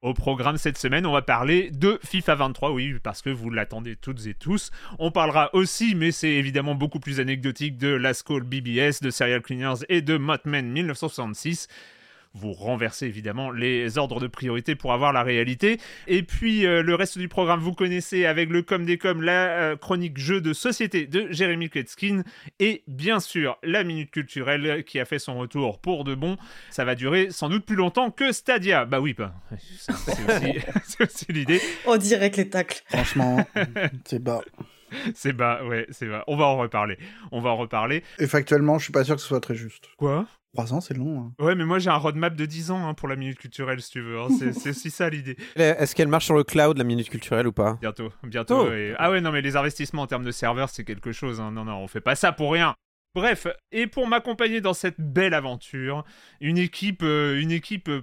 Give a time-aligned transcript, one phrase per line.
[0.00, 3.96] Au programme cette semaine, on va parler de FIFA 23, oui, parce que vous l'attendez
[3.96, 4.70] toutes et tous.
[5.00, 9.42] On parlera aussi, mais c'est évidemment beaucoup plus anecdotique, de Last Call BBS, de Serial
[9.42, 11.66] Cleaners et de Motman 1966
[12.34, 15.78] vous renversez évidemment les ordres de priorité pour avoir la réalité.
[16.06, 19.48] Et puis euh, le reste du programme, vous connaissez avec le com des com, la
[19.48, 22.22] euh, chronique jeu de société de Jérémy Kletskin
[22.60, 26.36] et bien sûr la minute culturelle qui a fait son retour pour de bon.
[26.70, 28.84] Ça va durer sans doute plus longtemps que Stadia.
[28.84, 29.34] Bah oui, bah,
[29.78, 30.58] c'est aussi,
[31.00, 31.60] aussi l'idée.
[31.86, 32.82] On dirait que les tacles.
[32.86, 33.46] Franchement,
[34.04, 34.42] c'est bas.
[35.14, 36.24] C'est bas, ouais, c'est bas.
[36.26, 36.98] On va en reparler.
[37.32, 38.02] On va en reparler.
[38.18, 39.88] Et factuellement, je suis pas sûr que ce soit très juste.
[39.96, 40.26] Quoi?
[40.54, 41.20] 3 ans, c'est long.
[41.20, 41.44] Hein.
[41.44, 43.90] Ouais, mais moi j'ai un roadmap de 10 ans hein, pour la minute culturelle, si
[43.90, 44.18] tu veux.
[44.18, 44.28] Hein.
[44.30, 45.36] C'est aussi ça l'idée.
[45.56, 47.76] Est-ce qu'elle marche sur le cloud, la minute culturelle, ou pas?
[47.80, 48.66] Bientôt, bientôt.
[48.66, 48.94] Oh.
[48.98, 51.38] Ah ouais, non, mais les investissements en termes de serveurs, c'est quelque chose.
[51.38, 52.74] Non, non, on fait pas ça pour rien.
[53.14, 56.04] Bref, et pour m'accompagner dans cette belle aventure,
[56.40, 58.02] une équipe, euh, une équipe euh,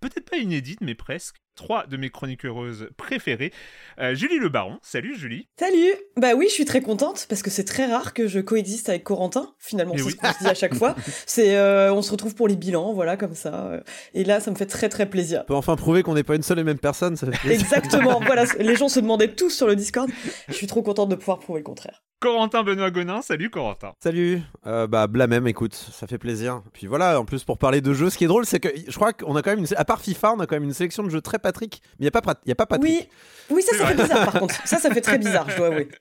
[0.00, 1.36] peut-être pas inédite, mais presque.
[1.56, 3.52] Trois de mes chroniques heureuses préférées.
[3.98, 4.78] Euh, Julie Le Baron.
[4.82, 5.48] Salut Julie.
[5.58, 5.92] Salut.
[6.16, 9.04] Bah oui, je suis très contente parce que c'est très rare que je coexiste avec
[9.04, 9.54] Corentin.
[9.58, 10.94] Finalement, c'est ce qu'on se dit à chaque fois.
[11.26, 13.82] C'est, euh, on se retrouve pour les bilans, voilà, comme ça.
[14.14, 15.42] Et là, ça me fait très très plaisir.
[15.44, 17.16] On peut enfin prouver qu'on n'est pas une seule et même personne.
[17.16, 18.20] Ça fait Exactement.
[18.24, 20.10] voilà, les gens se demandaient tous sur le Discord.
[20.48, 22.02] Je suis trop contente de pouvoir prouver le contraire.
[22.20, 23.94] Corentin Benoît Gonin, salut Corentin.
[23.98, 26.60] Salut, euh, bah bla même, écoute, ça fait plaisir.
[26.74, 28.94] Puis voilà, en plus pour parler de jeux, ce qui est drôle, c'est que je
[28.94, 31.02] crois qu'on a quand même, une, à part FIFA, on a quand même une sélection
[31.02, 33.08] de jeux très Patrick, mais il y a pas, il y a pas Patrick.
[33.50, 34.54] Oui, oui, ça, ça fait bizarre par contre.
[34.66, 35.88] Ça, ça fait très bizarre, je dois avouer.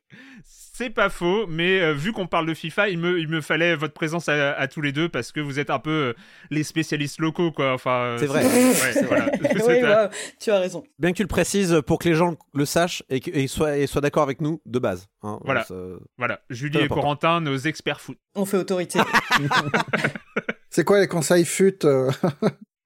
[0.79, 3.75] C'est pas faux, mais euh, vu qu'on parle de FIFA, il me, il me fallait
[3.75, 6.13] votre présence à, tous les deux parce que vous êtes un peu euh,
[6.51, 7.73] les spécialistes locaux, quoi.
[7.73, 8.45] Enfin, euh, c'est vrai.
[9.67, 9.81] oui,
[10.39, 10.85] tu as raison.
[10.97, 13.87] Bien que tu le précises pour que les gens le sachent et, et soient, et
[13.87, 15.09] soient d'accord avec nous de base.
[15.21, 15.65] Hein, voilà.
[16.17, 16.39] voilà.
[16.49, 18.17] Julie et Corentin, nos experts foot.
[18.35, 19.01] On fait autorité.
[20.69, 21.85] c'est quoi les conseils fut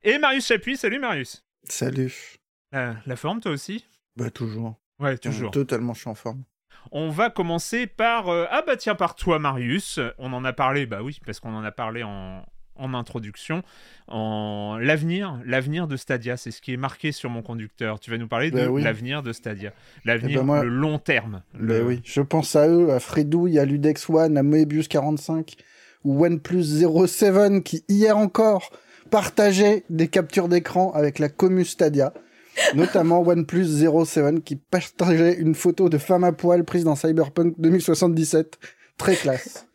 [0.01, 1.43] Et Marius Chapuis, salut Marius.
[1.69, 2.39] Salut.
[2.73, 3.85] La forme, toi aussi?
[4.15, 4.75] Bah, toujours.
[4.99, 5.51] Ouais, toujours.
[5.51, 6.43] Totalement, je suis en forme.
[6.91, 9.99] On va commencer par euh, ah bah tiens par toi Marius.
[10.17, 12.43] On en a parlé bah oui parce qu'on en a parlé en,
[12.75, 13.63] introduction.
[14.07, 17.99] En l'avenir, l'avenir de Stadia, c'est ce qui est marqué sur mon conducteur.
[17.99, 19.71] Tu vas nous parler de ben l'avenir de Stadia,
[20.03, 21.43] l'avenir eh ben le long terme.
[21.53, 25.55] Ben oui, je pense à eux, à Fredouille, à Ludex One, à Moebius 45
[26.03, 28.71] ou OnePlus 07 qui hier encore
[29.09, 32.13] partageaient des captures d'écran avec la commu Stadia
[32.75, 33.67] notamment OnePlus
[34.05, 38.59] 07 qui partageait une photo de femme à poil prise dans Cyberpunk 2077.
[38.97, 39.67] Très classe.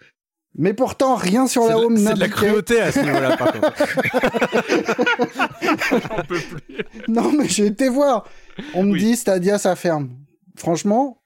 [0.55, 3.73] Mais pourtant, rien sur la home C'est de la cruauté à ce niveau-là, par contre.
[7.09, 8.25] Non, mais j'ai été voir.
[8.75, 10.11] On me dit Stadia, ça ferme.
[10.57, 11.23] Franchement,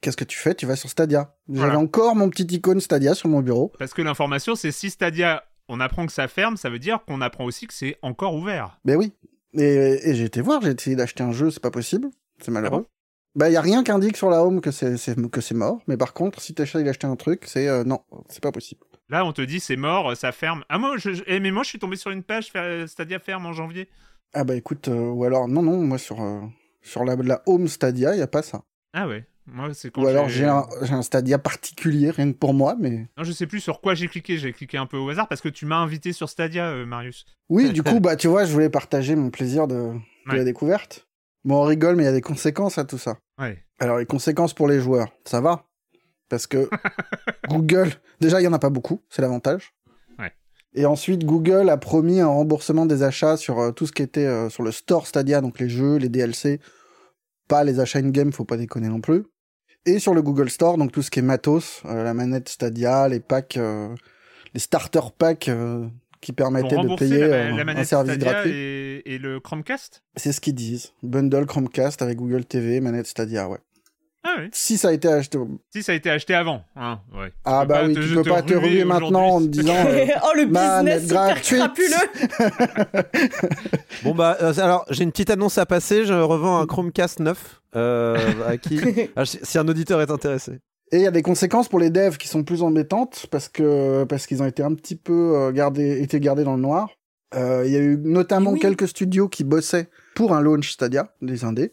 [0.00, 0.54] qu'est-ce que tu fais?
[0.54, 1.34] Tu vas sur Stadia.
[1.48, 3.72] J'avais encore mon petit icône Stadia sur mon bureau.
[3.78, 7.20] Parce que l'information, c'est si Stadia, on apprend que ça ferme, ça veut dire qu'on
[7.22, 8.78] apprend aussi que c'est encore ouvert.
[8.84, 9.12] Ben oui.
[9.54, 12.08] Et, j'ai été voir, j'ai essayé d'acheter un jeu, c'est pas possible.
[12.40, 12.86] C'est malheureux.
[12.88, 12.92] Ah
[13.34, 14.96] bah, il y a rien qui indique sur la home que c'est
[15.30, 18.42] que c'est mort, mais par contre, si t'essayes d'acheter un truc, c'est euh, non, c'est
[18.42, 18.82] pas possible.
[19.08, 20.64] Là, on te dit c'est mort, ça ferme.
[20.68, 22.52] Ah moi, je, eh, mais moi, je suis tombé sur une page
[22.86, 23.88] Stadia ferme en janvier.
[24.34, 26.40] Ah bah écoute, euh, ou alors non non, moi sur euh,
[26.82, 28.64] sur la, la home Stadia, il y a pas ça.
[28.92, 29.26] Ah ouais.
[29.46, 33.08] Moi, c'est Ou alors j'ai un, un, Stadia particulier, rien que pour moi, mais.
[33.16, 34.38] Non, je sais plus sur quoi j'ai cliqué.
[34.38, 37.26] J'ai cliqué un peu au hasard parce que tu m'as invité sur Stadia, Marius.
[37.48, 39.92] Oui, du coup, bah tu vois, je voulais partager mon plaisir de,
[40.30, 41.08] de la découverte.
[41.44, 43.18] Bon, on rigole, mais il y a des conséquences à tout ça.
[43.38, 43.58] Ouais.
[43.80, 45.64] Alors, les conséquences pour les joueurs, ça va.
[46.28, 46.70] Parce que
[47.48, 47.90] Google,
[48.20, 49.74] déjà, il n'y en a pas beaucoup, c'est l'avantage.
[50.18, 50.32] Ouais.
[50.74, 54.26] Et ensuite, Google a promis un remboursement des achats sur euh, tout ce qui était
[54.26, 56.60] euh, sur le store Stadia, donc les jeux, les DLC.
[57.48, 59.24] Pas les achats in-game, faut pas déconner non plus.
[59.84, 63.08] Et sur le Google Store, donc tout ce qui est matos, euh, la manette Stadia,
[63.08, 63.58] les packs,
[64.54, 65.50] les starter packs
[66.22, 68.52] qui permettait de payer euh, un service gratuit.
[68.52, 70.02] Et, et, le Chromecast?
[70.16, 70.92] C'est ce qu'ils disent.
[71.02, 73.58] Bundle Chromecast avec Google TV, manette Stadia, ouais.
[74.24, 74.48] Ah oui.
[74.52, 75.36] Si ça a été acheté.
[75.74, 76.62] Si ça a été acheté avant.
[76.76, 77.32] Hein, ouais.
[77.44, 79.74] Ah bah pas oui, te- tu peux te pas te ruer ruer maintenant en disant.
[79.74, 82.42] euh, oh, le manette business crapuleux
[84.04, 86.04] Bon bah euh, alors j'ai une petite annonce à passer.
[86.04, 88.16] Je revends un Chromecast neuf euh,
[88.46, 88.80] à qui
[89.16, 90.60] Ah, si un auditeur est intéressé.
[90.92, 94.04] Et il y a des conséquences pour les devs qui sont plus embêtantes parce que
[94.04, 96.90] parce qu'ils ont été un petit peu gardés, été gardés dans le noir.
[97.34, 98.60] Euh, Il y a eu notamment Oui.
[98.60, 101.72] quelques studios qui bossaient pour un launch Stadia, des indés,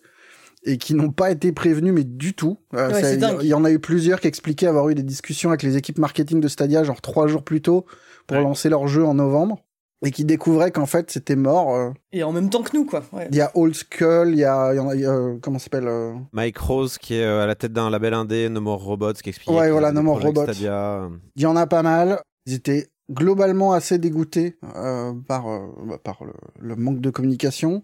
[0.64, 2.58] et qui n'ont pas été prévenus, mais du tout.
[2.76, 3.40] Euh, Ouais, ça- il y- dingue.
[3.42, 5.98] il y en a eu plusieurs qui expliquaient avoir eu des discussions avec les équipes
[6.00, 7.86] marketing de Stadia, genre trois jours plus tôt,
[8.28, 8.44] pour Ouais.
[8.44, 9.60] lancer leur jeu en novembre,
[10.06, 11.76] et qui découvraient qu'en fait c'était mort.
[11.76, 11.92] euh.
[12.12, 13.04] Et en même temps que nous, quoi.
[13.14, 13.28] Ouais.
[13.32, 15.38] Il y a Old Skull, il y a, y en a- il y a, euh,
[15.42, 18.50] comment ça s'appelle euh, Mike Rose qui est euh, à la tête d'un label indé,
[18.50, 19.50] No More Robots, qui explique.
[19.56, 20.46] Ouais, voilà, No More Robots.
[20.52, 22.20] Il y en a pas mal.
[22.46, 27.82] Ils étaient globalement assez dégoûtés euh, par, euh, bah, par le, le manque de communication.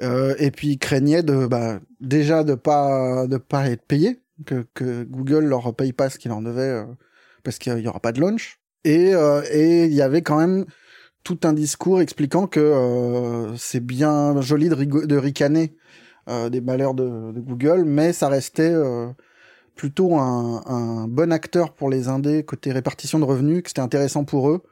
[0.00, 4.66] Euh, et puis ils craignaient de bah, déjà de pas de pas être payés, que,
[4.74, 6.84] que Google leur paye pas ce qu'il leur devait euh,
[7.42, 8.60] parce qu'il y aura pas de launch.
[8.84, 10.64] Et euh, et il y avait quand même
[11.22, 15.76] tout un discours expliquant que euh, c'est bien joli de, ricaner
[16.50, 18.72] des malheurs de, de Google, mais ça restait
[19.74, 24.24] plutôt un, un bon acteur pour les indés côté répartition de revenus, que c'était intéressant
[24.24, 24.62] pour eux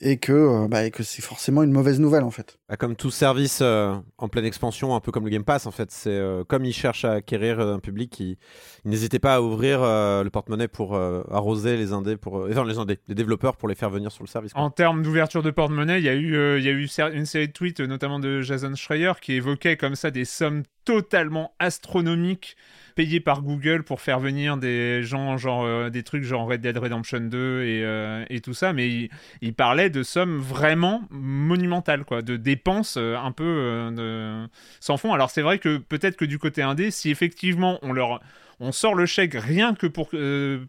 [0.00, 2.58] et que euh, bah, et que c'est forcément une mauvaise nouvelle en fait.
[2.68, 5.70] Bah, comme tout service euh, en pleine expansion, un peu comme le Game Pass en
[5.70, 8.36] fait, c'est euh, comme ils cherchent à acquérir un public, ils,
[8.84, 12.48] ils n'hésitaient pas à ouvrir euh, le porte-monnaie pour euh, arroser les indés, pour euh,
[12.50, 14.52] enfin les indés, les développeurs pour les faire venir sur le service.
[14.52, 14.62] quoi.
[14.62, 17.26] En termes d'ouverture de porte-monnaie, il y a eu, euh, il y a eu une
[17.26, 22.56] série de tweets, notamment de Jason Schreier, qui évoquait comme ça des sommes totalement astronomiques
[22.94, 26.76] payées par Google pour faire venir des gens, genre euh, des trucs genre Red Dead
[26.76, 29.10] Redemption 2 et, euh, et tout ça, mais
[29.40, 34.46] il, parlait de sommes vraiment monumentales, quoi, de dépenses euh, un peu
[34.80, 35.12] sans fond.
[35.12, 38.20] Alors c'est vrai que peut-être que du côté indé, si effectivement on leur
[38.60, 40.10] on sort le chèque rien que pour,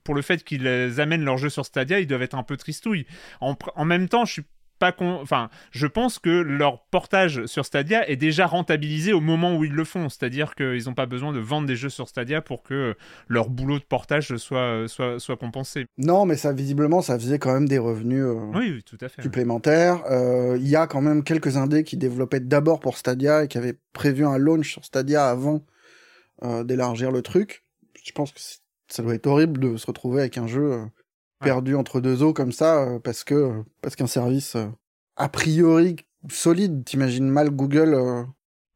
[0.03, 0.67] pour le fait qu'ils
[0.99, 3.05] amènent leur jeu sur Stadia, ils doivent être un peu tristouilles.
[3.39, 4.43] En, en même temps, je suis
[4.79, 5.19] pas con...
[5.21, 9.71] enfin, je pense que leur portage sur Stadia est déjà rentabilisé au moment où ils
[9.71, 12.95] le font, c'est-à-dire qu'ils n'ont pas besoin de vendre des jeux sur Stadia pour que
[13.27, 15.85] leur boulot de portage soit, soit, soit compensé.
[15.97, 19.09] Non, mais ça visiblement ça faisait quand même des revenus euh, Oui, oui, tout à
[19.09, 19.21] fait.
[19.21, 20.03] supplémentaires.
[20.09, 23.57] Euh, Il y a quand même quelques indés qui développaient d'abord pour Stadia et qui
[23.57, 25.65] avaient prévu un launch sur Stadia avant
[26.43, 27.63] euh, d'élargir le truc.
[28.03, 28.39] Je pense que
[28.87, 30.79] ça doit être horrible de se retrouver avec un jeu
[31.43, 34.65] perdu entre deux eaux comme ça euh, parce que parce qu'un service euh,
[35.15, 35.97] a priori
[36.29, 37.93] solide, t'imagines mal Google.
[37.93, 38.23] euh,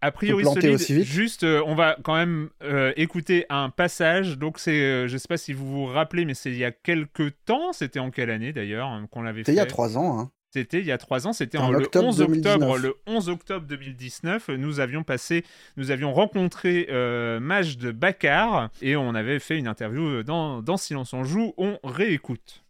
[0.02, 1.06] A priori solide, aussi vite.
[1.06, 4.38] juste euh, on va quand même euh, écouter un passage.
[4.38, 6.72] Donc c'est, euh, je sais pas si vous vous rappelez, mais c'est il y a
[6.72, 7.74] quelques temps.
[7.74, 10.20] C'était en quelle année d'ailleurs hein, qu'on l'avait fait C'était il y a trois ans.
[10.20, 10.32] Hein.
[10.58, 12.82] C'était il y a trois ans, c'était En en le octobre 11 octobre, 2019.
[12.82, 14.50] le 11 octobre 2019.
[14.50, 15.46] Nous avions passé,
[15.76, 21.14] nous avions rencontré euh, Majd Bakar et on avait fait une interview dans, dans Silence
[21.14, 21.54] on joue.
[21.58, 22.64] On réécoute.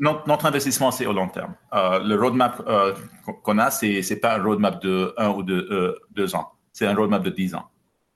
[0.00, 1.54] Notre, notre investissement, c'est au long terme.
[1.72, 2.94] Euh, le roadmap euh,
[3.42, 6.52] qu'on a, c'est pas un roadmap de un ou de euh, deux ans.
[6.72, 7.68] C'est un roadmap de dix ans.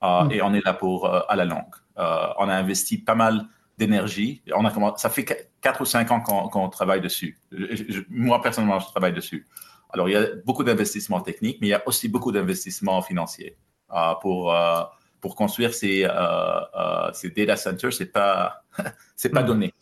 [0.03, 0.31] Euh, Mm.
[0.31, 1.63] Et on est là pour euh, à la longue.
[1.97, 3.45] Euh, on a investi pas mal
[3.77, 4.41] d'énergie.
[4.55, 7.37] On a commencé, ça fait qu- quatre ou cinq ans qu'on qu'on travaille dessus.
[7.51, 9.47] Je- je- moi personnellement, je travaille dessus.
[9.91, 13.57] Alors il y a beaucoup d'investissements techniques, mais il y a aussi beaucoup d'investissements financiers
[13.95, 14.81] euh, pour euh,
[15.21, 17.93] pour construire ces euh, ces data centers.
[17.93, 18.63] C'est pas
[19.15, 19.47] c'est pas Mm.
[19.47, 19.73] donné.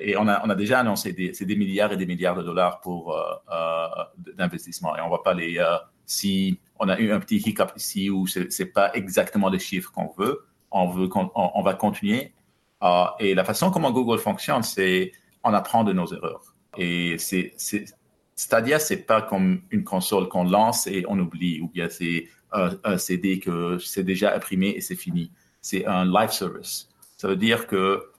[0.00, 2.42] Et on a, on a déjà annoncé des, c'est des milliards et des milliards de
[2.42, 3.22] dollars pour euh,
[3.52, 3.86] euh,
[4.34, 4.96] d'investissement.
[4.96, 5.62] Et on va pas les.
[6.06, 9.92] si on a eu un petit hiccup ici où c'est c'est pas exactement les chiffres
[9.92, 12.32] qu'on veut, on veut, qu'on- on, on va continuer.
[12.82, 16.54] Euh, et la façon comment Google fonctionne, c'est on apprend de nos erreurs.
[16.76, 17.54] Et c'est
[18.34, 22.70] Stadia, c'est pas comme une console qu'on lance et on oublie, ou bien c'est un,
[22.84, 25.32] un CD que c'est déjà imprimé et c'est fini.
[25.62, 26.88] C'est un live service.
[27.16, 28.10] Ça veut dire que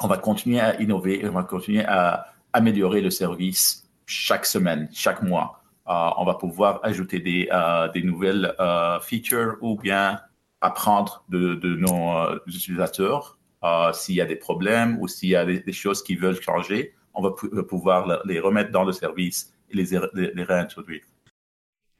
[0.00, 4.88] on va continuer à innover, et on va continuer à améliorer le service chaque semaine,
[4.92, 5.62] chaque mois.
[5.88, 10.20] Euh, on va pouvoir ajouter des, euh, nouvelles euh, features ou bien
[10.60, 15.36] apprendre de, de nos euh, utilisateurs euh, s'il y a des problèmes ou s'il y
[15.36, 16.94] a des, choses qui veulent changer.
[17.14, 21.02] On va pou- pouvoir le- les remettre dans le service et les, les, réintroduire.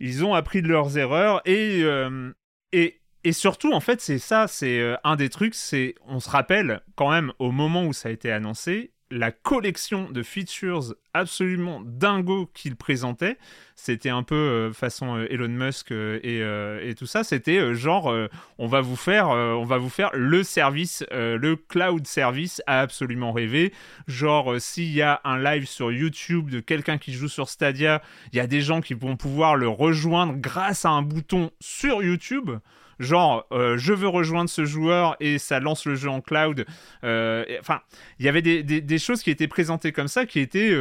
[0.01, 2.33] Ils ont appris de leurs erreurs et euh,
[2.73, 6.29] et et surtout en fait c'est ça, c'est euh, un des trucs, c'est on se
[6.29, 11.83] rappelle quand même au moment où ça a été annoncé, la collection de features absolument
[11.85, 13.37] dingo qu'il présentait.
[13.77, 17.23] C'était un peu euh, façon euh, Elon Musk euh, et, tout ça.
[17.23, 18.15] C'était genre,
[18.59, 23.33] on va vous faire, on va vous faire le service, le cloud service à absolument
[23.33, 23.73] rêver.
[24.07, 28.03] Genre, s'il y a un live sur YouTube de quelqu'un qui joue sur Stadia,
[28.33, 32.03] il y a des gens qui vont pouvoir le rejoindre grâce à un bouton sur
[32.03, 32.51] YouTube
[32.99, 36.67] genre je veux rejoindre ce joueur et ça lance le jeu en cloud.
[37.03, 37.81] Enfin,
[38.19, 40.73] il y avait des, des, choses qui étaient présentées comme ça qui étaient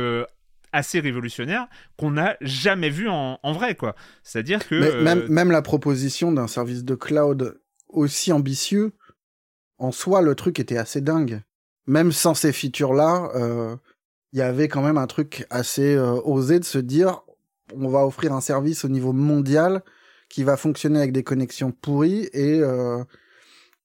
[0.73, 3.95] assez révolutionnaire qu'on n'a jamais vu en, vrai, quoi.
[4.23, 4.75] C'est-à-dire que...
[4.75, 8.93] Euh, même, même la proposition d'un service de cloud aussi ambitieux,
[9.77, 11.41] en soi, le truc était assez dingue.
[11.87, 13.75] Même sans ces features-là, euh,
[14.33, 17.21] il y avait quand même un truc assez euh, osé de se dire,
[17.75, 19.83] on va offrir un service au niveau mondial
[20.31, 22.61] qui va fonctionner avec des connexions pourries et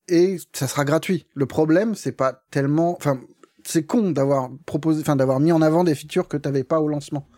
[0.09, 1.26] et ça sera gratuit.
[1.35, 3.21] Le problème, c'est pas tellement, enfin,
[3.65, 6.88] c'est con d'avoir proposé, enfin d'avoir mis en avant des features que t'avais pas au
[6.88, 7.29] lancement.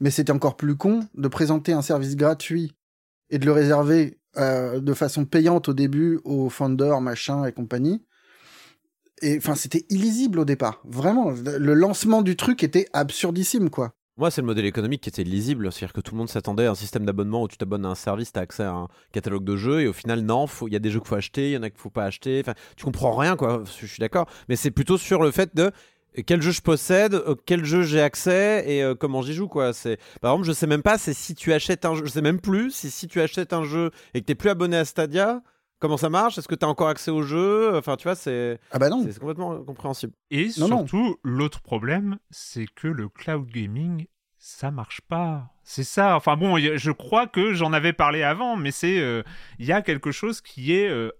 [0.00, 2.74] Mais c'était encore plus con de présenter un service gratuit
[3.28, 8.04] et de le réserver euh, de façon payante au début aux founders, machin et compagnie.
[9.22, 10.80] Et enfin, c'était illisible au départ.
[10.84, 13.92] Vraiment, le lancement du truc était absurdissime, quoi.
[14.20, 16.72] Moi, c'est le modèle économique qui était lisible, c'est-à-dire que tout le monde s'attendait à
[16.72, 19.44] un système d'abonnement où tu t'abonnes à un service, tu as accès à un catalogue
[19.44, 21.52] de jeux, et au final, non, il y a des jeux qu'il faut acheter, il
[21.54, 22.38] y en a qu'il faut pas acheter.
[22.44, 23.62] Enfin, tu comprends rien, quoi.
[23.80, 25.72] Je suis d'accord, mais c'est plutôt sur le fait de
[26.26, 29.70] quel jeu je possède, euh, quel jeu j'ai accès et euh, comment j'y joue quoi.
[30.20, 32.72] Par exemple, je sais même pas si tu achètes un jeu, je sais même plus
[32.72, 35.40] si si tu achètes un jeu et que tu plus abonné à Stadia,
[35.80, 36.38] comment ça marche?
[36.38, 37.76] Est-ce que tu as encore accès au jeu?
[37.76, 40.12] Enfin, tu vois, c'est ah bah non, c'est complètement compréhensible.
[40.30, 44.06] Et surtout, l'autre problème, c'est que le cloud gaming
[44.40, 45.52] ça marche pas.
[45.62, 46.16] C'est ça.
[46.16, 49.22] Enfin bon, je crois que j'en avais parlé avant, mais c'est euh,
[49.58, 51.10] il y a quelque chose qui est euh,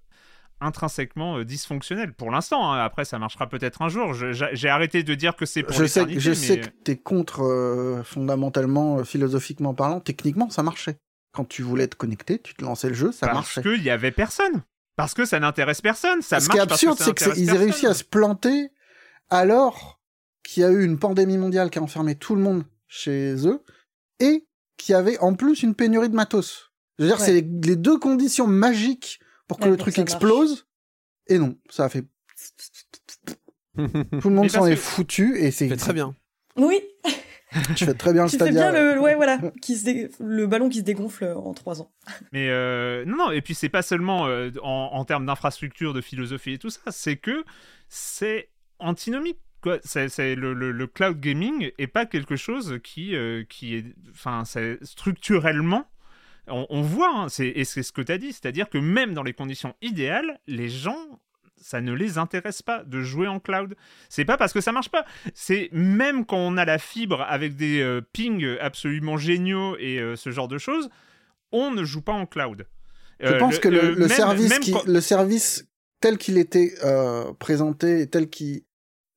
[0.60, 2.72] intrinsèquement euh, dysfonctionnel pour l'instant.
[2.72, 2.82] Hein.
[2.82, 4.14] Après, ça marchera peut-être un jour.
[4.14, 9.04] J'ai arrêté de dire que c'est pour Je sais, je sais que t'es contre fondamentalement,
[9.04, 10.00] philosophiquement parlant.
[10.00, 10.96] Techniquement, ça marchait.
[11.32, 13.62] Quand tu voulais te connecter, tu te lançais le jeu, ça marchait.
[13.62, 14.62] Parce qu'il y avait personne.
[14.96, 16.22] Parce que ça n'intéresse personne.
[16.22, 18.70] Ça Ce qui est absurde, c'est qu'ils aient réussi à se planter
[19.30, 20.00] alors
[20.42, 23.62] qu'il y a eu une pandémie mondiale qui a enfermé tout le monde chez eux
[24.18, 24.46] et
[24.76, 26.72] qui avait en plus une pénurie de matos.
[26.98, 27.42] Je veux dire, c'est les,
[27.76, 30.66] deux conditions magiques pour que le truc explose.
[31.28, 32.04] Et non, ça a fait.
[33.76, 36.14] Tout le monde s'en est foutu et c'est très bien.
[36.56, 36.80] Oui.
[37.76, 40.68] tu fais très bien le tu fais bien le, ouais, voilà, qui se le ballon
[40.68, 41.90] qui se dégonfle en trois ans.
[42.32, 46.00] Mais euh, non, non, et puis c'est pas seulement euh, en, en termes d'infrastructure, de
[46.00, 47.44] philosophie et tout ça, c'est que
[47.88, 49.38] c'est antinomique
[49.84, 54.44] c'est, le, cloud gaming est pas quelque chose qui, euh, qui est, enfin,
[54.82, 55.86] structurellement,
[56.46, 59.22] on, voit, hein, c'est, et c'est ce que tu as dit, c'est-à-dire que même dans
[59.22, 61.20] les conditions idéales, les gens,
[61.60, 63.74] ça ne les intéresse pas de jouer en cloud.
[64.08, 67.56] C'est pas parce que ça marche pas, c'est même quand on a la fibre avec
[67.56, 70.88] des euh, pings absolument géniaux et euh, ce genre de choses,
[71.52, 72.66] on ne joue pas en cloud.
[73.22, 75.66] Je pense que le, service le service
[76.00, 76.72] tel qu'il était
[77.38, 78.62] présenté, tel qu'il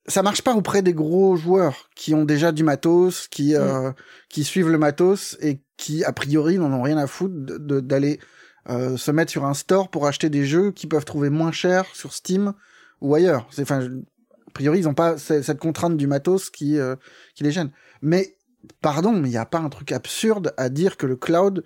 [0.06, 3.94] ça marche pas auprès des gros joueurs qui ont déjà du matos, qui euh, mm.
[4.28, 8.20] qui suivent le matos et qui a priori n'en ont rien à foutre d'aller
[8.68, 11.86] euh, se mettre sur un store pour acheter des jeux qui peuvent trouver moins cher
[11.94, 12.54] sur Steam
[13.00, 13.46] ou ailleurs.
[13.50, 16.96] C'est enfin a priori ils ont pas cette contrainte du matos qui euh,
[17.34, 17.70] qui les gêne.
[18.02, 18.36] Mais
[18.80, 21.64] pardon, mais il y a pas un truc absurde à dire que le cloud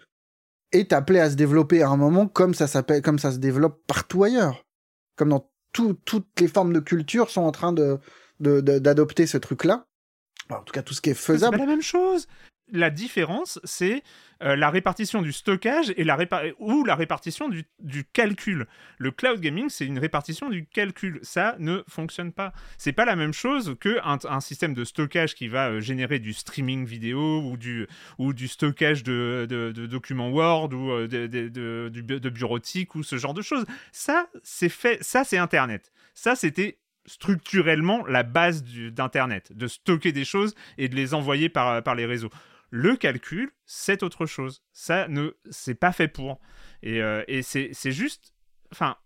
[0.72, 3.80] est appelé à se développer à un moment comme ça s'appelle comme ça se développe
[3.86, 4.64] partout ailleurs.
[5.16, 7.98] Comme dans toutes les formes de culture sont en train de
[8.40, 9.86] d'adopter ce truc-là.
[10.50, 11.56] En tout cas, tout ce qui est faisable.
[11.56, 12.26] C'est pas la même chose.
[12.72, 14.02] La différence, c'est
[14.42, 16.16] euh, la répartition du stockage et la
[16.58, 18.66] ou la répartition du, du calcul.
[18.98, 21.18] Le cloud gaming, c'est une répartition du calcul.
[21.22, 22.52] Ça ne fonctionne pas.
[22.76, 26.32] C'est pas la même chose que un, système de stockage qui va euh, générer du
[26.32, 31.88] streaming vidéo ou du, ou du stockage de, de, documents Word ou euh, de, de,
[31.90, 33.64] de bureautique ou ce genre de choses.
[33.92, 35.02] Ça, c'est fait.
[35.02, 35.90] Ça, c'est Internet.
[36.14, 41.82] Ça, c'était structurellement la base d'Internet, de stocker des choses et de les envoyer par,
[41.82, 42.30] par les réseaux.
[42.70, 44.62] Le calcul, c'est autre chose.
[44.72, 46.40] Ça ne, c'est pas fait pour.
[46.82, 48.34] Et, euh, et c'est juste,
[48.72, 48.96] enfin,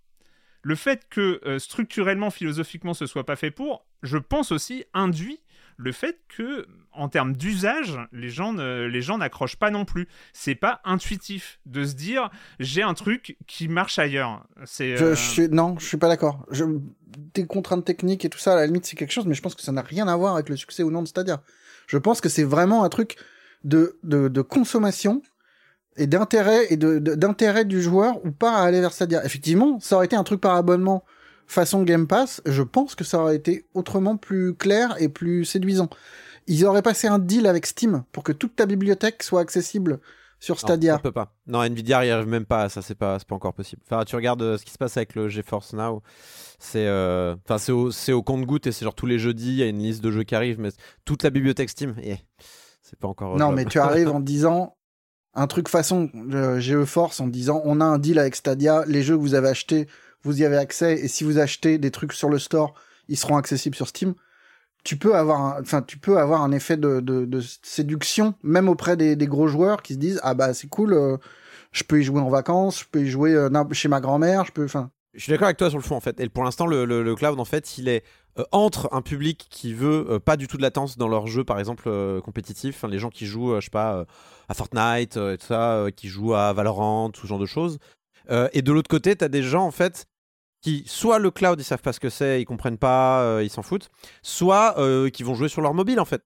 [0.62, 5.40] le fait que euh, structurellement, philosophiquement, ce soit pas fait pour, je pense aussi induit
[5.76, 10.06] le fait que, en termes d'usage, les gens les gens n'accrochent pas non plus.
[10.32, 14.46] C'est pas intuitif de se dire j'ai un truc qui marche ailleurs.
[14.64, 16.46] C'est je, euh, non, je suis pas d'accord.
[16.50, 16.64] Je...
[17.34, 19.54] Des contraintes techniques et tout ça, à la limite, c'est quelque chose, mais je pense
[19.54, 21.42] que ça n'a rien à voir avec le succès ou non de Stadia.
[21.86, 23.16] Je pense que c'est vraiment un truc
[23.64, 25.22] de, de, de consommation
[25.96, 29.24] et d'intérêt et de, d'intérêt du joueur ou pas à aller vers Stadia.
[29.24, 31.04] Effectivement, ça aurait été un truc par abonnement
[31.46, 35.90] façon Game Pass, je pense que ça aurait été autrement plus clair et plus séduisant.
[36.46, 40.00] Ils auraient passé un deal avec Steam pour que toute ta bibliothèque soit accessible
[40.40, 40.94] sur Stadia.
[40.94, 41.34] Non, on peut pas.
[41.46, 42.68] Non, Nvidia y arrive même pas.
[42.68, 43.82] Ça, c'est pas, pas encore possible.
[43.86, 46.02] Enfin, tu regardes euh, ce qui se passe avec le GeForce Now.
[46.58, 49.56] C'est, euh, enfin, c'est au, c'est au compte-goutte et c'est genre tous les jeudis, il
[49.56, 50.70] y a une liste de jeux qui arrivent, mais
[51.04, 52.16] toute la bibliothèque Steam, eh,
[52.92, 53.36] c'est pas encore.
[53.38, 54.76] Non, mais tu arrives en disant
[55.34, 59.16] un truc façon euh, GeForce en disant on a un deal avec Stadia, les jeux
[59.16, 59.88] que vous avez achetés,
[60.22, 62.74] vous y avez accès, et si vous achetez des trucs sur le store,
[63.08, 64.14] ils seront accessibles sur Steam.
[64.84, 68.68] Tu peux avoir, un- enfin, tu peux avoir un effet de, de, de séduction, même
[68.68, 71.16] auprès des, des gros joueurs qui se disent ah bah c'est cool, euh,
[71.72, 74.52] je peux y jouer en vacances, je peux y jouer euh, chez ma grand-mère, je
[74.52, 74.90] peux, enfin.
[75.14, 76.18] Je suis d'accord avec toi sur le fond en fait.
[76.20, 78.02] Et pour l'instant, le, le- le cloud en fait, il est
[78.38, 81.44] euh, entre un public qui veut euh, pas du tout de latence dans leur jeu,
[81.44, 84.06] par exemple euh, compétitif, les gens qui jouent, je sais pas,
[84.48, 87.78] à Fortnite et tout ça, qui jouent à Valorant, tout ce genre de choses.
[88.30, 90.06] Et de l'autre côté, tu des gens en fait
[90.62, 93.62] qui soit le cloud ils savent pas ce que c'est, ils comprennent pas, ils s'en
[93.62, 93.90] foutent,
[94.22, 94.76] soit
[95.12, 96.22] qui vont jouer sur leur mobile en fait.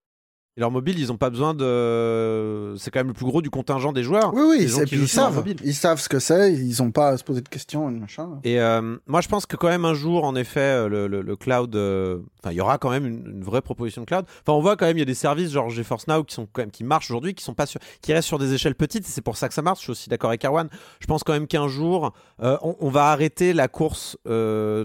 [0.57, 2.75] Et leur mobile, ils ont pas besoin de.
[2.79, 4.33] C'est quand même le plus gros du contingent des joueurs.
[4.33, 7.19] Oui, oui, gens qui ils savent, ils savent ce que c'est, ils ont pas à
[7.19, 8.41] se poser de questions, et machin.
[8.43, 11.21] Et euh, moi, je pense que quand même un jour, en effet, euh, le, le-
[11.21, 14.25] le cloud, euh, enfin, il y aura quand même une, une vraie proposition de cloud.
[14.47, 16.49] Enfin, on voit quand même, il y a des services genre GeForce Now qui sont
[16.51, 19.05] quand même qui marchent aujourd'hui, qui sont pas sur, qui restent sur des échelles petites.
[19.07, 19.81] et C'est pour ça que ça marche.
[19.81, 20.69] Je suis aussi d'accord avec Erwan.
[21.01, 24.17] Je pense quand même qu'un jour, euh, on, on va arrêter la course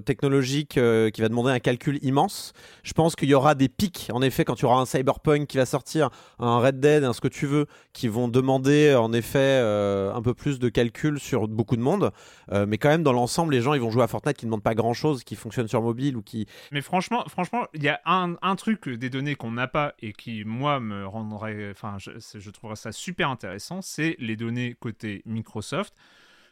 [0.06, 0.72] technologique
[1.13, 2.51] qui va demander un calcul immense.
[2.84, 5.48] Je pense qu'il y aura des pics, en effet, quand il y aura un Cyberpunk
[5.48, 9.13] qui va sortir, un Red Dead, un ce que tu veux, qui vont demander en
[9.13, 12.12] effet euh, un peu plus de calcul sur beaucoup de monde.
[12.51, 14.50] Euh, mais quand même, dans l'ensemble, les gens ils vont jouer à Fortnite qui ne
[14.50, 16.46] demandent pas grand chose, qui fonctionne sur mobile ou qui.
[16.72, 20.13] Mais franchement, franchement, il y a un, un truc des données qu'on n'a pas et
[20.13, 25.22] qui moi me rendrait, enfin, je, je trouverais ça super intéressant, c'est les données côté
[25.25, 25.94] Microsoft.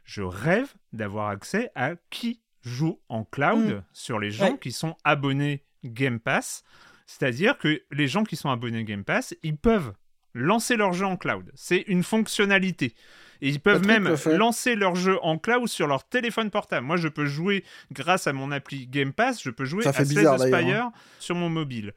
[0.03, 3.83] Je rêve d'avoir accès à qui joue en cloud Mm.
[3.93, 4.57] sur les gens Ouais.
[4.59, 6.63] qui sont abonnés Game Pass.
[7.09, 9.93] C'est-à-dire que les gens qui sont abonnés Game Pass, ils peuvent
[10.35, 11.51] lancer leur jeu en cloud.
[11.55, 12.93] C'est une fonctionnalité.
[13.41, 16.85] Et ils peuvent Patrick même le lancer leur jeu en cloud sur leur téléphone portable.
[16.85, 20.03] Moi, je peux jouer grâce à mon appli Game Pass, je peux jouer Ça à
[20.03, 21.95] bizarre, the d'ailleurs, Spire sur mon mobile.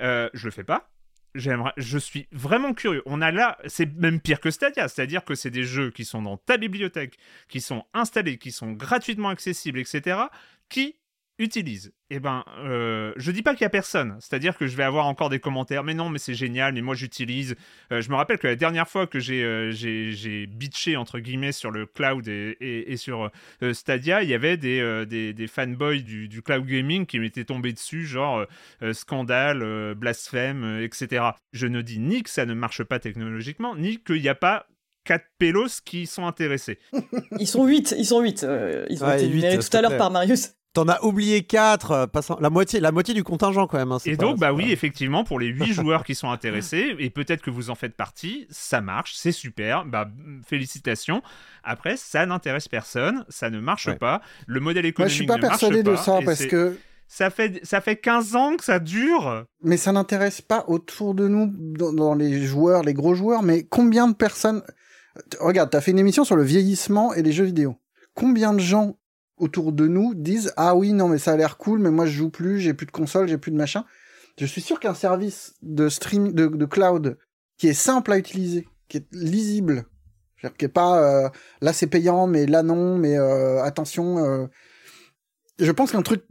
[0.00, 0.92] Euh, je le fais pas.
[1.34, 3.02] J'aimerais, je suis vraiment curieux.
[3.04, 6.22] On a là, c'est même pire que Stadia, c'est-à-dire que c'est des jeux qui sont
[6.22, 10.20] dans ta bibliothèque, qui sont installés, qui sont gratuitement accessibles, etc.
[10.68, 10.94] Qui
[11.38, 11.92] utilisent.
[12.10, 14.16] Eh ben, euh, je dis pas qu'il y a personne.
[14.20, 15.82] C'est-à-dire que je vais avoir encore des commentaires.
[15.82, 16.74] Mais non, mais c'est génial.
[16.74, 17.56] Mais moi, j'utilise.
[17.90, 21.18] Euh, je me rappelle que la dernière fois que j'ai euh, j'ai j'ai bitché entre
[21.20, 23.30] guillemets sur le cloud et, et- et sur
[23.62, 27.18] euh, Stadia, il y avait des, euh, des, des fanboys du, du cloud gaming qui
[27.18, 28.46] m'étaient tombés dessus, genre
[28.92, 31.24] scandale, euh, blasphème, euh, etc.
[31.52, 34.66] Je ne dis ni que ça ne marche pas technologiquement, ni qu'il n'y a pas
[35.04, 36.78] quatre pélos qui sont intéressés.
[37.40, 38.46] Ils sont 8, ils sont 8.
[38.90, 40.52] ils ont Ouais, été huit, numérés s'il tout à l'heure par Marius.
[40.74, 42.08] T'en as oublié 4,
[42.40, 43.92] la moitié, la moitié du contingent quand même.
[43.92, 46.30] hein, c'est Et pas- donc, bah pas- oui, effectivement, pour les 8 joueurs qui sont
[46.30, 50.08] intéressés, et peut-être que vous en faites partie, ça marche, c'est super, bah
[50.46, 51.22] félicitations.
[51.64, 53.96] Après, ça n'intéresse personne, ça ne marche Ouais.
[53.96, 56.78] pas, le modèle Moi, économique je suis pas ne marche persuadé de ça parce que
[57.08, 59.44] ça fait, ça fait 15 ans que ça dure.
[59.62, 63.64] mais ça n'intéresse pas autour de nous dans, dans les joueurs, les gros joueurs, mais
[63.64, 64.62] combien de personnes
[65.40, 67.76] Regarde, t'as fait une émission sur le vieillissement et les jeux vidéo.
[68.14, 68.96] Combien de gens
[69.42, 72.12] autour de nous disent ah oui non mais ça a l'air cool mais moi je
[72.12, 73.84] joue plus, j'ai plus de console, j'ai plus de machin.
[74.38, 77.18] Je suis sûr qu'un service de stream de, de cloud
[77.58, 79.84] qui est simple à utiliser, qui est lisible,
[80.36, 81.28] c'est-à-dire qui est pas euh,
[81.60, 84.18] là c'est payant mais là non mais euh, attention.
[84.18, 84.46] euh,
[85.58, 86.24] je pense qu'un truc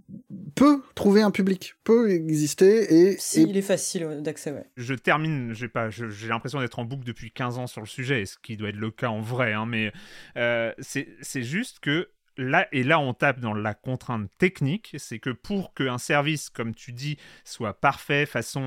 [0.55, 4.65] peut trouver un public, peut exister et, Si, et il est facile d'accès, ouais.
[4.75, 8.25] Je termine, j'ai pas, j'ai l'impression d'être en boucle depuis 15 ans sur le sujet,
[8.25, 9.93] ce qui doit être le cas en vrai, hein, mais
[10.37, 15.19] euh, c'est c'est juste que là, et là on tape dans la contrainte technique, c'est
[15.19, 18.61] que pour qu'un service, comme tu dis, soit parfait, façon,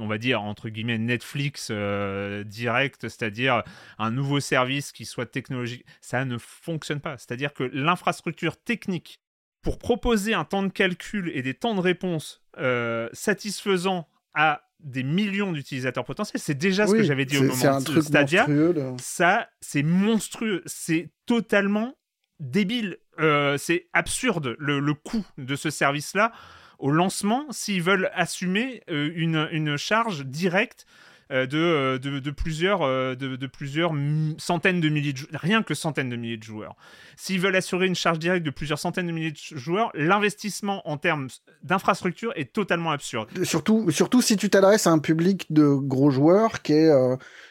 [0.00, 3.62] on va dire, entre guillemets, Netflix euh, direct, c'est-à-dire
[3.98, 7.18] un nouveau service qui soit technologique, ça ne fonctionne pas.
[7.18, 9.20] C'est-à-dire que l'infrastructure technique
[9.62, 15.02] pour proposer un temps de calcul et des temps de réponse euh, satisfaisants à des
[15.02, 18.04] millions d'utilisateurs potentiels, c'est déjà ce que j'avais dit au moment c'est un de truc
[18.04, 18.96] Stadia monstrueux.
[19.00, 21.97] ça, c'est monstrueux, c'est totalement
[22.40, 26.30] débile, Euh, c'est absurde le, coût de ce service-là
[26.78, 30.86] au lancement s'ils veulent assumer euh, une, une charge directe
[31.32, 32.80] euh, de, de, plusieurs,
[33.16, 33.92] de, plusieurs
[34.38, 36.76] centaines de milliers de jou- rien que centaines de milliers de joueurs.
[37.16, 40.96] S'ils veulent assurer une charge directe de plusieurs centaines de milliers de joueurs, l'investissement en
[40.96, 41.26] termes
[41.64, 43.28] d'infrastructure est totalement absurde.
[43.44, 46.90] Surtout, surtout si tu t'adresses à un public de gros joueurs qui est,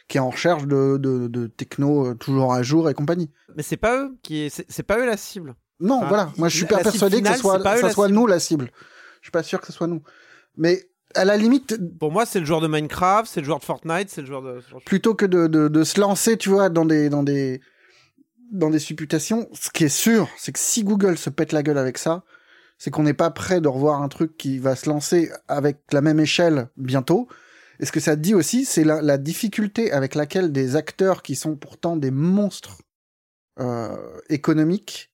[0.08, 3.30] qui est en recherche de, de, de techno euh, toujours à jour et compagnie.
[3.56, 4.65] Mais c'est pas eux qui est...
[4.70, 5.56] c'est pas eux la cible.
[5.80, 6.32] Non, Enfin, voilà.
[6.38, 8.15] Moi, je suis la pas persuadé finale, que ce soit, ça soit cible.
[8.15, 8.72] nous la cible.
[9.22, 10.02] Je suis pas sûr que ce soit nous.
[10.56, 13.65] Mais à la limite, Pour moi, c'est le joueur de Minecraft, c'est le joueur de
[13.65, 14.62] Fortnite, c'est le joueur de.
[14.86, 17.62] plutôt que de, de, de se lancer, tu vois, dans des, dans des,
[18.52, 21.78] dans des supputations, ce qui est sûr, c'est que si Google se pète la gueule
[21.78, 22.24] avec ça,
[22.78, 26.02] c'est qu'on n'est pas prêt de revoir un truc qui va se lancer avec la
[26.02, 27.28] même échelle bientôt.
[27.80, 31.36] Et ce que ça dit aussi, c'est la, la difficulté avec laquelle des acteurs qui
[31.36, 32.82] sont pourtant des monstres
[33.60, 33.96] euh,
[34.30, 35.12] économiques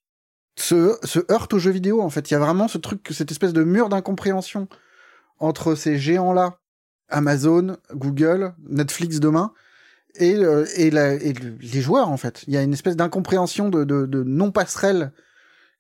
[0.58, 2.02] se, se heurtent aux jeux vidéo.
[2.02, 4.68] En fait, il y a vraiment ce truc, cette espèce de mur d'incompréhension
[5.40, 6.60] entre ces géants-là,
[7.10, 9.54] Amazon, Google, Netflix demain,
[10.16, 12.44] et, euh, et, la, et le- les joueurs en fait.
[12.48, 15.12] Il y a une espèce d'incompréhension de, de, de non passerelle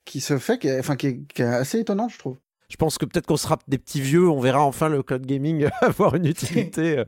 [0.06, 2.38] qui se fait, qui est, enfin qui est, qui est assez étonnante, je trouve.
[2.70, 5.68] Je pense que peut-être qu'on sera des petits vieux, on verra enfin le cloud gaming
[5.82, 6.98] avoir une utilité.
[7.00, 7.06] euh,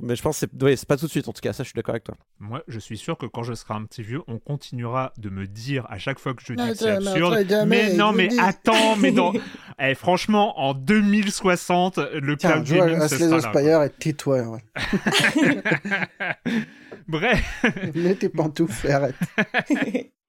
[0.00, 1.68] Mais je pense que c'est ouais, pas tout de suite, en tout cas, ça je
[1.68, 2.14] suis d'accord avec toi.
[2.38, 5.46] Moi, je suis sûr que quand je serai un petit vieux, on continuera de me
[5.46, 7.46] dire à chaque fois que je dis que c'est absurde.
[7.66, 9.32] Mais non, mais attends, mais non.
[9.78, 13.50] Eh, franchement, en 2060, le Tiens, cloud joue à gaming, ce Slay sera là.
[13.52, 14.42] Spire et tais-toi.
[14.48, 15.62] ouais.
[17.08, 19.14] Bref, Mets tes pantoufles et arrête.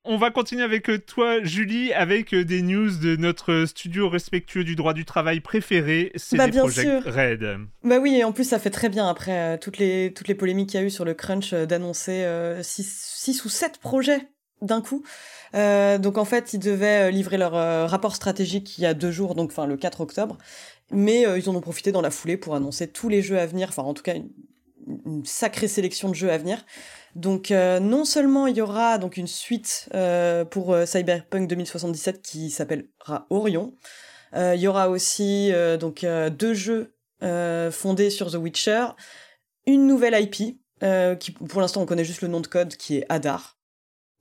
[0.07, 4.63] On va continuer avec euh, toi, Julie, avec euh, des news de notre studio respectueux
[4.63, 7.13] du droit du travail préféré, c'est Bah, Project sûr.
[7.13, 7.45] Red.
[7.83, 10.35] Bah oui, et en plus ça fait très bien après euh, toutes les toutes les
[10.35, 12.25] polémiques qu'il y a eu sur le crunch euh, d'annoncer
[12.61, 14.27] 6 ou 7 projets
[14.61, 15.03] d'un coup.
[15.55, 19.11] Euh, donc en fait, ils devaient livrer leur euh, rapport stratégique il y a deux
[19.11, 20.37] jours, donc enfin le 4 octobre.
[20.91, 23.45] Mais euh, ils en ont profité dans la foulée pour annoncer tous les jeux à
[23.45, 24.29] venir, enfin en tout cas une,
[25.05, 26.65] une sacrée sélection de jeux à venir.
[27.17, 32.21] Donc euh, non seulement il y aura donc une suite euh, pour euh, Cyberpunk 2077
[32.21, 33.73] qui s'appellera Orion.
[34.35, 36.93] Il y aura aussi donc deux jeux
[37.71, 38.87] fondés sur The Witcher,
[39.65, 40.59] une nouvelle IP
[41.19, 43.56] qui pour l'instant on connaît juste le nom de code qui est Hadar.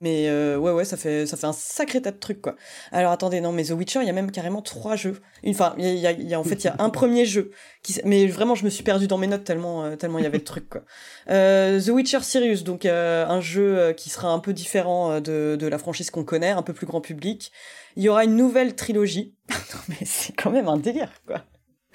[0.01, 2.55] Mais euh, ouais ouais ça fait ça fait un sacré tas de trucs quoi.
[2.93, 5.21] Alors attendez non mais The Witcher il y a même carrément trois jeux.
[5.47, 7.51] Enfin il y a, y en fait il y a un premier jeu
[7.83, 10.27] qui mais vraiment je me suis perdu dans mes notes tellement euh, tellement il y
[10.27, 10.83] avait de trucs quoi.
[11.31, 15.79] Euh, The Witcher Sirius donc un jeu qui sera un peu différent de de la
[15.79, 17.51] franchise qu'on connaît un peu plus grand public.
[17.97, 19.35] Il y aura une nouvelle trilogie.
[19.51, 21.43] non mais c'est quand même un délire quoi.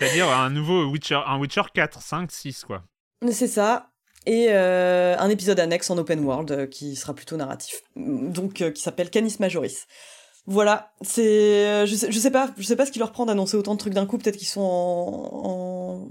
[0.02, 2.84] C'est-à-dire un nouveau Witcher, un Witcher 4, 5, 6, quoi.
[3.30, 3.91] C'est ça.
[4.26, 7.82] Et euh, un épisode annexe en open world euh, qui sera plutôt narratif.
[7.96, 9.88] Donc euh, qui s'appelle Canis Majoris.
[10.48, 13.26] Voilà, c'est euh, je sais, je sais pas, je sais pas ce qui leur prend
[13.28, 16.08] d'annoncer autant de trucs d'un coup, peut-être qu'ils sont en, en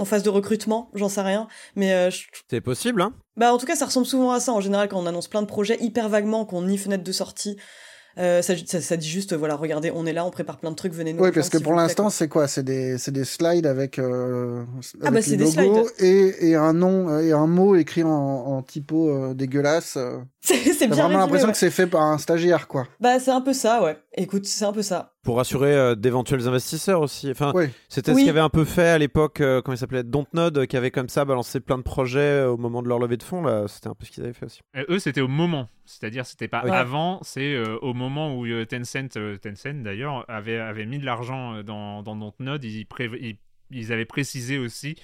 [0.00, 3.58] en phase de recrutement, j'en sais rien, mais euh, je- C'est possible, hein bah en
[3.58, 5.76] tout cas ça ressemble souvent à ça en général quand on annonce plein de projets
[5.80, 7.56] hyper vaguement qu'on ni fenêtre de sortie.
[8.18, 10.76] Euh, ça, ça, ça dit juste voilà regardez on est là on prépare plein de
[10.76, 12.46] trucs venez nous Oui, parce que pour l'instant, c'est quoi?
[12.46, 14.64] C'est des, c'est des slides avec, euh,
[15.02, 15.92] Ah avec bah, les des logos slides.
[15.98, 19.98] et, et un nom euh, et un mot écrit en, en typo euh, dégueulasse.
[20.78, 21.52] c'est bien vraiment résumé, l'impression ouais.
[21.52, 22.86] que c'est fait par un stagiaire, quoi.
[23.00, 26.46] bah c'est un peu ça ouais écoute c'est un peu ça Pour rassurer euh, d'éventuels
[26.46, 27.30] investisseurs aussi.
[27.30, 27.66] Enfin, Oui.
[27.88, 28.18] C'était Oui.
[28.18, 30.90] ce qu'il avait un peu fait à l'époque, euh, quand il s'appelait Dontnod, qui avait
[30.90, 33.42] comme ça balancé plein de projets euh, au moment de leur levée de fonds.
[33.42, 34.60] Là, c'était un peu ce qu'ils avaient fait aussi.
[34.76, 35.68] Et eux, c'était au moment.
[35.86, 40.58] C'est-à-dire, c'était pas avant, c'est euh, au moment où euh, Tencent, euh, Tencent d'ailleurs, avait,
[40.58, 42.62] avait mis de l'argent dans, dans Dontnod.
[42.62, 43.38] Ils, pré- ils,
[43.70, 45.00] ils avaient précisé aussi euh,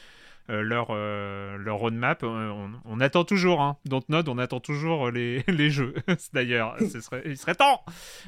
[0.49, 2.23] leur, euh, leur roadmap.
[2.23, 3.77] Euh, On, on attend toujours, hein.
[3.85, 5.95] Dontnod, on attend toujours euh, les, les jeux.
[6.33, 7.83] d'ailleurs, serait, il serait temps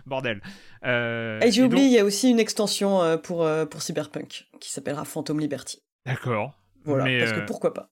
[0.06, 0.40] Bordel
[0.84, 3.82] Euh, Et j'ai oublié, donc- il y a aussi une extension euh, pour, euh, pour
[3.82, 5.82] Cyberpunk qui s'appellera Phantom Liberty.
[6.06, 6.52] D'accord.
[6.84, 7.88] Voilà, Mais, parce que euh, pourquoi pas.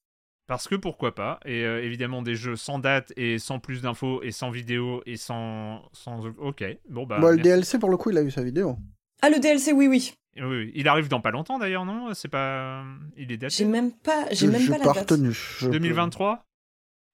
[0.46, 4.20] Parce que pourquoi pas Et euh, évidemment, des jeux sans date et sans plus d'infos
[4.24, 5.83] et sans vidéo et sans.
[5.92, 6.26] sans...
[6.38, 7.18] Ok, bon bah.
[7.20, 7.37] Bon, le.
[7.37, 8.76] DLC, pour le coup, il a eu sa vidéo.
[9.22, 10.12] Ah, le DLC, oui, oui.
[10.37, 12.14] Oui, oui, il arrive dans pas longtemps d'ailleurs, non?
[12.14, 12.85] C'est pas.
[13.16, 13.54] Il est daté?
[13.59, 15.11] J'ai même pas, j'ai même pas, pas la date.
[15.11, 15.33] retenu.
[15.33, 16.44] Je peux- 2023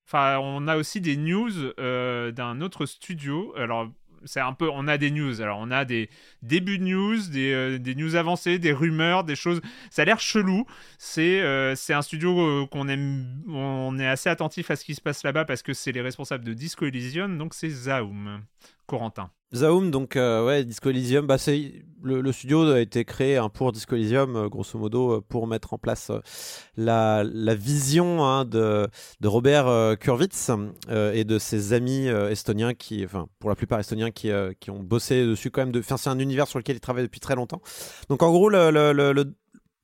[0.09, 3.53] Enfin, on a aussi des news euh, d'un autre studio.
[3.57, 3.91] Alors,
[4.25, 4.69] c'est un peu.
[4.73, 5.41] On a des news.
[5.41, 6.09] Alors, on a des
[6.43, 9.61] débuts de news, des, euh, des news avancées, des rumeurs, des choses.
[9.91, 10.65] Ça a l'air chelou.
[10.99, 13.43] C'est euh, c'est un studio euh, qu'on aime.
[13.49, 16.45] On est assez attentif à ce qui se passe là-bas parce que c'est les responsables
[16.45, 17.37] de Disco Elysium.
[17.37, 18.43] Donc, c'est Zaum.
[18.87, 19.31] Corentin.
[19.55, 21.37] Zaum, donc euh, ouais, Disco Elysium, bah,
[22.03, 25.47] le, le studio a été créé hein, pour Disco Elysium, euh, grosso modo, euh, pour
[25.47, 26.21] mettre en place euh,
[26.77, 28.89] la, vision hein, de,
[29.21, 30.51] de Robert euh, Kurwitz
[30.91, 35.25] et de ses amis estoniens qui, enfin, pour la plupart estoniens qui, qui ont bossé
[35.25, 35.73] dessus quand même.
[35.73, 37.63] De, c'est un univers sur lequel ils travaillent depuis très longtemps.
[38.09, 39.33] Donc en gros, le,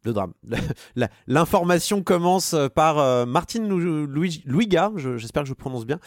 [0.05, 0.33] le- drame.
[1.27, 5.99] L'information commence par euh, Martin Luiga, je- j'espère que je prononce bien,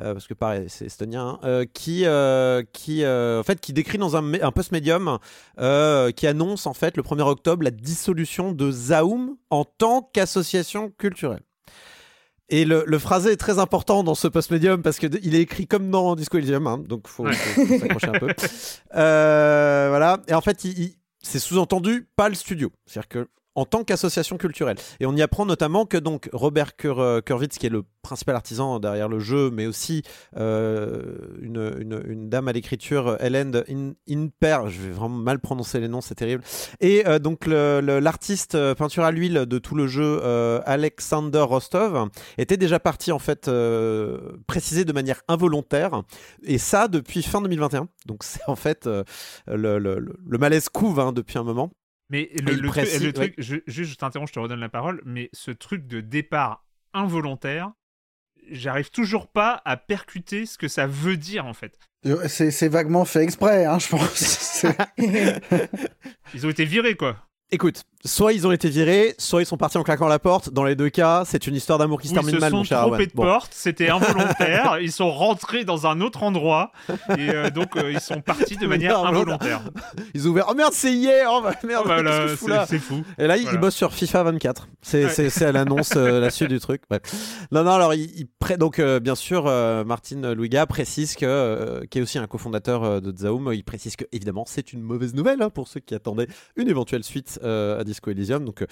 [0.00, 3.72] euh, parce que pareil, c'est estonien, hein, euh, qui, euh, qui, euh, en fait, qui
[3.72, 5.18] décrit dans un, un post-médium
[5.58, 10.90] euh, qui annonce en fait le 1er octobre la dissolution de Zaum en tant qu'association
[10.98, 11.42] culturelle.
[12.48, 15.90] Et le, le phrasé est très important dans ce post-médium parce qu'il est écrit comme
[15.90, 17.32] dans Disco Elysium, hein, donc faut, Ouais.
[17.32, 18.28] faut- faut s'accrocher un peu.
[18.94, 20.18] Euh, voilà.
[20.28, 22.70] Et en fait, il- il- c'est sous-entendu pas le studio.
[22.84, 24.76] C'est-à-dire que en tant qu'association culturelle.
[25.00, 28.80] Et on y apprend notamment que donc Robert Kur Kurwitz, qui est le principal artisan
[28.80, 30.02] derrière le jeu, mais aussi
[30.36, 33.64] euh, une, dame à l'écriture, Hélène
[34.08, 36.42] Inper, je vais vraiment mal prononcer les noms, c'est terrible.
[36.80, 42.56] Et euh, donc l'artiste peinture à l'huile de tout le jeu, euh, Alexander Rostov, était
[42.56, 43.50] déjà parti en fait
[44.46, 46.02] préciser de manière involontaire,
[46.42, 47.88] et ça depuis fin 2021.
[48.06, 48.88] Donc c'est en fait
[49.46, 51.70] le, malaise couve hein, depuis un moment.
[52.12, 55.86] Mais le, le, truc, je, je t'interromps, je te redonne la parole, mais ce truc
[55.86, 57.72] de départ involontaire,
[58.50, 61.78] j'arrive toujours pas à percuter ce que ça veut dire en fait.
[62.26, 64.66] C'est vaguement fait exprès, hein, je pense.
[66.34, 67.16] Ils ont été virés quoi.
[67.50, 70.50] Écoute, soit ils ont été virés, soit ils sont partis en claquant la porte.
[70.50, 72.80] Dans les deux cas, c'est une histoire d'amour qui se termine mal, mon cher Ils
[72.80, 74.78] se sont trompés de porte, c'était involontaire.
[74.82, 76.72] ils sont rentrés dans un autre endroit
[77.16, 79.62] et euh, donc euh, ils sont partis de manière involontaire.
[80.14, 80.46] Ils ont ouvert.
[80.50, 81.28] Oh merde, c'est hier.
[81.30, 83.02] Oh bah, merde, oh bah, c'est fou.
[83.18, 84.68] Et là, ils bossent sur FIFA 24.
[84.82, 86.82] C'est à l'annonce euh, la suite du truc.
[87.50, 87.72] Non, non.
[87.72, 87.92] Alors,
[88.58, 89.44] donc bien sûr,
[89.86, 94.44] Martin Louiga précise que, qui est aussi un cofondateur de Zaum, il précise que évidemment
[94.46, 98.44] c'est une mauvaise nouvelle hein, pour ceux qui attendaient une éventuelle suite à Disco Elysium.
[98.44, 98.66] Donc, euh,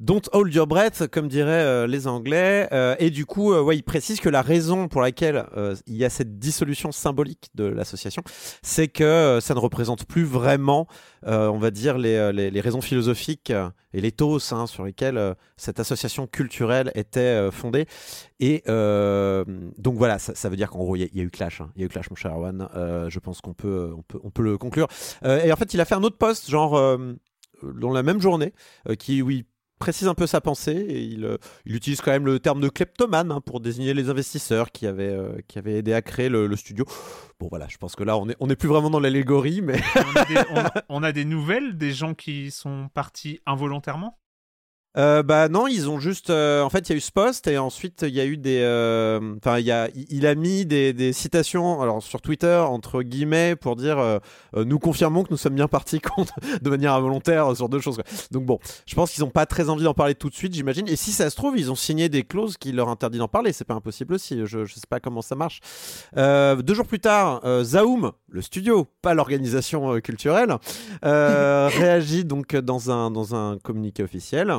[0.00, 2.68] Don't hold your breath, comme diraient euh, les Anglais.
[3.00, 5.44] et du coup, ouais, il précise que la raison pour laquelle
[5.88, 8.22] il y a cette dissolution symbolique de l'association,
[8.62, 10.86] c'est que ça ne représente plus vraiment,
[11.26, 13.52] on va dire, les, les, raisons philosophiques
[13.92, 17.86] et l'éthos hein, sur lesquels cette association culturelle était fondée.
[18.38, 21.60] Et donc voilà, ça, veut dire qu'en gros, il y, a eu clash.
[21.60, 21.72] Hein.
[21.74, 22.68] Il y a eu clash, mon cher Erwan.
[23.08, 24.86] je pense qu'on peut, on peut, on peut le conclure.
[25.24, 26.78] et en fait, il a fait un autre post, genre
[27.62, 28.52] dans la même journée,
[28.88, 29.46] euh, qui, oui,
[29.78, 32.68] précise un peu sa pensée et il, euh, il utilise quand même le terme de
[32.68, 36.54] kleptomane hein, pour désigner les investisseurs qui avaient, euh, qui avaient aidé à créer le,
[36.56, 36.84] studio.
[37.38, 39.80] Bon voilà, je pense que là on est, on plus vraiment dans l'allégorie, mais
[40.88, 44.18] on, a des nouvelles des gens qui sont partis involontairement?
[44.98, 46.30] Euh, bah non, ils ont juste.
[46.30, 48.36] Euh, en fait, il y a eu ce post et ensuite il y a eu
[48.36, 48.60] des.
[48.62, 49.70] Euh, enfin, il
[50.26, 54.20] a, mis des, citations, alors sur Twitter entre guillemets pour dire
[54.56, 57.98] nous confirmons que nous sommes bien partis contre de manière involontaire sur deux choses.
[58.30, 60.88] Donc bon, je pense qu'ils n'ont pas très envie d'en parler tout de suite, j'imagine.
[60.88, 63.52] Et si ça se trouve, ils ont signé des clauses qui leur interdisent d'en parler.
[63.52, 64.40] C'est pas impossible aussi.
[64.44, 65.60] Je, je sais pas comment ça marche.
[66.16, 70.56] deux jours plus tard, Zaoum, le studio, pas l'organisation culturelle,
[71.02, 74.52] réagit donc dans un dans un communiqué officiel.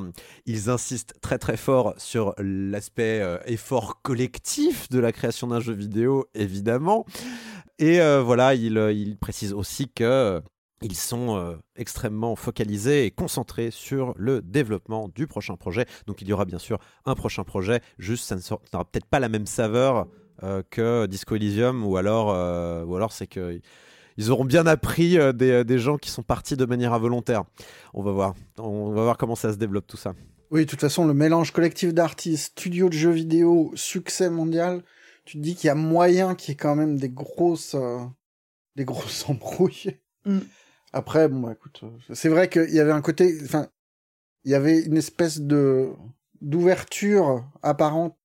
[0.46, 5.74] Ils insistent très très fort sur l'aspect euh, effort collectif de la création d'un jeu
[5.74, 7.06] vidéo, évidemment.
[7.78, 10.42] Et euh, voilà, ils il précisent aussi que
[10.82, 15.86] ils sont extrêmement focalisés et concentrés sur le développement du prochain projet.
[16.08, 18.38] Donc il y aura bien sûr un prochain projet, juste ça
[18.72, 20.08] n'aura peut-être pas la même saveur
[20.70, 22.28] que Disco Elysium, ou alors,
[22.88, 23.60] ou alors c'est que
[24.20, 27.46] ils auront bien appris euh, euh, des, gens qui sont partis de manière involontaire.
[27.94, 28.36] On va voir.
[28.58, 30.14] On va voir comment ça se développe tout ça.
[30.52, 34.84] Oui, de toute façon, le mélange collectif d'artistes, studio de jeux vidéo, succès mondial,
[35.24, 38.00] tu te dis qu'il y a moyen qu'il y ait quand même des grosses, euh,
[38.76, 39.98] des grosses embrouilles.
[40.26, 40.40] Mm.
[40.92, 41.82] Après, bon, bah, écoute,
[42.14, 43.70] c'est vrai qu'il y avait un côté, enfin,
[44.44, 45.92] il y avait une espèce de
[46.42, 48.18] d'ouverture apparente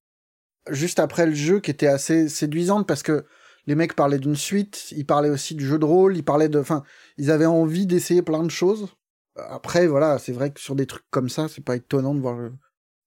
[0.70, 3.26] juste après le jeu qui était assez séduisante parce que
[3.66, 6.58] les mecs parlaient d'une suite, ils parlaient aussi du jeu de rôle, ils parlaient de,
[6.58, 6.82] enfin,
[7.16, 8.88] ils avaient envie d'essayer plein de choses.
[9.36, 12.36] Après, voilà, c'est vrai que sur des trucs comme ça, c'est pas étonnant de voir
[12.36, 12.52] le...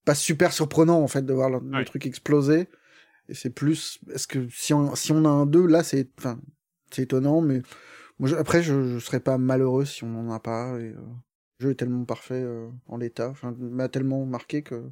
[0.05, 2.67] pas super surprenant en fait de voir le, truc exploser.
[3.29, 6.39] Et c'est plus, est-ce que si on, si on a un 2, là, c'est, enfin,
[6.91, 7.61] c'est étonnant, mais
[8.19, 10.79] moi, après, je, je serais pas malheureux si on n'en a pas.
[10.79, 11.01] Et, euh,
[11.59, 14.91] le jeu est tellement parfait euh, en l'état, enfin, m'a tellement marqué que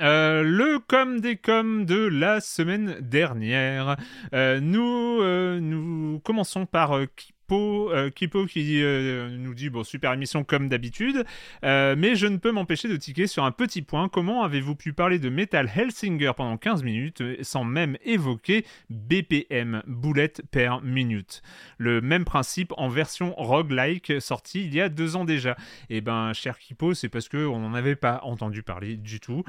[0.00, 3.96] euh, le com des coms de la semaine dernière.
[4.34, 6.98] Euh, nous, euh, nous commençons par
[7.44, 11.24] Kipo, euh, Kipo qui euh, nous dit bon super émission comme d'habitude,
[11.62, 14.08] euh, mais je ne peux m'empêcher de tiquer sur un petit point.
[14.08, 20.42] Comment avez-vous pu parler de Metal Hellsinger pendant 15 minutes sans même évoquer BPM, boulette
[20.50, 21.42] per minute?
[21.76, 25.52] Le même principe en version roguelike sorti il y a deux ans déjà.
[25.90, 29.20] Et eh ben cher Kipo, c'est parce que on n'en avait pas entendu parler du
[29.20, 29.44] tout.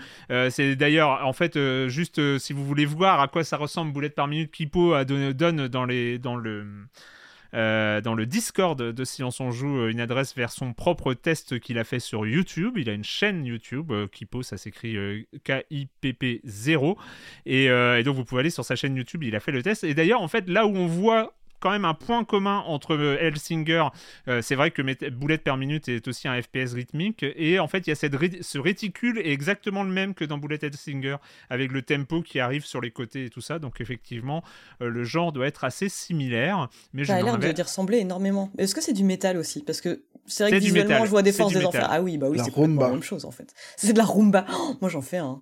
[0.49, 4.27] c'est d'ailleurs en fait juste si vous voulez voir à quoi ça ressemble boulette par
[4.27, 6.65] minute, Kipo a donne dans les dans le
[7.55, 11.59] euh, dans le Discord de Silence on Joue euh, une adresse vers son propre test
[11.59, 12.77] qu'il a fait sur YouTube.
[12.77, 14.97] Il a une chaîne YouTube, euh, Kipo, ça s'écrit
[15.43, 16.97] K-I-P-P 0.
[17.45, 19.83] Et, et donc vous pouvez aller sur sa chaîne YouTube, il a fait le test.
[19.83, 23.85] Et d'ailleurs, en fait, là où on voit quand même un point commun entre Hellsinger.
[24.27, 27.23] Euh, c'est vrai que boulette per minute est aussi un FPS rythmique.
[27.35, 30.37] Et en fait, il y a cette ce réticule est exactement le même que dans
[30.37, 31.17] Bullet Hellsinger,
[31.49, 33.59] avec le tempo qui arrive sur les côtés et tout ça.
[33.59, 34.43] Donc effectivement,
[34.81, 36.69] euh, le genre doit être assez similaire.
[36.93, 38.51] Mais ça a l'air de ressembler énormément.
[38.57, 39.63] Est-ce que c'est du métal aussi?
[39.63, 41.05] Parce que C'est vrai C'est que du visuellement, métal.
[41.05, 41.67] je vois des forces des métal.
[41.69, 41.87] enfers.
[41.91, 43.53] Ah oui, bah oui, La c'est la même chose en fait.
[43.77, 44.45] C'est de la rumba.
[44.57, 45.41] Oh, moi, j'en fais un.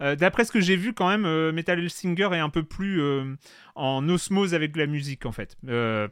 [0.00, 3.00] Euh, D'après ce que j'ai vu, quand même, euh, Metal Hellsinger est un peu plus
[3.00, 3.34] euh,
[3.74, 5.56] en osmose avec la musique, en fait,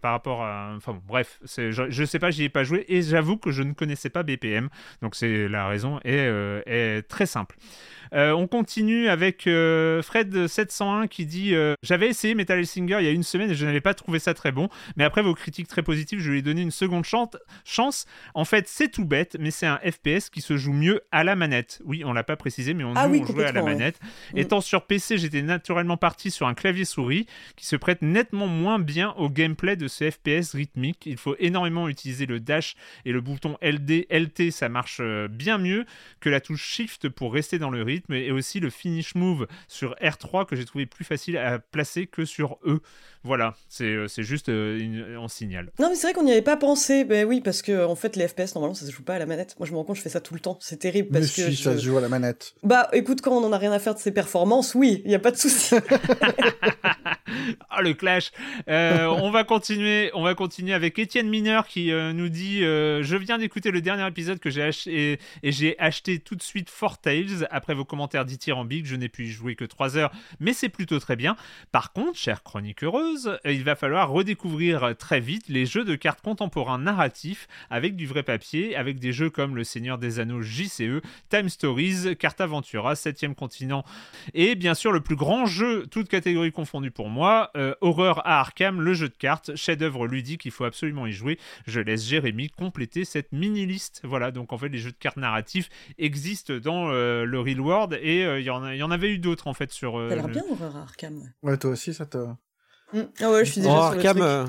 [0.01, 0.73] par rapport à.
[0.77, 3.63] Enfin bon, bref, je, je sais pas, j'y ai pas joué et j'avoue que je
[3.63, 4.69] ne connaissais pas BPM,
[5.01, 6.29] donc c'est la raison est,
[6.67, 7.57] est très simple.
[8.13, 13.23] On continue avec euh, Fred701 qui dit J'avais essayé Metal Hellsinger il y a une
[13.23, 16.21] semaine et je n'avais pas trouvé ça très bon, mais après vos critiques très positives,
[16.21, 17.05] je lui ai donné une seconde
[17.65, 18.07] chance.
[18.35, 21.37] En fait, c'est tout bête, mais c'est un FPS qui se joue mieux à la
[21.37, 21.81] manette.
[21.85, 23.79] Oui, on l'a pas précisé, mais on, Ah nous, oui, on jouait à la complètement,
[23.91, 24.39] Mm.
[24.39, 28.79] Étant sur PC, j'étais naturellement parti sur un clavier souris qui se prête nettement moins
[28.79, 31.07] bien au gameplay de ce FPS rythmique.
[31.07, 35.59] Il faut énormément utiliser le dash et le bouton LD, LT, ça marche euh, bien
[35.59, 35.85] mieux
[36.21, 39.95] que la touche Shift pour rester dans le rythme et aussi le finish move sur
[39.97, 42.81] R3 que j'ai trouvé plus facile à placer que sur E.
[43.25, 45.71] Voilà, c'est euh, c'est juste euh, une- en signal.
[45.79, 47.05] Non, mais c'est vrai qu'on n'y avait pas pensé.
[47.05, 49.27] Ben oui, parce que en fait, les FPS, normalement, ça se joue pas à la
[49.27, 49.55] manette.
[49.59, 50.59] Moi, je me rends compte, je fais ça tout le temps.
[50.61, 51.53] C'est terrible Mais parce si, que.
[51.53, 52.55] ça je- se joue à la manette.
[52.63, 55.15] Bah, écoute, quand on en a rien à faire de ses performances, oui, il y
[55.15, 55.75] a pas de souci.
[57.71, 58.31] Ah le clash.
[58.69, 63.03] Euh, on va continuer, on va continuer avec Étienne Mineur qui euh, nous dit euh,
[63.03, 66.43] je viens d'écouter le dernier épisode que j'ai acheté et, et j'ai acheté tout de
[66.43, 70.13] suite Four Tales après vos commentaires dithyrambiques, je n'ai pu y jouer que 3 heures,
[70.41, 71.37] mais c'est plutôt très bien.
[71.73, 76.21] Par contre, chère chronique heureuse, il va falloir redécouvrir très vite les jeux de cartes
[76.23, 81.01] contemporains narratifs avec du vrai papier, avec des jeux comme Le Seigneur des Anneaux JCE,
[81.29, 83.85] Time Stories, Carte Aventura, 7ème continent
[84.35, 88.41] et bien sûr, le plus grand jeu, toutes catégories confondues pour moi, euh, Horreur à
[88.41, 91.39] Arkham, le jeu de cartes, chef-d'œuvre ludique, il faut absolument y jouer.
[91.67, 94.01] Je laisse Jérémy compléter cette mini-liste.
[94.05, 97.99] Voilà, donc en fait, les jeux de cartes narratifs existent dans euh, le Real World
[98.03, 99.99] et euh, il y, en y avait eu d'autres en fait sur.
[99.99, 101.23] euh, Ça a l'air le- bien, Horror à Arkham.
[101.43, 101.57] ouais.
[101.59, 102.19] Toi aussi, ça te.
[102.93, 103.01] Mm.
[103.21, 104.23] Ah ouais, je suis déjà Oh, sur Arkham, le truc.
[104.23, 104.47] euh,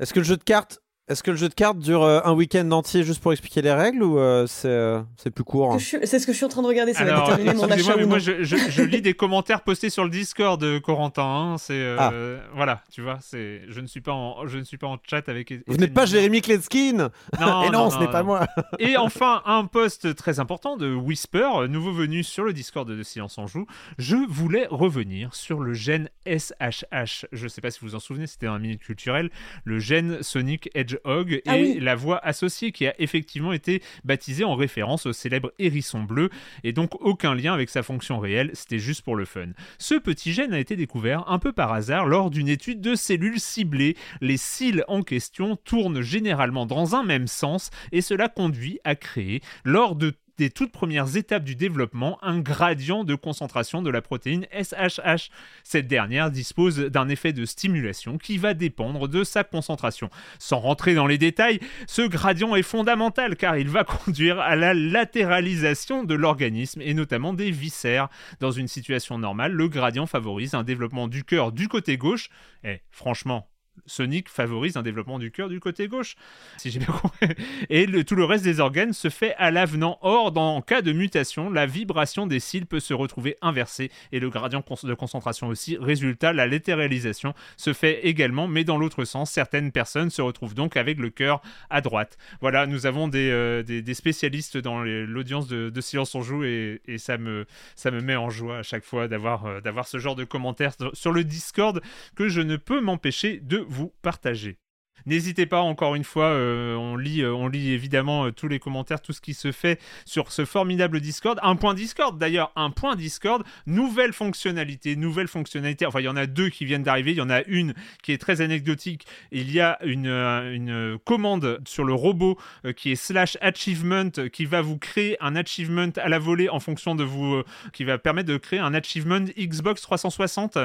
[0.00, 2.32] est-ce que le jeu de cartes, est-ce que le jeu de cartes dure euh, un
[2.32, 5.78] week-end entier juste pour expliquer les règles ou euh, c'est euh, c'est plus court hein
[5.78, 7.96] C'est ce que je suis en train de regarder, ça va Alors, déterminer mon achat
[7.96, 11.22] mais ou moi je, je- je lis des commentaires postés sur le Discord de Corentin.
[11.22, 14.78] hein, c'est euh, voilà, tu vois, c'est je ne suis pas en je ne suis
[14.78, 15.54] pas en chat avec.
[15.68, 18.46] Vous n'êtes pas Jérémy Kletskin Non, Et non, non, ce n'est pas moi
[18.80, 23.38] Et enfin, un post très important de Whisper, nouveau venu sur le Discord de Silence
[23.38, 23.66] en Joue.
[23.98, 27.26] Je voulais revenir sur le gène SHH.
[27.32, 29.30] Je ne sais pas si vous vous en souvenez, c'était un minute culturel.
[29.64, 30.68] Le gène Sonic
[31.04, 31.78] Hedgehog et Ah oui.
[31.80, 36.30] la voix associée qui a effectivement été baptisée en référence au célèbre hérisson bleu
[36.64, 39.48] et donc aucun lien avec sa fonction réelle, c'était juste pour le fun.
[39.78, 43.40] Ce petit gène a été découvert un peu par hasard lors d'une étude de cellules
[43.40, 43.96] ciblées.
[44.20, 49.40] Les cils en question tournent généralement dans un même sens et cela conduit à créer,
[49.64, 54.46] lors de des toutes premières étapes du développement, un gradient de concentration de la protéine
[54.52, 55.30] SHH.
[55.64, 60.10] Cette dernière dispose d'un effet de stimulation qui va dépendre de sa concentration.
[60.38, 64.74] Sans rentrer dans les détails, ce gradient est fondamental car il va conduire à la
[64.74, 68.08] latéralisation de l'organisme et notamment des viscères.
[68.40, 72.28] Dans une situation normale, le gradient favorise un développement du cœur du côté gauche.
[72.64, 73.48] Et franchement,
[73.86, 76.16] Sonic favorise un développement du cœur du côté gauche,
[76.56, 77.28] si j'ai bien compris.
[77.70, 79.98] Et tout le reste des organes se fait à l'avenant.
[80.02, 84.20] Or, dans en cas de mutation, la vibration des cils peut se retrouver inversée et
[84.20, 85.76] le gradient de concentration aussi.
[85.78, 89.30] Résultat, la latéralisation se fait également, mais dans l'autre sens.
[89.30, 92.16] Certaines personnes se retrouvent donc avec le cœur à droite.
[92.40, 97.18] Voilà, nous avons des, euh, spécialistes dans l'audience de, de Silence on Joue et, ça,
[97.18, 100.24] me, ça me met en joie à chaque fois d'avoir euh, d'avoir ce genre de
[100.24, 101.82] commentaires sur le Discord
[102.14, 104.58] que je ne peux m'empêcher de vous partager.
[105.06, 108.58] N'hésitez pas, encore une fois, euh, on, lit, euh, on lit évidemment euh, tous les
[108.58, 111.38] commentaires, tout ce qui se fait sur ce formidable Discord.
[111.42, 115.86] Un point Discord, d'ailleurs, un point Discord, nouvelle fonctionnalité, nouvelle fonctionnalité.
[115.86, 117.12] Enfin, il y en a deux qui viennent d'arriver.
[117.12, 119.06] Il y en a une qui est très anecdotique.
[119.30, 122.36] Il y a une, une commande sur le robot
[122.76, 126.94] qui est slash achievement qui va vous créer un achievement à la volée en fonction
[126.94, 130.58] de vous, qui va permettre de créer un achievement Xbox 360.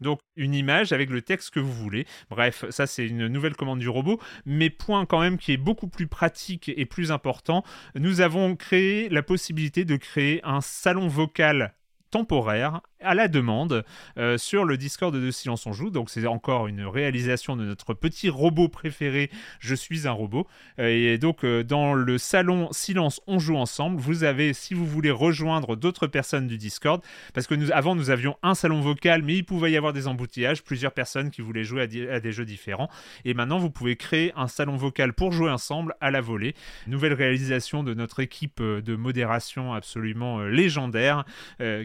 [0.00, 2.06] Donc, une image avec le texte que vous voulez.
[2.30, 4.20] Bref, ça, c'est une nouvelle commande du robot.
[4.44, 7.64] Mais point quand même qui est beaucoup plus pratique et plus important,
[7.94, 11.74] nous avons créé la possibilité de créer un salon vocal
[12.10, 13.84] temporaire à la demande
[14.16, 15.90] euh, sur le Discord de Silence on Joue.
[15.90, 19.30] Donc c'est encore une réalisation de notre petit robot préféré,
[19.60, 20.46] Je suis un robot.
[20.78, 24.86] Euh, et donc euh, dans le salon Silence on Joue ensemble, vous avez, si vous
[24.86, 27.02] voulez rejoindre d'autres personnes du Discord,
[27.34, 30.08] parce que nous, avant nous avions un salon vocal, mais il pouvait y avoir des
[30.08, 32.88] embouteillages, plusieurs personnes qui voulaient jouer à, à des jeux différents.
[33.24, 36.54] Et maintenant vous pouvez créer un salon vocal pour jouer ensemble à la volée.
[36.86, 41.24] Nouvelle réalisation de notre équipe de modération absolument légendaire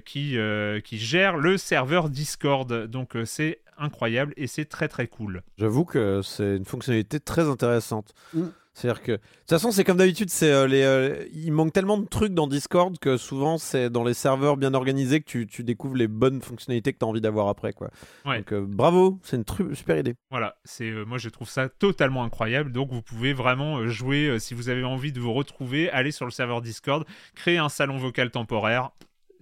[0.06, 0.38] qui,
[0.84, 2.88] qui gère le serveur Discord.
[2.88, 5.44] Donc euh, c'est incroyable et c'est très très cool.
[5.58, 8.14] J'avoue que c'est une fonctionnalité très intéressante.
[8.34, 8.44] Mm.
[8.76, 12.00] C'est-à-dire que de toute façon, c'est comme d'habitude, c'est euh, les euh, il manque tellement
[12.00, 15.64] de trucs dans Discord que souvent c'est dans les serveurs bien organisés que tu, tu
[15.64, 17.92] découvres les bonnes fonctionnalités que tu as envie d'avoir après quoi.
[18.26, 18.40] Ouais.
[18.40, 20.16] Donc euh, bravo, c'est une tru- super idée.
[20.32, 22.72] Voilà, c'est euh, moi je trouve ça totalement incroyable.
[22.72, 26.26] Donc vous pouvez vraiment jouer euh, si vous avez envie de vous retrouver, aller sur
[26.26, 28.90] le serveur Discord, créer un salon vocal temporaire.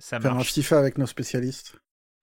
[0.01, 0.51] Ça Faire un marche.
[0.51, 1.75] FIFA avec nos spécialistes.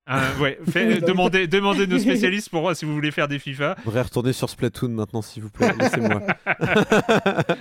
[0.07, 1.01] Ah, ouais, fait- oui.
[1.01, 3.77] demandez, demandez nos spécialistes pour voir si vous voulez faire des FIFA.
[3.79, 6.23] Je voudrais retourner sur Splatoon maintenant s'il vous plaît, laissez-moi.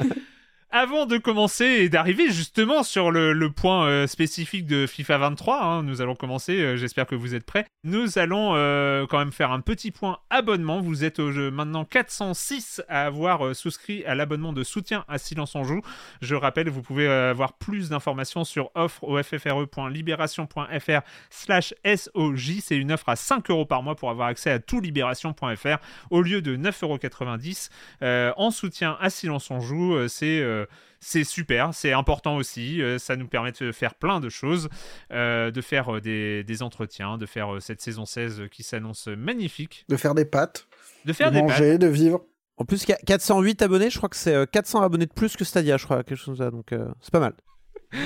[0.69, 5.81] Avant de commencer et d'arriver justement sur le, point euh, spécifique de FIFA 23, hein,
[5.81, 7.65] nous allons commencer, euh, j'espère que vous êtes prêts.
[7.85, 10.81] Nous allons euh, quand même faire un petit point abonnement.
[10.81, 15.55] Vous êtes au jeu maintenant 406 à avoir souscrit à l'abonnement de soutien à Silence
[15.55, 15.79] on Joue.
[16.21, 22.59] Je rappelle, vous pouvez avoir plus d'informations sur offre au ffre.libération.fr slash SOJ.
[22.61, 25.77] C'est une offre à 5 euros par mois pour avoir accès à tout libération.fr
[26.09, 27.69] au lieu de 9,90
[28.03, 30.09] euros en soutien à Silence on Joue.
[30.09, 30.56] c'est
[30.99, 32.81] c'est super, c'est important aussi.
[32.81, 34.69] euh, ça nous permet de faire plein de choses,
[35.11, 39.85] euh, de faire euh, des, des entretiens, de faire cette saison 16 qui s'annonce magnifique,
[39.89, 40.67] De faire des pâtes,
[41.05, 42.23] de faire de des manger, de vivre.
[42.57, 45.13] En plus, il y a 408 abonnés, je crois que c'est euh, 400 abonnés de
[45.13, 47.33] plus que Stadia, je crois, quelque chose comme ça, donc euh, c'est pas mal.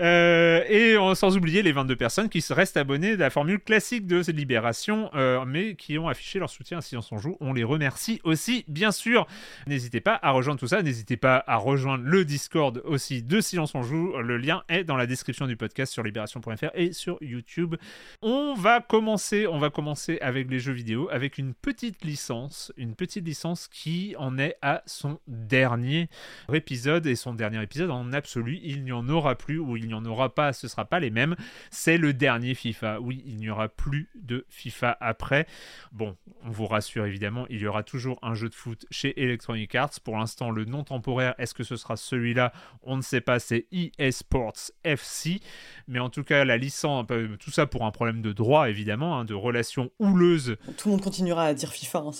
[0.00, 4.06] Euh, et sans oublier les 22 personnes qui se restent abonnées de la formule classique
[4.06, 7.36] de Libération, euh, mais qui ont affiché leur soutien à Silence on Joue.
[7.40, 9.26] On les remercie aussi, bien sûr.
[9.66, 10.82] N'hésitez pas à rejoindre tout ça.
[10.82, 14.18] N'hésitez pas à rejoindre le Discord aussi de Silence on Joue.
[14.18, 17.74] Le lien est dans la description du podcast sur libération.fr et sur YouTube.
[18.22, 22.94] On va commencer, on va commencer avec les jeux vidéo, avec une petite licence, une
[22.94, 26.08] petite licence qui en est à son dernier
[26.52, 29.94] épisode et son dernier épisode en absolu, il n'y en aura plus ou il n'y
[29.94, 31.36] en aura pas, ce sera pas les mêmes.
[31.70, 33.00] C'est le dernier FIFA.
[33.00, 35.46] Oui, il n'y aura plus de FIFA après.
[35.92, 39.74] Bon, on vous rassure évidemment, il y aura toujours un jeu de foot chez Electronic
[39.74, 40.00] Arts.
[40.02, 42.52] Pour l'instant, le nom temporaire, est-ce que ce sera celui-là?
[42.82, 45.40] On ne sait pas, c'est EA Sports FC.
[45.86, 49.18] Mais en tout cas, la licence, euh, tout ça pour un problème de droit évidemment,
[49.18, 52.10] hein, de relations houleuses Tout le monde continuera à dire FIFA, hein,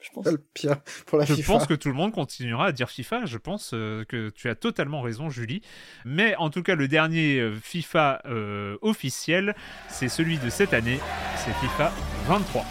[0.00, 0.24] je pense.
[0.24, 0.76] C'est le pire
[1.06, 1.52] pour la je FIFA.
[1.52, 3.26] pense que tout le monde continuera à dire FIFA.
[3.26, 5.62] Je pense euh, que tu as totalement raison, Julie.
[6.04, 9.54] Mais en tout cas, le dernier euh, FIFA euh, officiel,
[9.88, 11.00] c'est celui de cette année.
[11.36, 11.92] C'est FIFA
[12.26, 12.64] 23.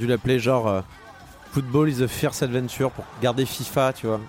[0.00, 0.80] Dû l'appeler genre euh,
[1.52, 4.20] Football is a fierce adventure pour garder FIFA, tu vois.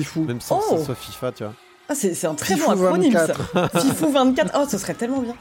[0.00, 0.24] Fifou.
[0.24, 1.54] Même sans que Oh ce soit FIFA, tu vois.
[1.88, 3.26] Ah, c'est c'est un très Fifou bon acronyme, ça.
[3.54, 3.80] 24.
[3.82, 4.52] Fifou 24.
[4.58, 5.34] Oh, ce serait tellement bien.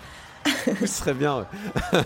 [0.80, 1.40] Ce serait bien.
[1.40, 1.46] ouais.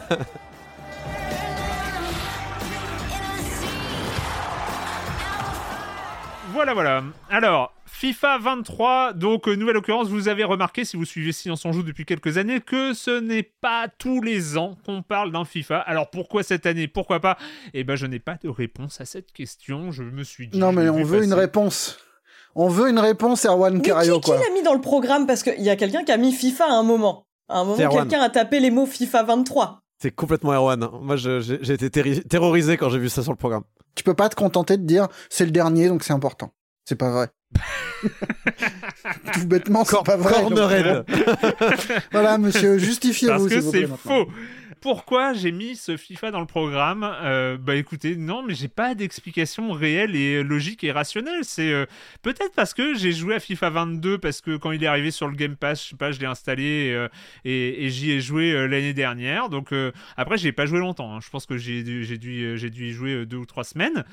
[6.51, 7.03] Voilà, voilà.
[7.29, 11.71] Alors, FIFA 23, donc euh, nouvelle occurrence, vous avez remarqué si vous suivez Silence on
[11.71, 15.79] Joue depuis quelques années que ce n'est pas tous les ans qu'on parle d'un FIFA.
[15.79, 16.87] Alors pourquoi cette année?
[16.87, 17.37] Pourquoi pas?
[17.73, 19.91] Eh ben je n'ai pas de réponse à cette question.
[19.91, 20.57] Je me suis dit.
[20.59, 21.97] Non, mais on veut une réponse.
[22.55, 25.25] On veut une réponse, Erwan Cario, qui, qui l'a mis dans le programme?
[25.25, 27.25] Parce qu'il y a quelqu'un qui a mis FIFA à un moment.
[27.49, 29.79] À un moment, quelqu'un a tapé les mots FIFA 23.
[30.01, 30.87] C'est complètement Erwan.
[31.01, 33.63] Moi, j'ai été terrorisé quand j'ai vu ça sur le programme.
[33.95, 36.51] Tu peux pas te contenter de dire c'est le dernier, donc c'est important.
[36.85, 37.29] C'est pas vrai.
[39.33, 40.43] Tout bêtement, c'est pas vrai.
[42.11, 43.47] Voilà, monsieur, justifiez-vous.
[43.47, 44.25] Parce que s'il vous plaît, c'est maintenant.
[44.25, 44.31] faux.
[44.83, 48.95] Pourquoi j'ai mis ce FIFA dans le programme Euh, Bah écoutez, non, mais j'ai pas
[48.95, 51.45] d'explication réelle et logique et rationnelle.
[51.45, 51.85] C'est euh,
[52.21, 55.29] peut-être parce que j'ai joué à FIFA 22 parce que quand il est arrivé sur
[55.29, 57.07] le Game Pass, je sais pas, je l'ai installé et, euh,
[57.45, 59.47] et, j'y ai joué l'année dernière.
[59.47, 59.73] Donc
[60.17, 61.15] après, j'ai pas joué longtemps.
[61.15, 61.19] hein.
[61.23, 62.57] Je pense que j'ai dû, j'ai dû,
[62.89, 64.03] y jouer deux ou trois semaines.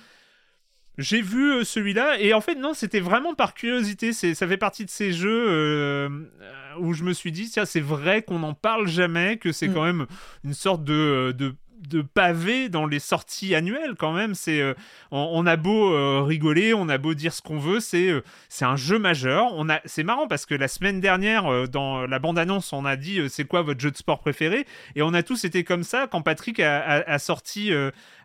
[1.00, 4.12] J'ai vu euh, celui-là et en fait non, c'était vraiment par curiosité.
[4.12, 6.08] C'est, ça fait partie de ces jeux euh,
[6.42, 9.68] euh, où je me suis dit tiens c'est vrai qu'on n'en parle jamais, que c'est
[9.68, 9.74] Mm.
[9.74, 10.06] quand même
[10.44, 11.54] une sorte de, de
[11.88, 14.74] de pavé dans les sorties annuelles quand même c'est euh,
[15.10, 18.22] on, on a beau euh, rigoler on a beau dire ce qu'on veut c'est euh,
[18.48, 22.18] c'est un jeu majeur on a c'est marrant parce que la semaine dernière dans la
[22.18, 24.66] bande annonce on a dit c'est quoi votre jeu de sport préféré?
[24.96, 27.72] Et on a tous été comme ça quand Patrick a, a- a sorti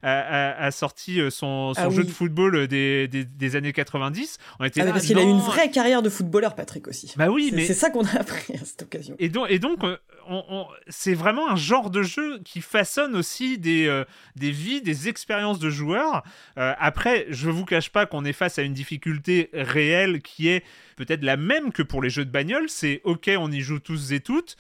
[0.04, 2.08] a, sorti son, son Ah jeu oui.
[2.08, 5.30] de football des, des, des années 90 on était Ah, là, parce qu'il a eu
[5.30, 7.14] une vraie carrière de footballeur, Patrick aussi.
[7.18, 9.16] bah oui C'est mais c'est ça qu'on a appris à cette occasion.
[9.20, 13.45] et donc, et donc on- on- c'est vraiment un genre de jeu qui façonne aussi
[13.58, 14.04] des, euh,
[14.36, 16.24] des vies, des expériences de joueurs.
[16.58, 20.64] Euh, après, je vous cache pas qu'on est face à une difficulté réelle qui est
[20.96, 22.70] peut-être la même que pour les jeux de bagnole.
[22.70, 24.58] C'est ok, on y joue tous et toutes.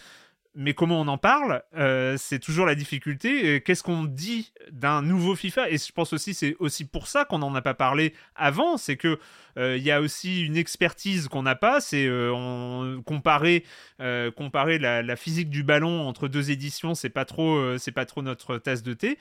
[0.57, 3.59] Mais comment on en parle, euh, c'est toujours la difficulté.
[3.59, 5.69] Qu'est-ce qu'on dit d'un nouveau FIFA?
[5.69, 8.95] Et je pense aussi c'est aussi pour ça qu'on n'en a pas parlé avant, c'est
[8.95, 9.19] que
[9.57, 13.63] il y a aussi une expertise qu'on n'a pas, c'est euh, comparer,
[14.01, 18.05] euh, comparer la, physique du ballon entre deux éditions, c'est pas trop, euh, c'est pas
[18.05, 19.17] trop notre tasse de thé.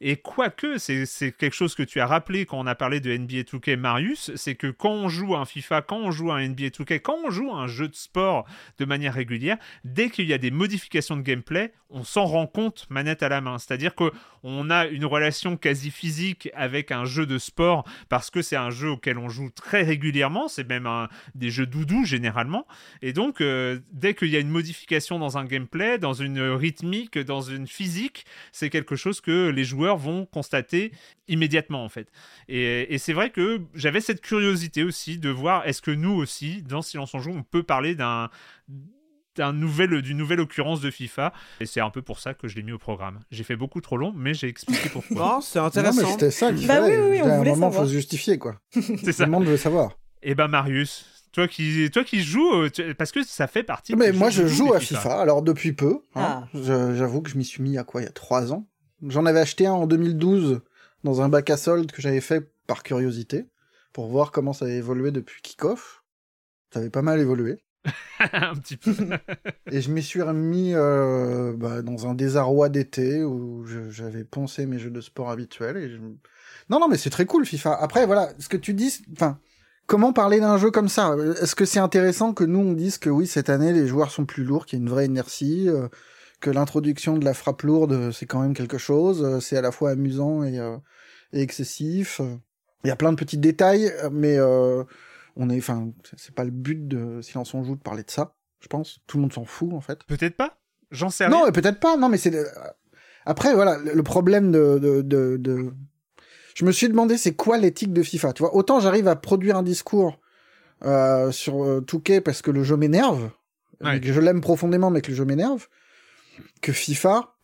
[0.00, 3.42] Et quoique, c'est quelque chose que tu as rappelé quand on a parlé de NBA
[3.42, 6.48] 2K Marius, c'est que quand on joue à un FIFA, quand on joue à un
[6.48, 8.44] NBA 2K, quand on joue à un jeu de sport
[8.78, 12.86] de manière régulière, dès qu'il y a des modifications de gameplay, on s'en rend compte
[12.90, 13.58] manette à la main.
[13.58, 18.56] C'est-à-dire qu'on a une relation quasi physique avec un jeu de sport parce que c'est
[18.56, 22.66] un jeu auquel on joue très régulièrement, c'est même un, des jeux doudous généralement.
[23.02, 27.18] Et donc, euh, dès qu'il y a une modification dans un gameplay, dans une rythmique,
[27.18, 30.92] dans une physique, c'est quelque chose que les joueurs vont constater
[31.28, 32.10] immédiatement en fait.
[32.48, 36.62] Et, et c'est vrai que j'avais cette curiosité aussi de voir est-ce que nous aussi,
[36.62, 38.30] dans Silence on joue, on peut parler d'un
[39.38, 41.32] d'une nouvelle, nouvelle occurrence de FIFA.
[41.60, 43.20] Et c'est un peu pour ça que je l'ai mis au programme.
[43.30, 45.16] J'ai fait beaucoup trop long, mais j'ai expliqué pourquoi.
[45.34, 46.02] non, c'est intéressant.
[46.02, 46.98] Non, mais c'était ça qu'il bah fallait.
[46.98, 47.72] oui, oui, on à un moment, savoir.
[47.82, 48.60] faut se justifier, quoi.
[48.72, 49.24] c'est ça.
[49.24, 49.92] Tout le monde veut savoir.
[50.22, 53.94] Et ben Marius, toi qui, toi qui joues, euh, tu- parce que ça fait partie.
[53.94, 56.00] Mais moi, je joue à FIFA, alors depuis peu.
[56.14, 56.44] hein.
[56.44, 56.48] Ah.
[56.54, 58.66] Je- J'avoue que je m'y suis mis à quoi, il y a trois ans.
[59.06, 60.60] J'en avais acheté un en 2012
[61.04, 63.46] dans un bac à soldes que j'avais fait par curiosité,
[63.92, 66.02] pour voir comment ça avait évolué depuis Kickoff.
[66.74, 67.62] Ça avait pas mal évolué.
[68.32, 68.94] un petit peu.
[69.70, 74.78] Et je m'y suis remis euh, bah, dans un désarroi d'été où j'avais poncé mes
[74.78, 75.76] jeux de sport habituels.
[75.76, 75.96] Et je...
[76.70, 77.74] Non, non, mais c'est très cool FIFA.
[77.74, 79.38] Après, voilà, ce que tu dis, enfin,
[79.88, 81.16] comment parler d'un jeu comme ça?
[81.42, 84.26] Est-ce que c'est intéressant que nous on dise que oui, cette année les joueurs sont
[84.26, 85.88] plus lourds, qu'il y a une vraie inertie, euh,
[86.40, 89.62] que l'introduction de la frappe lourde euh, c'est quand même quelque chose, euh, c'est à
[89.62, 90.58] la fois amusant et,
[91.32, 92.20] et excessif?
[92.84, 94.38] Il y a plein de petits détails, mais
[95.38, 98.34] on est, enfin, c'est- pas le but de Silence on joue de parler de ça,
[98.60, 98.98] je pense.
[99.06, 100.04] Tout le monde s'en fout en fait.
[100.04, 100.58] Peut-être pas.
[100.90, 101.36] J'en sais rien.
[101.36, 101.96] Non, mais peut-être pas.
[101.96, 102.32] Non, mais c'est.
[103.24, 105.72] Après, voilà, le problème de, de, de, de-
[106.54, 109.56] Je me suis demandé, c'est quoi l'éthique de FIFA Tu vois, autant j'arrive à produire
[109.56, 110.18] un discours
[110.84, 113.30] euh, sur euh, Touquet parce que le jeu m'énerve,
[113.80, 114.00] Ouais.
[114.00, 115.68] que je l'aime profondément, mais que le jeu m'énerve,
[116.62, 117.36] que FIFA.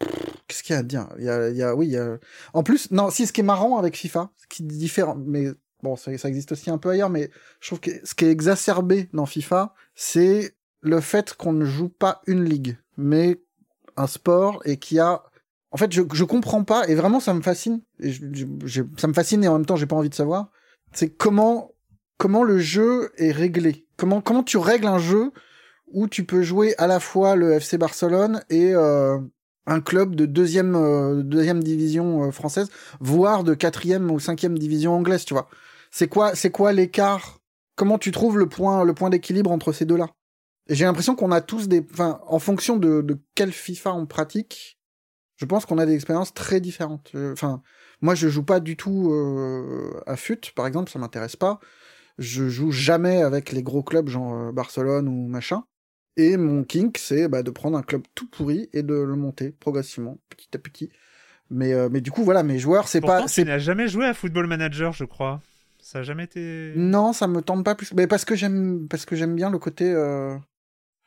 [0.49, 1.09] Qu'est-ce qu'il y a à dire?
[1.19, 2.19] Il y a, il y a, oui, il y a.
[2.55, 5.49] En plus, non, si ce qui est marrant avec FIFA, ce qui est différent, mais
[5.85, 7.31] bon, ça, existe aussi un peu ailleurs, mais
[7.61, 11.89] je trouve que ce qui est exacerbé dans FIFA, c'est le fait qu'on ne joue
[11.89, 13.41] pas une ligue, mais
[13.97, 15.23] un sport et qui a
[15.71, 18.13] en fait je, je comprends pas et vraiment ça me fascine et
[18.97, 20.51] ça me fascine et en même temps j'ai pas envie de savoir
[20.93, 21.75] c'est comment
[22.19, 23.87] comment le jeu est réglé.
[23.97, 25.33] Comment comment tu règles un jeu
[25.93, 29.19] où tu peux jouer à la fois le FC Barcelone et euh,
[29.67, 32.69] un club de deuxième euh, deuxième division euh, française
[33.01, 35.49] voire de quatrième ou cinquième division anglaise tu vois
[35.95, 37.39] c'est quoi c'est quoi l'écart?
[37.77, 40.09] Comment tu trouves le point le point d'équilibre entre ces deux là
[40.67, 44.07] et j'ai l'impression qu'on a tous des, enfin, en fonction de, de quel FIFA on
[44.07, 44.79] pratique,
[45.37, 47.11] je pense qu'on a des expériences très différentes.
[47.15, 47.63] Euh, Enfin,
[48.01, 51.61] moi, je joue pas du tout euh, à FUT, par exemple, ça m'intéresse pas.
[52.19, 55.65] Je joue jamais avec les gros clubs, genre euh, Barcelone ou machin.
[56.17, 59.51] Et mon kink, c'est bah, de prendre un club tout pourri et de le monter
[59.51, 60.91] progressivement, petit à petit.
[61.51, 64.15] Mais, euh, mais du coup, voilà, mes joueurs, c'est pas, tu n'as jamais joué à
[64.15, 65.43] Football Manager, je crois.
[65.85, 66.73] Ça a jamais été.
[66.77, 67.93] Non, ça me tente pas plus.
[67.93, 70.35] Mais parce que j'aime, parce que j'aime bien le côté euh,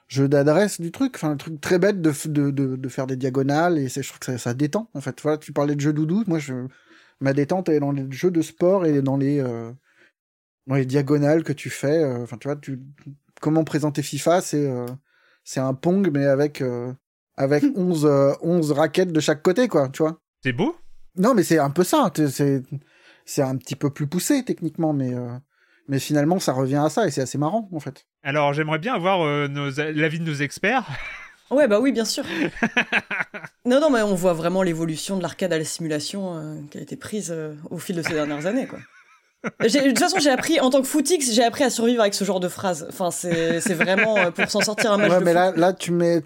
[0.08, 1.14] jeu d'adresse du truc.
[1.16, 4.10] Enfin, le truc très bête de, de, de, de faire des diagonales et c'est, je
[4.10, 4.90] trouve que ça, ça détend.
[4.94, 6.24] En fait, voilà, tu parlais de jeu doudou.
[6.28, 6.54] Moi, je,
[7.20, 9.72] ma détente est dans les jeux de sport et dans les, euh,
[10.68, 12.04] dans les diagonales que tu fais.
[12.04, 12.80] euh, Enfin, tu vois, tu,
[13.42, 14.86] comment présenter FIFA, c'est, euh,
[15.44, 16.94] c'est un pong mais avec, euh,
[17.36, 19.90] avec 11, euh, 11 raquettes de chaque côté, quoi.
[19.90, 20.22] Tu vois.
[20.44, 20.76] C'est beau?
[21.16, 22.12] Non, mais c'est un peu ça.
[22.30, 22.62] C'est,
[23.28, 25.28] c'est un petit peu plus poussé techniquement, mais, euh,
[25.88, 28.06] mais finalement, ça revient à ça et c'est assez marrant en fait.
[28.24, 29.48] Alors, j'aimerais bien avoir euh,
[29.94, 30.86] l'avis de nos experts.
[31.50, 32.26] Ouais, bah oui, bien sûr.
[33.66, 36.82] non, non, mais on voit vraiment l'évolution de l'arcade à la simulation euh, qui a
[36.82, 38.80] été prise euh, au fil de ces dernières années, quoi.
[39.66, 42.14] J'ai- De toute façon, j'ai appris, en tant que footix, j'ai appris à survivre avec
[42.16, 42.86] ce genre de phrases.
[42.90, 45.36] Enfin, c'est c'est vraiment euh, pour s'en sortir un match Ouais, de mais foot.
[45.40, 46.22] là, là, tu mets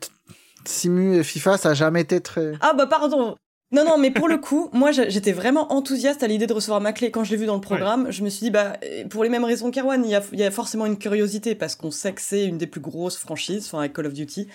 [0.65, 2.53] Simu et FIFA, ça a jamais été très.
[2.61, 3.35] Ah bah pardon.
[3.71, 6.91] Non, non, mais pour le coup, moi j'étais vraiment enthousiaste à l'idée de recevoir ma
[6.91, 7.09] clé.
[7.09, 8.73] Quand je l'ai vu dans le programme, je me suis dit, bah,
[9.09, 11.75] pour les mêmes raisons qu'Erwan, il y a, il y a forcément une curiosité parce
[11.75, 14.47] qu'on sait que c'est une des plus grosses franchises, enfin avec Call of Duty.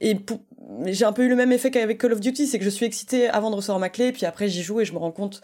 [0.00, 0.40] Et pour-
[0.86, 2.84] j'ai un peu eu le même effet qu'avec Call of Duty, c'est que je suis
[2.84, 5.40] excitée avant de recevoir ma clé, puis après j'y joue et je me rends compte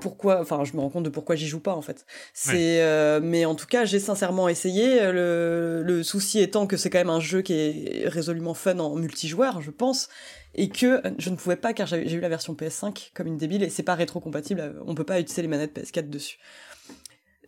[0.00, 2.06] pourquoi, enfin je me rends compte de pourquoi j'y joue pas en fait.
[2.34, 4.98] C'est, euh, mais en tout cas j'ai sincèrement essayé.
[5.12, 8.96] Le, le souci étant que c'est quand même un jeu qui est résolument fun en
[8.96, 10.08] multijoueur, je pense
[10.54, 13.62] et que je ne pouvais pas car j'ai eu la version PS5 comme une débile
[13.62, 16.38] et c'est pas rétro-compatible, on peut pas utiliser les manettes PS4 dessus.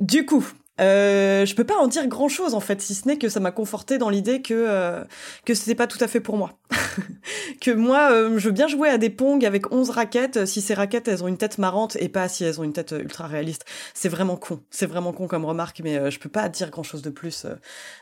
[0.00, 0.44] Du coup,
[0.80, 3.38] Euh, je peux pas en dire grand chose en fait, si ce n'est que ça
[3.38, 5.04] m'a conforté dans l'idée que euh,
[5.44, 6.58] que c'était pas tout à fait pour moi.
[7.60, 10.74] que moi, euh, je veux bien jouer à des Pong avec 11 raquettes si ces
[10.74, 13.64] raquettes elles ont une tête marrante et pas si elles ont une tête ultra réaliste.
[13.94, 16.82] C'est vraiment con, c'est vraiment con comme remarque, mais euh, je peux pas dire grand
[16.82, 17.54] chose de plus euh,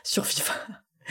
[0.03, 0.53] sur FIFA.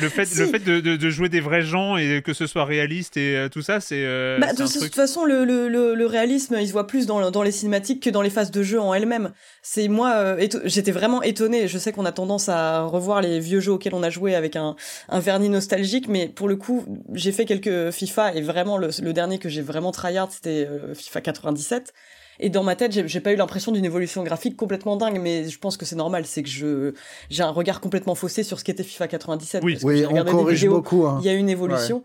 [0.00, 0.38] Le fait, Si.
[0.38, 3.36] le fait de, de- de jouer des vrais gens et que ce soit réaliste et
[3.36, 4.02] euh, tout ça, c'est.
[4.04, 7.30] euh, Bah, de toute façon, le, le, le, le réalisme, il se voit plus dans,
[7.30, 9.32] dans les cinématiques que dans les phases de jeu en elles-mêmes.
[9.62, 11.68] C'est moi, euh, j'étais vraiment étonnée.
[11.68, 14.56] Je sais qu'on a tendance à revoir les vieux jeux auxquels on a joué avec
[14.56, 14.76] un,
[15.08, 19.12] un vernis nostalgique, mais pour le coup, j'ai fait quelques FIFA et vraiment le, le
[19.12, 21.92] dernier que j'ai vraiment tryhard, c'était euh, FIFA 97.
[22.40, 25.58] Et dans ma tête, j'ai pas eu l'impression d'une évolution graphique complètement dingue, mais je
[25.58, 26.24] pense que c'est normal.
[26.26, 26.92] C'est que je
[27.30, 29.62] j'ai un regard complètement faussé sur ce qu'était FIFA 97.
[29.62, 29.72] Oui.
[29.74, 31.06] parce que Oui, on corrige vidéos beaucoup.
[31.06, 31.18] hein.
[31.22, 32.02] il y a une évolution.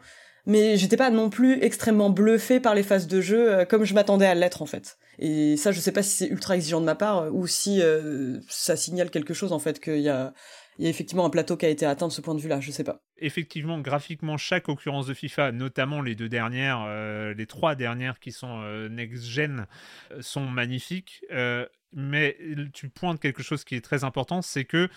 [0.50, 3.94] Mais j'étais pas non plus extrêmement bluffé par les phases de jeu euh, comme je
[3.94, 4.98] m'attendais à l'être en fait.
[5.20, 7.82] Et ça, je sais pas si c'est ultra exigeant de ma part euh, ou si
[7.82, 10.34] euh, ça signale quelque chose en fait qu'il y a,
[10.78, 12.60] il y a effectivement un plateau qui a été atteint de ce point de vue-là.
[12.60, 13.02] Je sais pas.
[13.18, 18.32] effectivement, graphiquement, chaque occurrence de FIFA, notamment les deux dernières, euh, les trois dernières qui
[18.32, 19.66] sont euh, next-gen,
[20.12, 21.26] euh, sont magnifiques.
[21.32, 22.38] Euh, mais
[22.74, 24.90] tu pointes quelque chose qui est très important, c'est que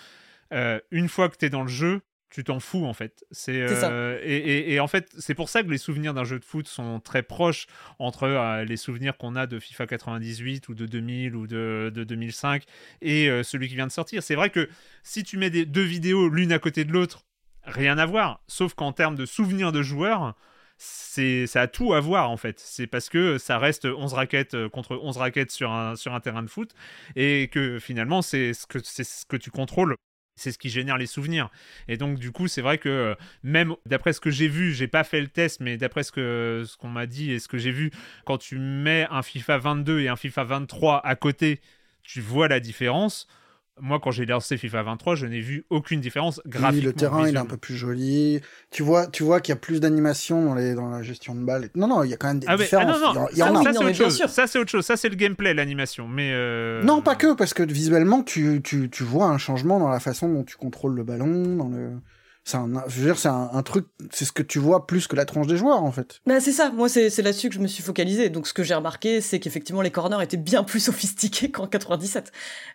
[0.91, 2.01] une fois que tu es dans le jeu,
[2.31, 3.25] tu t'en fous en fait.
[3.31, 6.39] C'est euh, et, et- et en fait, c'est pour ça que les souvenirs d'un jeu
[6.39, 7.67] de foot sont très proches
[7.99, 12.03] entre euh, les souvenirs qu'on a de FIFA 98 ou de 2000 ou de, de
[12.03, 12.63] 2005
[13.01, 14.23] et euh, celui qui vient de sortir.
[14.23, 14.69] C'est vrai que
[15.03, 17.25] si tu mets des, deux vidéos l'une à côté de l'autre,
[17.63, 18.41] rien à voir.
[18.47, 20.35] Sauf qu'en termes de souvenirs de joueurs,
[20.77, 22.59] c'est ça a tout à voir en fait.
[22.59, 26.41] C'est parce que ça reste 11 raquettes contre 11 raquettes sur un, sur un terrain
[26.41, 26.71] de foot
[27.15, 29.95] et que finalement c'est ce que c'est ce que tu contrôles.
[30.41, 31.49] C'est ce qui génère les souvenirs.
[31.87, 34.87] Et donc, du coup, c'est vrai que euh, même d'après ce que j'ai vu, j'ai
[34.87, 36.11] pas fait le test, mais d'après ce
[36.67, 37.91] ce qu'on m'a dit et ce que j'ai vu,
[38.25, 41.61] quand tu mets un FIFA 22 et un FIFA 23 à côté,
[42.03, 43.27] tu vois la différence.
[43.83, 46.85] Moi, quand j'ai lancé FIFA 23, je n'ai vu aucune différence Oui, graphiquement.
[46.85, 48.39] le terrain, il est un peu plus joli.
[48.69, 51.43] Tu vois, tu vois qu'il y a plus d'animation dans, les, dans la gestion de
[51.43, 51.69] balles.
[51.75, 53.01] Non, non, il y a quand même des Ah, mais- ah, différences.
[53.01, 53.63] non, non, il y en- a.
[53.63, 54.25] ça, non, c'est autre chose.
[54.27, 54.85] Ça, c'est autre chose.
[54.85, 56.07] Ça, c'est le gameplay, l'animation.
[56.07, 59.89] Mais euh, Non, pas que, parce que visuellement, tu, tu, tu vois un changement dans
[59.89, 61.89] la façon dont tu contrôles le ballon, dans le...
[62.51, 65.07] C'est un, je veux dire, c'est un, un truc, c'est ce que tu vois plus
[65.07, 66.19] que la tronche des joueurs, en fait.
[66.25, 66.69] Bah c'est ça.
[66.71, 68.29] Moi, c'est c'est là-dessus que je me suis focalisé.
[68.29, 72.31] Donc, ce que j'ai remarqué, c'est qu'effectivement, les corners étaient bien plus sophistiqués qu'en 97,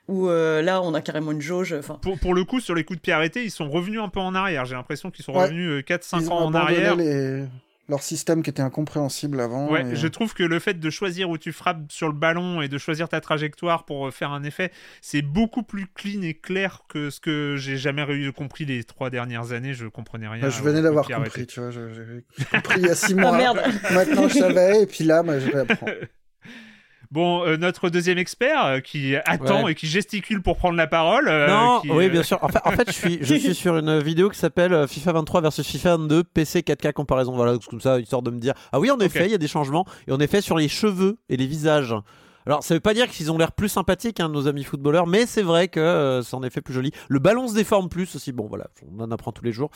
[0.09, 1.75] où euh, là, on a carrément une jauge.
[1.79, 4.09] Enfin, Pour, pour le coup, sur les coups de pied arrêtés, ils sont revenus un
[4.09, 4.65] peu en arrière.
[4.65, 5.43] J'ai l'impression qu'ils sont Ouais.
[5.45, 6.97] revenus euh, 4-5 Ils ans en arrière.
[6.97, 7.45] les-
[7.89, 9.71] leur système qui était incompréhensible avant.
[9.71, 12.61] Ouais, et- je trouve que le fait de choisir où tu frappes sur le ballon
[12.61, 16.35] et de choisir ta trajectoire pour euh, faire un effet, c'est beaucoup plus clean et
[16.35, 19.73] clair que ce que j'ai jamais compris les trois dernières années.
[19.75, 20.43] Je comprenais rien.
[20.43, 21.71] Bah, je venais d'avoir compris, tu vois.
[21.71, 23.33] J'ai compris il y a six mois.
[23.35, 23.61] Ah merde
[23.93, 25.87] Maintenant, je savais, et puis là, bah, je réapprends.
[27.11, 29.73] Bon, euh, notre deuxième expert euh, qui attend Ouais.
[29.73, 31.29] et qui gesticule pour prendre la parole.
[31.29, 32.39] euh, non, qui, oui, bien sûr.
[32.43, 35.41] En fait, en fait je, suis, je suis sur une vidéo qui s'appelle FIFA 23
[35.41, 37.33] versus FIFA 22 PC 4K comparaison.
[37.33, 38.55] Voilà, comme ça, histoire de me dire.
[38.73, 39.85] Ah oui, en effet, il y a des changements.
[40.09, 41.95] Et en effet, sur les cheveux et les visages.
[42.49, 45.27] Alors, ça veut pas dire qu'ils ont l'air plus sympathiques, hein, nos amis footballeurs, mais
[45.27, 46.93] c'est vrai que euh, c'est en effet plus joli.
[47.09, 48.31] Le ballon se déforme plus aussi.
[48.31, 49.71] Bon, voilà, on en apprend tous les jours.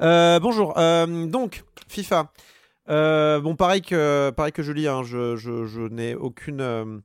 [0.00, 0.74] Euh, bonjour.
[0.76, 2.32] Euh, donc, FIFA.
[2.88, 6.60] Euh, bon, pareil que, pareil que Julie, hein, je, je, je n'ai aucune.
[6.60, 6.98] euh,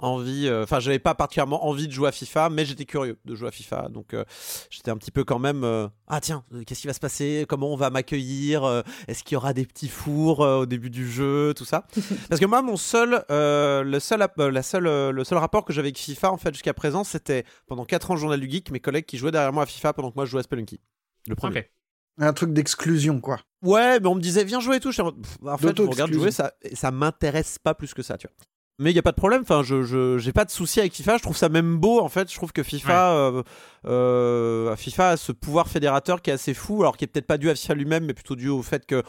[0.00, 3.34] envie, euh, enfin j'avais pas particulièrement envie de jouer à FIFA, mais j'étais curieux de
[3.34, 4.24] jouer à FIFA, donc euh,
[4.70, 7.46] j'étais un petit peu quand même, euh, ah tiens, euh, qu'est-ce qui va se passer,
[7.48, 10.90] comment on va m'accueillir, euh, est-ce qu'il y aura des petits fours euh, au début
[10.90, 11.84] du jeu, tout ça.
[12.28, 15.64] Parce que moi mon seul, euh, le seul, euh, la seule, euh, le seul rapport
[15.64, 18.70] que j'avais avec FIFA en fait jusqu'à présent, c'était pendant 4 ans journal du geek,
[18.70, 20.78] mes collègues qui jouaient derrière moi à FIFA pendant que moi je jouais à Spelunky.
[21.26, 21.70] Le premier.
[22.18, 23.40] Un truc d'exclusion, quoi.
[23.62, 24.92] Ouais, mais on me disait viens jouer et tout.
[25.00, 28.34] En fait, je regarde jouer, ça, ça m'intéresse pas plus que ça, tu vois.
[28.80, 29.42] Mais il y a pas de problème.
[29.42, 31.16] Enfin, je, j'ai pas de souci avec FIFA.
[31.16, 32.30] Je trouve ça même beau en fait.
[32.30, 33.42] Je trouve que FIFA, euh,
[33.86, 37.38] euh, FIFA a ce pouvoir fédérateur qui est assez fou, alors qui est peut-être pas
[37.38, 39.02] dû à FIFA lui-même, mais plutôt dû au fait que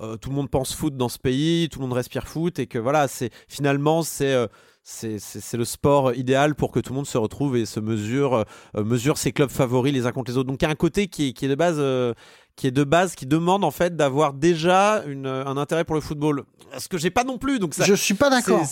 [0.00, 2.68] euh, tout le monde pense foot dans ce pays, tout le monde respire foot et
[2.68, 4.46] que voilà, c'est finalement c'est
[4.88, 8.44] c'est le sport idéal pour que tout le monde se retrouve et se mesure
[8.76, 10.48] euh, mesure ses clubs favoris les uns contre les autres.
[10.48, 12.14] Donc il y a un côté qui est, qui est de base euh,
[12.56, 16.00] qui est de base qui demande en fait d'avoir déjà une, un intérêt pour le
[16.00, 16.44] football.
[16.78, 17.58] Ce que j'ai pas non plus.
[17.58, 18.66] Donc ça, Je suis pas d'accord.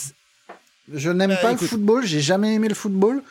[0.93, 1.63] Je n'aime Bah, pas écoute.
[1.63, 3.23] le football, j'ai jamais aimé le football.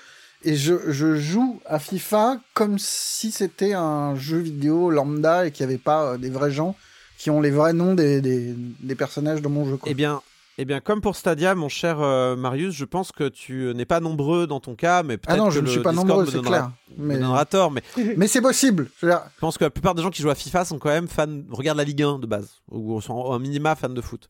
[0.45, 5.65] Et je, je joue à FIFA comme si c'était un jeu vidéo lambda et qu'il
[5.65, 6.75] n'y avait pas euh, des vrais gens
[7.17, 9.77] qui ont les vrais noms des, des, des personnages de mon jeu.
[9.77, 9.89] Quoi.
[9.89, 10.21] Eh bien,
[10.57, 13.99] eh bien, comme pour Stadia, mon cher euh, Marius, je pense que tu n'es pas
[13.99, 16.07] nombreux dans ton cas, mais peut-être ah non, que je ne le suis pas Discord
[16.09, 16.71] nombreux, me c'est clair.
[16.97, 17.81] me Mais, donnera tort, mais
[18.17, 18.89] mais c'est possible.
[18.99, 20.77] Je veux dire, je pense que la plupart des gens qui jouent à FIFA sont
[20.79, 24.01] quand même fans, regardent la Ligue 1 de base, ou sont un minima fans de
[24.01, 24.29] foot.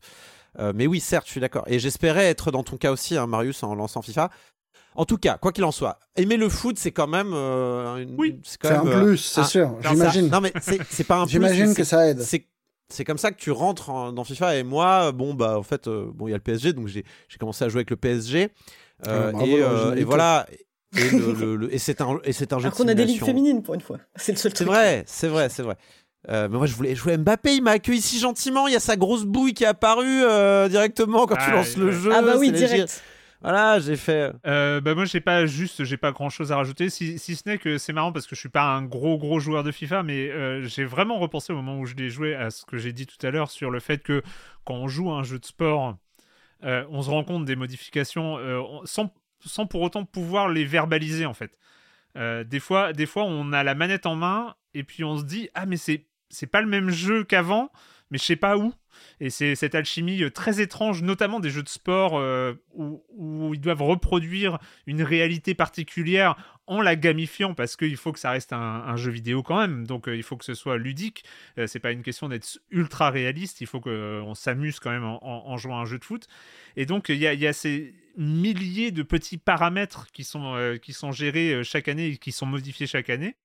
[0.60, 1.64] Euh, mais oui, certes, je suis d'accord.
[1.66, 4.30] Et j'espérais être dans ton cas aussi, hein, Marius, en lançant FIFA.
[4.96, 7.32] En tout cas, quoi qu'il en soit, aimer le foot, c'est quand même.
[7.34, 8.40] euh, une- Oui.
[8.44, 9.76] c'est quand C'est un euh, plus, c'est un- sûr.
[9.82, 10.28] J'imagine.
[10.30, 10.52] Non, mais
[10.88, 11.32] c'est pas un plus.
[11.32, 12.20] J'imagine que ça aide.
[12.22, 12.46] C'est
[12.88, 15.88] c'est comme ça que tu rentres en- dans FIFA et moi bon bah en fait
[15.88, 17.04] euh, bon il y a le PSG donc j'ai
[17.38, 18.50] commencé à jouer avec le PSG
[19.06, 20.46] euh, Ah, et, euh, et voilà
[20.96, 23.04] et, le- le- le- et c'est un et c'est un jeu Alors qu'on a des
[23.04, 23.98] ligues féminines pour une fois.
[24.16, 24.68] C'est le seul C'est truc.
[24.68, 25.76] vrai, c'est vrai, c'est vrai.
[26.30, 28.80] Euh, mais moi je voulais jouer Mbappé, il m'a accueilli si gentiment, il y a
[28.80, 32.12] sa grosse bouille qui est apparue euh, directement quand tu Ah, lances le jeu.
[32.14, 33.02] Ah bah oui, c'est direct.
[33.44, 34.32] Voilà, j'ai fait.
[34.46, 37.42] Euh, bah moi j'ai pas juste j'ai pas grand chose à rajouter si, si ce
[37.46, 40.02] n'est que c'est marrant parce que je suis pas un gros gros joueur de FIFA
[40.02, 42.94] mais euh, j'ai vraiment repensé au moment où je l'ai joué à ce que j'ai
[42.94, 44.22] dit tout à l'heure sur le fait que
[44.64, 45.98] quand on joue un jeu de sport
[46.64, 49.14] euh, on se rend compte des modifications euh, on- sans,
[49.44, 51.58] sans pour autant pouvoir les verbaliser en fait
[52.16, 55.24] Euh, des fois des fois on a la manette en main et puis on se
[55.24, 57.70] dit ah mais c'est c'est pas le même jeu qu'avant
[58.10, 58.72] mais je sais pas où
[59.20, 63.60] et c'est cette alchimie euh, très étrange, notamment des jeux de sport euh, où, ils
[63.60, 66.36] doivent reproduire une réalité particulière
[66.66, 69.86] en la gamifiant parce qu'il faut que ça reste un, jeu vidéo quand même.
[69.86, 71.24] Donc euh, il faut que ce soit ludique.
[71.58, 73.60] Euh, c'est pas une question d'être ultra réaliste.
[73.60, 76.26] Il faut qu'on s'amuse quand même en, jouant à un jeu de foot.
[76.76, 81.62] Et donc il y a, ces milliers de petits paramètres qui sont, qui sont gérés
[81.64, 83.36] chaque année et qui sont modifiés chaque année.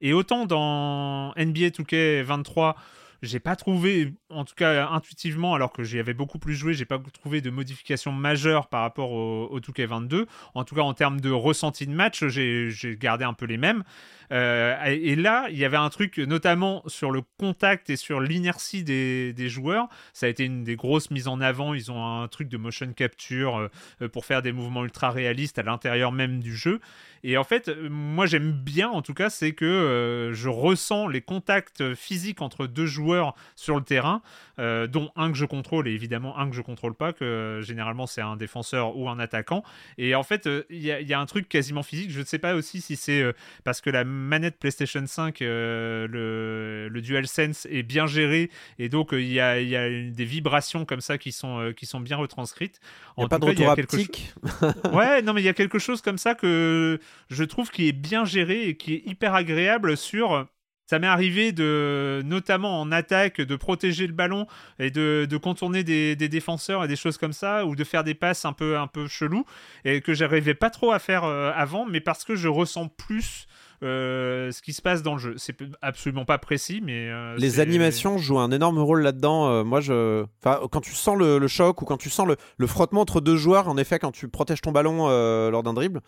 [0.00, 2.74] Et autant dans NBA 2K23,
[3.22, 6.84] j'ai pas trouvé, en tout cas intuitivement, alors que j'y avais beaucoup plus joué, j'ai
[6.84, 10.26] pas trouvé de modification majeure par rapport au, au 2K22.
[10.54, 13.58] En tout cas, en termes de ressenti de match, j'ai j'ai gardé un peu les
[13.58, 13.84] mêmes.
[14.32, 18.82] Euh, et, là, il y avait un truc, notamment sur le contact et sur l'inertie
[18.82, 19.88] des, des joueurs.
[20.12, 21.74] Ça a été une des grosses mises en avant.
[21.74, 23.68] Ils ont un truc de motion capture
[24.00, 26.80] euh, pour faire des mouvements ultra réalistes à l'intérieur même du jeu.
[27.24, 31.20] Et en fait, moi j'aime bien en tout cas, c'est que euh, je ressens les
[31.20, 34.22] contacts physiques entre deux joueurs sur le terrain,
[34.58, 38.20] dont un que je contrôle et évidemment un que je contrôle pas, que généralement c'est
[38.20, 39.62] un défenseur ou un attaquant.
[39.98, 42.10] Et en fait, il y, a- un truc quasiment physique.
[42.10, 43.24] Je ne sais pas aussi si c'est
[43.64, 49.12] parce que la manette PlayStation 5, euh, le, le DualSense est bien géré et donc
[49.12, 51.72] euh, il y, a, il y a une- des vibrations comme ça qui sont, euh,
[51.72, 52.80] qui sont bien retranscrites.
[53.16, 54.34] Il n'y a En pas de cas, il y a retour haptique.
[54.92, 56.98] ouais, non, mais il y a quelque chose comme ça que
[57.30, 60.46] je trouve qui est bien géré et qui est hyper agréable sur.
[60.90, 64.46] Ça m'est arrivé de, notamment en attaque, de protéger le ballon
[64.78, 68.04] et de, de contourner des, des défenseurs et des choses comme ça, ou de faire
[68.04, 69.46] des passes un peu, un peu chelou
[69.86, 73.46] et que j'arrivais pas trop à faire avant, mais parce que je ressens plus
[73.86, 75.34] ce qui se passe dans le jeu.
[75.36, 79.48] C'est absolument pas précis, mais euh, Les animations jouent un énorme rôle là-dedans.
[79.48, 82.36] Euh, moi, je, enfin, quand tu sens le, le choc ou quand tu sens le,
[82.56, 85.74] le frottement entre deux joueurs, en effet, quand tu protèges ton ballon euh, lors d'un
[85.74, 86.00] dribble,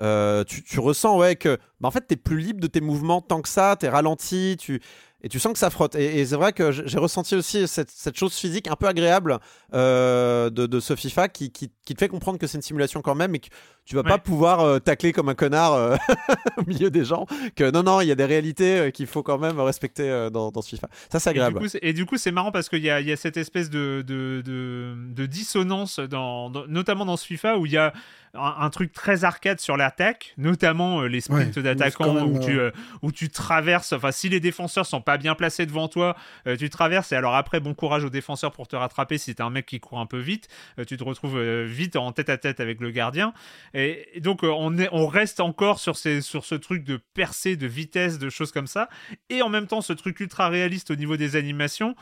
[0.00, 3.20] euh, tu, tu ressens ouais que, bah, en fait, t'es plus libre de tes mouvements
[3.20, 3.76] tant que ça.
[3.76, 4.80] T'es ralenti, tu
[5.22, 5.94] et tu sens que ça frotte.
[5.94, 9.38] Et, et c'est vrai que j'ai ressenti aussi cette, cette chose physique un peu agréable
[9.74, 13.02] euh, de, de ce FIFA qui, qui, qui te fait comprendre que c'est une simulation
[13.02, 13.48] quand même et que
[13.84, 15.96] tu vas pas pouvoir euh, tacler comme un connard euh,
[16.56, 17.26] au milieu des gens.
[17.56, 20.62] Que non, non, il y a des réalités qu'il faut quand même respecter dans, dans
[20.62, 20.88] ce FIFA.
[21.10, 21.60] Ça, c'est agréable.
[21.82, 24.42] Et du coup, c'est marrant parce qu'il y a, y a cette espèce de, de,
[24.44, 27.92] de, de dissonance, dans, dans- notamment dans ce FIFA, où il y a
[28.34, 32.58] un, un truc très arcade sur l'attaque, notamment euh, les sprints Ouais, d'attaquants où, tu,
[32.58, 32.70] euh, euh,
[33.02, 33.92] où tu traverses.
[33.92, 36.16] Enfin, si les défenseurs sont pas bien placés devant toi,
[36.46, 37.12] euh, tu traverses.
[37.12, 39.80] Et alors après, bon courage aux défenseurs pour te rattraper si t'es un mec qui
[39.80, 40.48] court un peu vite.
[40.86, 43.34] Tu te retrouves vite en tête à tête avec le gardien.
[43.74, 47.56] Et, et donc, on, est, on reste encore sur, ces, sur ce truc de percée,
[47.56, 48.88] de vitesse, de choses comme ça.
[49.28, 51.94] Et en même temps, ce truc ultra réaliste au niveau des animations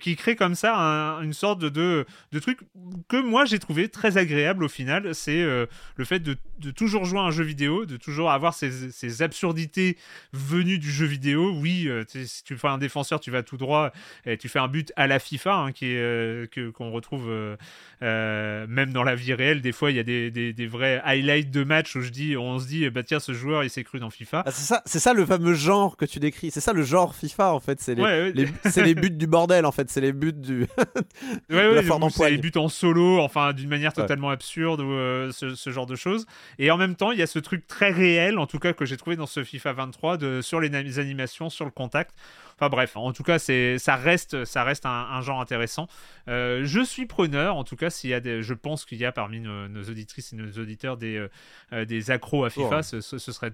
[0.00, 2.58] qui crée comme ça un- une sorte de, de, de truc
[3.08, 5.14] que moi j'ai trouvé très agréable au final.
[5.14, 5.46] C'est
[5.96, 9.22] le fait de, de toujours jouer à un jeu vidéo, de toujours avoir ces, ces
[9.22, 9.96] absurdités
[10.32, 11.52] venues du jeu vidéo.
[11.60, 13.92] Oui, euh, si tu fais un défenseur, tu vas tout droit
[14.26, 17.28] et tu fais un but à la FIFA, hein, qui est, euh, que, qu'on retrouve
[18.02, 19.60] euh, même dans la vie réelle.
[19.60, 22.36] Des fois, il y a des, des, des vrais highlights de matchs où je dis,
[22.36, 24.42] on se dit, bah tiens, ce joueur, il s'est cru dans FIFA.
[24.46, 26.50] Ah, c'est ça, c'est ça le fameux genre que tu décris.
[26.50, 27.80] C'est ça le genre FIFA en fait.
[27.80, 28.32] C'est les, Ouais, ouais.
[28.34, 29.90] les- c'est les buts du bordel en fait.
[29.90, 30.66] C'est les buts du.
[31.50, 35.86] Ouais, c'est les buts en solo, enfin d'une manière totalement absurde euh, ce, ce genre
[35.86, 36.26] de choses.
[36.58, 38.84] Et en même temps, il y a ce truc très réel, en tout cas que
[38.86, 42.14] j'ai trouvé dans ce FIFA 23, de, sur les, animations, sur le contact.
[42.56, 45.86] Enfin bref, en tout cas, c'est ça reste, ça reste un, un genre intéressant.
[46.28, 49.04] Euh, je suis preneur, en tout cas, s'il y a des, je pense qu'il y
[49.04, 51.28] a parmi nos, nos auditrices et nos auditeurs des, euh,
[51.72, 52.76] euh, des accros à FIFA.
[52.76, 52.82] Ouais.
[52.82, 53.52] Ce, ce- ce serait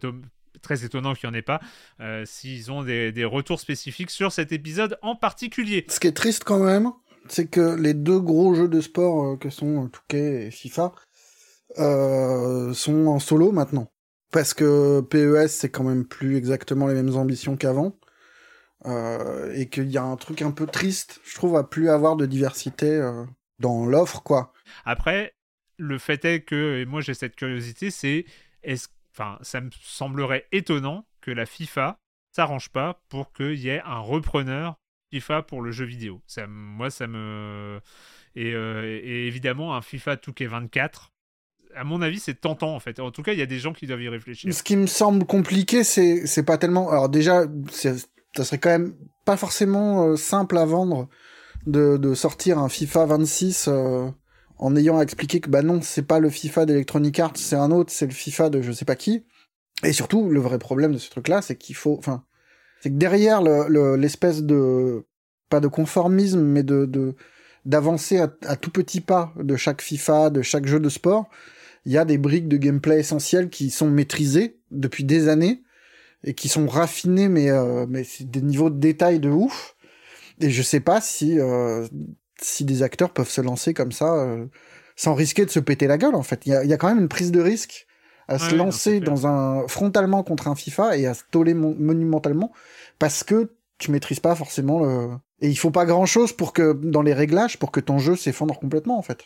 [0.62, 1.60] très étonnant qu'il n'y en ait pas
[2.00, 5.84] euh, s'ils ont des, des retours spécifiques sur cet épisode en particulier.
[5.88, 6.90] Ce qui est triste quand même,
[7.28, 11.03] c'est que les deux gros jeux de sport euh, que sont Touquet et FIFA euh,
[11.76, 13.90] sont en solo maintenant.
[14.30, 17.96] Parce que PES, c'est quand même plus exactement les mêmes ambitions qu'avant.
[18.86, 22.16] Euh, et qu'il y a un truc un peu triste, je trouve, à plus avoir
[22.16, 23.24] de diversité euh,
[23.58, 24.52] dans l'offre, quoi.
[24.84, 25.34] Après,
[25.78, 28.26] le fait est que, et moi j'ai cette curiosité, c'est,
[28.62, 31.98] est enfin, ça me semblerait étonnant que la FIFA
[32.30, 34.76] s'arrange pas pour qu'il y ait un repreneur
[35.12, 36.20] FIFA pour le jeu vidéo.
[36.26, 37.80] Ça, moi, ça me.
[38.34, 41.10] Et, euh, et évidemment, un FIFA 2K24,
[41.76, 43.00] à mon avis, c'est tentant en fait.
[43.00, 44.52] En tout cas, il y a des gens qui doivent y réfléchir.
[44.52, 46.90] Ce qui me semble compliqué, c'est c'est pas tellement.
[46.90, 48.94] Alors déjà, ça serait quand même
[49.24, 51.08] pas forcément euh, simple à vendre
[51.66, 54.08] de, de sortir un FIFA 26 euh,
[54.58, 57.92] en ayant expliqué que bah non, c'est pas le FIFA d'Electronic Arts, c'est un autre,
[57.92, 59.24] c'est le FIFA de je sais pas qui.
[59.82, 62.24] Et surtout, le vrai problème de ce truc-là, c'est qu'il faut, enfin,
[62.80, 65.06] c'est que derrière l'espèce le, de
[65.48, 67.14] pas de conformisme, mais de
[67.64, 71.30] d'avancer à, à, tout petit pas de chaque FIFA, de chaque jeu de sport,
[71.84, 75.62] il y a des briques de gameplay essentielles qui sont maîtrisées depuis des années
[76.24, 79.76] et qui sont raffinées, mais euh, mais c'est des niveaux de détail de ouf.
[80.40, 81.86] Et je sais pas si euh,
[82.40, 84.46] si des acteurs peuvent se lancer comme ça euh,
[84.96, 86.14] sans risquer de se péter la gueule.
[86.14, 87.86] En fait, il y a, y a, quand même une prise de risque
[88.26, 92.52] à se lancer dans un frontalement contre un FIFA et à se toller monumentalement
[92.98, 95.10] parce que tu maîtrises pas forcément le
[95.40, 98.16] et il faut pas grand chose pour que dans les réglages pour que ton jeu
[98.16, 99.24] s'effondre complètement en fait.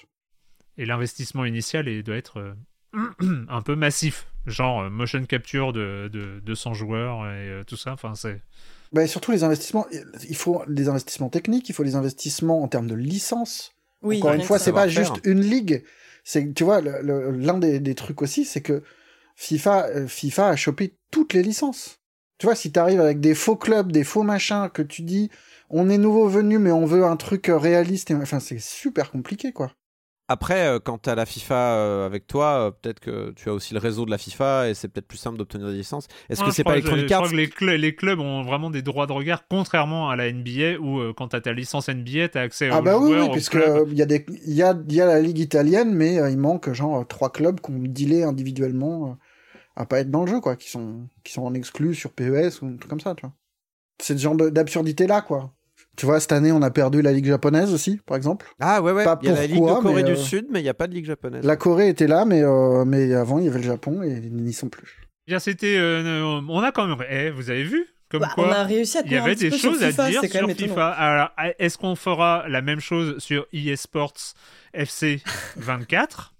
[0.79, 6.09] Et l'investissement initial il doit être euh, un peu massif, genre euh, motion capture de,
[6.11, 7.93] de 200 joueurs et euh, tout ça.
[7.93, 8.41] Enfin, c'est.
[8.93, 9.87] Bah, surtout les investissements,
[10.29, 13.75] il faut des investissements techniques, il faut des investissements en termes de licence.
[14.01, 15.85] Oui, Encore une fois, c'est pas juste une ligue.
[16.25, 18.83] C'est, tu vois, l'un des, des, trucs aussi, c'est que
[19.35, 21.99] FIFA, FIFA a chopé toutes les licences.
[22.39, 25.31] Tu vois, si t'arrives avec des faux clubs, des faux machins, que tu dis,
[25.69, 28.15] on est nouveau venu, mais on veut un truc réaliste, et...
[28.15, 29.73] enfin, c'est super compliqué, quoi.
[30.31, 33.53] Après, euh, quand tu as la FIFA euh, avec toi, euh, peut-être que tu as
[33.55, 36.07] aussi le réseau de la FIFA et c'est peut-être plus simple d'obtenir des licences.
[36.29, 39.07] Est-ce que c'est pas Electronic Arts Je crois que les, clubs ont vraiment des droits
[39.07, 42.43] de regard, contrairement à la NBA où quand tu as ta licence NBA, tu as
[42.43, 43.59] accès ah bah oui, oui, puisque
[43.89, 47.07] il y, a des, y, a, y a la ligue italienne, mais il manque genre
[47.09, 49.17] trois clubs qu'on dealé individuellement
[49.77, 52.61] à pas être dans le jeu, quoi, qui sont, qui sont en exclus sur PES
[52.61, 53.33] ou un truc comme ça, tu vois.
[54.01, 55.55] C'est ce genre d'absurdité là, quoi.
[55.99, 58.47] Tu vois, cette année, on a perdu la Ligue japonaise aussi, par exemple.
[58.61, 59.03] Ah ouais, ouais.
[59.03, 60.75] Pas il y a la Ligue de Corée du euh, Sud, mais il n'y a
[60.75, 61.45] pas de Ligue japonaise.
[61.45, 64.33] La Corée était là, mais, euh, mais avant, il y avait le Japon et ils
[64.33, 65.09] n'y sont plus.
[65.27, 65.77] Bien, c'était.
[65.77, 67.05] Euh, on a quand même.
[67.11, 67.85] Eh, vous avez vu?
[68.11, 70.51] Comme bah, quoi, on a réussi à il y avait des choses à dire sur
[70.51, 70.89] FIFA.
[70.89, 74.35] Alors, est-ce qu'on fera la même chose sur eSports
[74.73, 75.21] FC
[75.57, 76.33] 24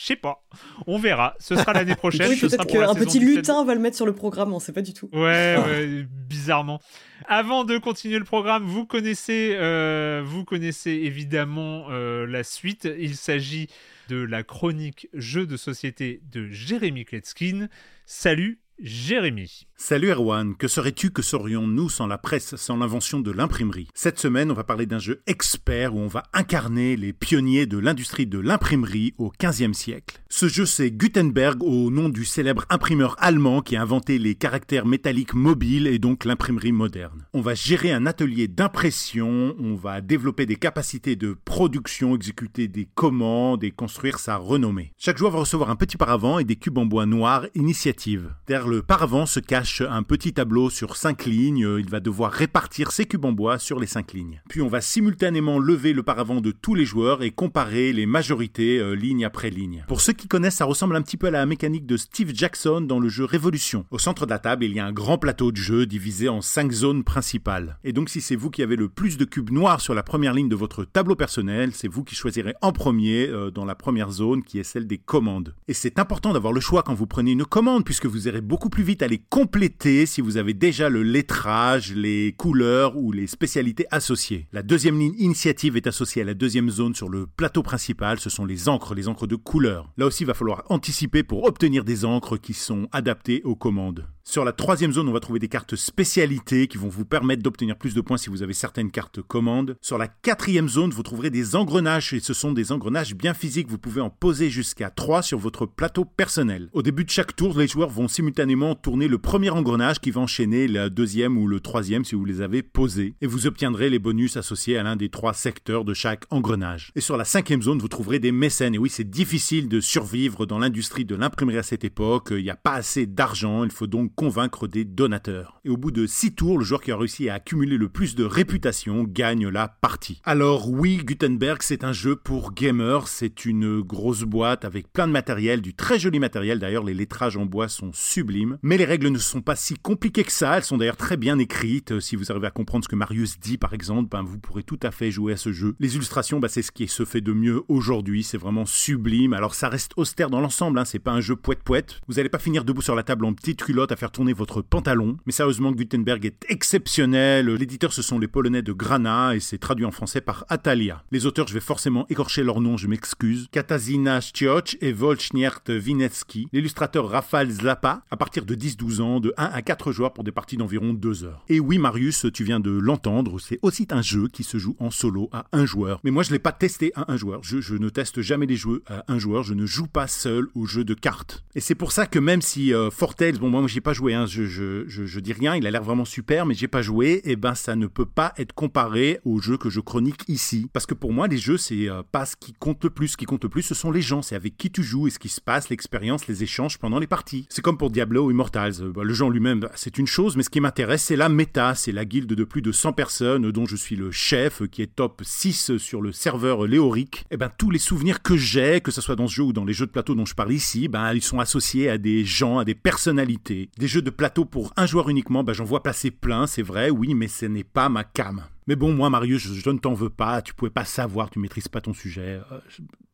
[0.00, 0.42] je sais pas.
[0.86, 1.36] On verra.
[1.40, 2.30] Ce sera l'année prochaine.
[2.30, 4.94] oui, peut-être qu'un petit lutin va le mettre sur le programme, on sait pas du
[4.94, 5.10] tout.
[5.12, 6.80] Ouais, ouais bizarrement.
[7.26, 12.88] Avant de continuer le programme, vous connaissez, euh, vous connaissez évidemment euh, la suite.
[12.98, 13.68] Il s'agit
[14.08, 17.68] de la chronique jeu de société de Jérémy Kletskin.
[18.06, 19.66] Salut Jérémy.
[19.82, 23.88] Salut Erwan, que serais-tu, que serions-nous sans la presse, sans l'invention de l'imprimerie?
[23.94, 27.78] Cette semaine, on va parler d'un jeu expert où on va incarner les pionniers de
[27.78, 30.20] l'industrie de l'imprimerie au XVe siècle.
[30.28, 34.84] Ce jeu, c'est Gutenberg au nom du célèbre imprimeur allemand qui a inventé les caractères
[34.84, 37.24] métalliques mobiles et donc l'imprimerie moderne.
[37.32, 42.86] On va gérer un atelier d'impression, on va développer des capacités de production, exécuter des
[42.94, 44.92] commandes et construire sa renommée.
[44.98, 48.30] Chaque joueur va recevoir un petit paravent et des cubes en bois noir initiative.
[48.46, 51.66] Derrière le paravent se cache un petit tableau sur 5 lignes.
[51.78, 54.42] Il va devoir répartir ses cubes en bois sur les 5 lignes.
[54.48, 58.78] Puis on va simultanément lever le paravent de tous les joueurs et comparer les majorités
[58.78, 59.84] euh, ligne après ligne.
[59.86, 62.80] Pour ceux qui connaissent, ça ressemble un petit peu à la mécanique de Steve Jackson
[62.80, 63.86] dans le jeu Révolution.
[63.90, 66.40] Au centre de la table, il y a un grand plateau de jeu divisé en
[66.40, 67.78] 5 zones principales.
[67.84, 70.34] Et donc si c'est vous qui avez le plus de cubes noirs sur la première
[70.34, 74.10] ligne de votre tableau personnel, c'est vous qui choisirez en premier euh, dans la première
[74.10, 75.54] zone qui est celle des commandes.
[75.68, 78.70] Et c'est important d'avoir le choix quand vous prenez une commande puisque vous irez beaucoup
[78.70, 79.59] plus vite à les compléter
[80.06, 84.46] si vous avez déjà le lettrage, les couleurs ou les spécialités associées.
[84.52, 88.30] La deuxième ligne initiative est associée à la deuxième zone sur le plateau principal, ce
[88.30, 89.92] sont les encres, les encres de couleur.
[89.98, 94.06] Là aussi, il va falloir anticiper pour obtenir des encres qui sont adaptées aux commandes.
[94.24, 97.76] Sur la troisième zone, on va trouver des cartes spécialités qui vont vous permettre d'obtenir
[97.76, 99.76] plus de points si vous avez certaines cartes commandes.
[99.80, 103.68] Sur la quatrième zone, vous trouverez des engrenages et ce sont des engrenages bien physiques.
[103.68, 106.68] Vous pouvez en poser jusqu'à 3 sur votre plateau personnel.
[106.72, 110.20] Au début de chaque tour, les joueurs vont simultanément tourner le premier engrenage qui va
[110.20, 113.98] enchaîner le deuxième ou le troisième si vous les avez posés et vous obtiendrez les
[113.98, 116.92] bonus associés à l'un des trois secteurs de chaque engrenage.
[116.94, 118.74] Et sur la cinquième zone, vous trouverez des mécènes.
[118.74, 122.28] Et oui, c'est difficile de survivre dans l'industrie de l'imprimerie à cette époque.
[122.30, 123.64] Il n'y a pas assez d'argent.
[123.64, 125.60] Il faut donc convaincre des donateurs.
[125.64, 128.14] Et au bout de 6 tours, le joueur qui a réussi à accumuler le plus
[128.14, 130.20] de réputation gagne la partie.
[130.24, 135.12] Alors oui, Gutenberg, c'est un jeu pour gamers, c'est une grosse boîte avec plein de
[135.12, 139.08] matériel, du très joli matériel, d'ailleurs les lettrages en bois sont sublimes, mais les règles
[139.08, 140.56] ne sont pas si compliquées que ça.
[140.56, 142.00] Elles sont d'ailleurs très bien écrites.
[142.00, 144.80] Si vous arrivez à comprendre ce que Marius dit, par exemple, ben, vous pourrez tout
[144.82, 145.74] à fait jouer à ce jeu.
[145.80, 148.22] Les illustrations, ben, c'est ce qui se fait de mieux aujourd'hui.
[148.22, 149.32] C'est vraiment sublime.
[149.32, 150.78] Alors ça reste austère dans l'ensemble.
[150.78, 150.84] Hein.
[150.84, 152.00] C'est pas un jeu poète poète.
[152.08, 154.62] Vous allez pas finir debout sur la table en petite culotte à faire tourner votre
[154.62, 155.18] pantalon.
[155.26, 157.46] Mais sérieusement, Gutenberg est exceptionnel.
[157.50, 161.04] L'éditeur, ce sont les Polonais de Grana et c'est traduit en français par Atalia.
[161.10, 163.48] Les auteurs, je vais forcément écorcher leur nom, je m'excuse.
[163.52, 166.48] Katazina Stioch et Wolczniert Winecki.
[166.54, 170.32] L'illustrateur Rafal Zlapa, à partir de 10-12 ans, de 1 à 4 joueurs pour des
[170.32, 171.44] parties d'environ 2 heures.
[171.50, 174.90] Et oui, Marius, tu viens de l'entendre, c'est aussi un jeu qui se joue en
[174.90, 176.00] solo à un joueur.
[176.04, 177.40] Mais moi, je l'ai pas testé à un joueur.
[177.42, 179.42] Je, ne teste jamais les jeux à un joueur.
[179.42, 181.44] Je ne joue pas seul aux jeux de cartes.
[181.54, 184.26] Et c'est pour ça que même si euh, Fortales, bon, moi, j'ai pas joué, hein,
[184.26, 187.54] je, dis rien, il a l'air vraiment super, mais j'ai pas joué, et eh ben,
[187.54, 190.68] ça ne peut pas être comparé aux jeux que je chronique ici.
[190.72, 193.08] Parce que pour moi, les jeux, c'est euh, pas ce qui compte le plus.
[193.08, 194.22] Ce qui compte le plus, ce sont les gens.
[194.22, 197.06] C'est avec qui tu joues et ce qui se passe, l'expérience, les échanges pendant les
[197.06, 197.46] parties.
[197.48, 198.74] C'est comme pour Diablo ou Immortals.
[198.80, 201.16] Euh, bah, le jeu en lui-même, bah, c'est une chose, mais ce qui m'intéresse, c'est
[201.16, 201.74] la méta.
[201.74, 204.94] C'est la guilde de plus de 100 personnes dont je suis le chef, qui est
[204.94, 207.20] top 6 sur le serveur Léoric.
[207.30, 209.52] Et eh ben, tous les souvenirs que j'ai, que ce soit dans ce jeu ou
[209.52, 212.24] dans les jeux de plateau dont je parle ici, ben, ils sont associés à des
[212.24, 213.70] gens, à des personnalités.
[213.80, 216.90] Des jeux de plateau pour un joueur uniquement, ben, j'en vois passer plein, c'est vrai,
[216.90, 218.44] oui, mais ce n'est pas ma cam.
[218.66, 220.42] Mais bon, moi, Marius, je, ne t'en veux pas.
[220.42, 222.42] Tu pouvais pas savoir, tu maîtrises pas ton sujet.
[222.52, 222.58] Euh,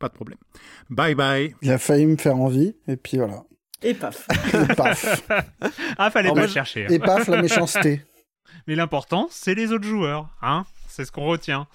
[0.01, 0.41] pas de problème.
[0.91, 1.55] Bye bye.
[1.63, 3.45] Il a failli me faire envie, et puis voilà.
[3.81, 4.27] Et paf.
[4.53, 5.31] et paf.
[5.99, 6.87] ah, fallait pas chercher.
[6.87, 6.91] Hein.
[6.91, 8.03] Et paf, la méchanceté.
[8.67, 10.67] Mais l'important, c'est les autres joueurs, hein.
[10.97, 11.67] C'est ce qu'on retient.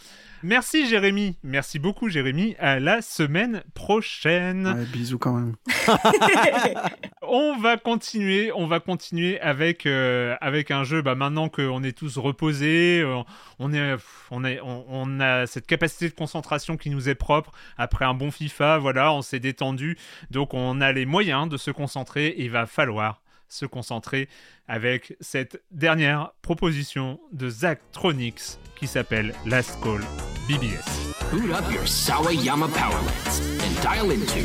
[0.42, 2.56] Merci Jérémy, merci beaucoup Jérémy.
[2.58, 4.66] À la semaine prochaine.
[4.66, 5.56] Ouais, bisous quand même.
[7.22, 11.04] on va continuer, on va continuer avec euh, avec un jeu.
[11.04, 13.22] Bah maintenant qu'on est tous reposés, euh,
[13.60, 13.96] on est
[14.32, 18.32] on est on, a cette capacité de concentration qui nous est propre après un bon
[18.32, 18.80] FIFA.
[18.80, 20.00] Voilà, on s'est détendu,
[20.32, 22.34] donc on a les moyens de se concentrer.
[22.40, 23.21] il va falloir
[23.52, 24.30] se concentrer
[24.68, 30.02] avec cette dernière proposition de Zachtronics qui s'appelle Last Call
[30.48, 30.84] BBS.
[31.32, 34.44] Boot up your Sawayama Powerlands and dial into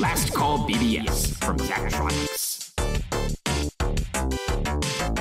[0.00, 2.72] Last Call BBS from Zachtronics.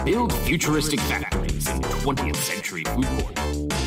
[0.03, 3.80] Build futuristic factories in 20th century food court.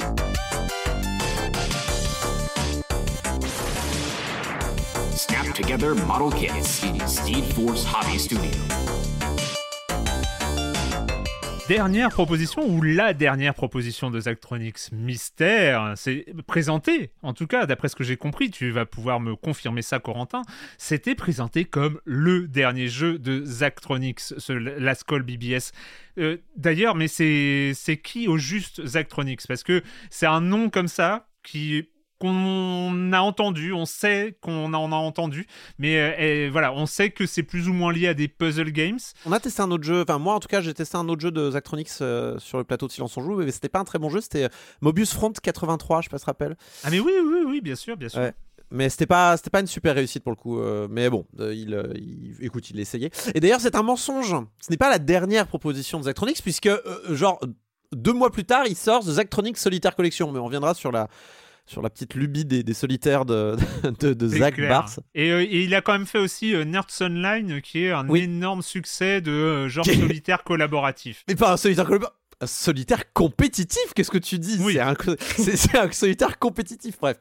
[11.69, 17.89] Dernière proposition, ou la dernière proposition de Zachtronics Mystère, c'est présenté, en tout cas, d'après
[17.89, 20.43] ce que j'ai compris, tu vas pouvoir me confirmer ça, Corentin,
[20.77, 25.73] c'était présenté comme le dernier jeu de Zachtronics, ce Last Call BBS.
[26.19, 31.29] Euh, d'ailleurs, mais c'est qui au juste Zachtronics Parce que c'est un nom comme ça
[31.43, 31.89] qui
[32.19, 35.47] qu'on a entendu, on sait qu'on en a entendu,
[35.79, 38.99] mais euh, voilà, on sait que c'est plus ou moins lié à des puzzle games.
[39.27, 41.21] On a testé un autre jeu, enfin moi en tout cas j'ai testé un autre
[41.21, 43.85] jeu de Zachtronics euh, sur le plateau de Silence on Joue, mais c'était pas un
[43.85, 44.49] très bon jeu, c'était euh,
[44.81, 46.57] Mobius Front 83, je sais pas si rappelles.
[46.85, 48.31] Ah mais oui, oui, oui, bien sûr, bien sûr.
[48.71, 50.59] Mais c'était pas, c'était pas une super réussite pour le coup.
[50.89, 53.11] mais bon, il, il, écoute, il essayait.
[53.35, 54.35] Et d'ailleurs, c'est un mensonge.
[54.61, 56.71] Ce n'est pas la dernière proposition de Zachtronics, puisque,
[57.11, 57.39] genre,
[57.93, 60.33] deux mois plus tard, il sort The Zachtronics Solitaire Collection.
[60.33, 61.09] Mais on reviendra sur la,
[61.67, 63.57] sur la petite lubie des, solitaires de,
[64.01, 64.91] de, Zach Bars.
[65.17, 68.63] Euh, et, il a quand même fait aussi euh, Nerds Online, qui est un énorme
[68.63, 71.25] succès de euh, genre solitaire collaboratif.
[71.29, 74.59] Mais pas un solitaire collaboratif solitaire compétitif, qu'est-ce que tu dis?
[75.37, 77.17] C'est un, solitaire compétitif, bref.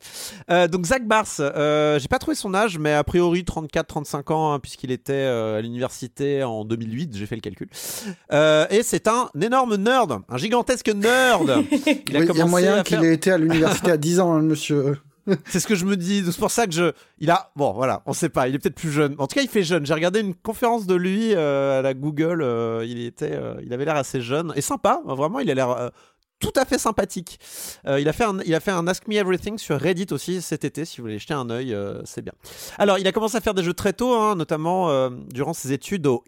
[0.49, 4.53] Euh, donc Zach Bars, euh, j'ai pas trouvé son âge, mais a priori 34-35 ans,
[4.53, 7.70] hein, puisqu'il était euh, à l'université en 2008, j'ai fait le calcul.
[8.32, 11.64] et c'est un énorme nerd, un gigantesque nerd.
[12.07, 14.97] Il, y a moyen qu'il ait été à l'université à 10 ans, hein, monsieur.
[15.45, 16.24] c'est ce que je me dis.
[16.26, 16.91] C'est pour ça que je.
[17.19, 17.51] Il a.
[17.55, 18.47] Bon, voilà, on sait pas.
[18.47, 19.15] Il est peut-être plus jeune.
[19.19, 19.86] En tout cas, il fait jeune.
[19.86, 22.41] J'ai regardé une conférence de lui euh, à la Google.
[22.41, 23.32] Euh, il était.
[23.34, 25.01] Euh, il avait l'air assez jeune et sympa.
[25.05, 25.91] Vraiment, il a l'air
[26.44, 27.39] tout à fait sympathique.
[27.88, 30.41] Euh, il, a fait un, il a fait un Ask Me Everything sur Reddit aussi
[30.41, 32.34] cet été, si vous voulez jeter un œil, euh, c'est bien.
[32.78, 35.72] Alors, il a commencé à faire des jeux très tôt, hein, notamment euh, durant ses
[35.72, 36.22] études au,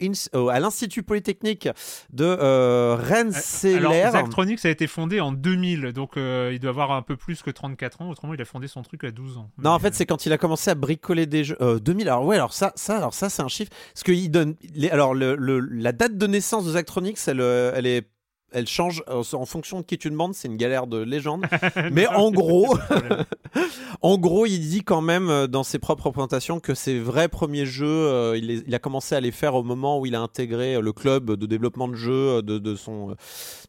[0.49, 1.68] à l'Institut Polytechnique
[2.13, 4.03] de Rensselaer.
[4.03, 7.51] Alors, Zachtronics a été fondé en 2000, donc il doit avoir un peu plus que
[7.51, 9.49] 34 ans, autrement il a fondé son truc à 12 ans.
[9.57, 11.57] Non, en fait, c'est quand il a commencé à bricoler des jeux.
[11.82, 13.72] 2000, alors ouais, alors ça, ça, alors ça c'est un chiffre.
[13.93, 14.55] Parce qu'il donne.
[14.74, 18.07] Les, alors, le, la date de naissance de Zachtronics, elle, elle est
[18.55, 21.45] elle change en fonction de qui tu demandes, c'est une galère de légende.
[21.91, 22.75] Mais en gros,
[24.01, 27.65] en gros, il dit quand même euh, dans ses propres représentations que ses vrais premiers
[27.65, 30.21] jeux, euh, il, les- il a commencé à les faire au moment où il a
[30.21, 33.15] intégré euh, le club de développement de jeux de, de son,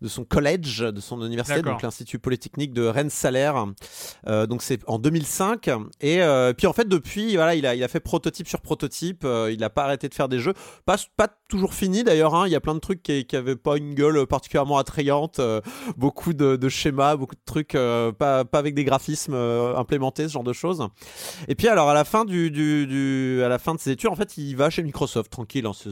[0.01, 3.67] de son collège, de son université, donc l'Institut Polytechnique de Rennes-Salaire.
[4.27, 5.69] Euh, donc c'est en 2005.
[6.01, 9.27] Et euh, puis en fait, depuis, voilà, il a, il a fait prototype sur prototype.
[9.51, 10.55] il n'a pas arrêté de faire des jeux.
[10.85, 12.35] Pas, pas toujours fini d'ailleurs.
[12.35, 15.39] hein, Il y a plein de trucs qui n'avaient pas une gueule particulièrement attrayante.
[15.39, 15.61] euh,
[15.97, 20.33] beaucoup de, schémas, beaucoup de trucs euh, pas, pas avec des graphismes euh, implémentés, ce
[20.35, 20.87] genre de choses.
[21.49, 24.17] Et puis alors à la fin du, du, à la fin de ses études, en
[24.17, 25.67] fait, il va chez Microsoft tranquille.
[25.67, 25.91] hein, c'est-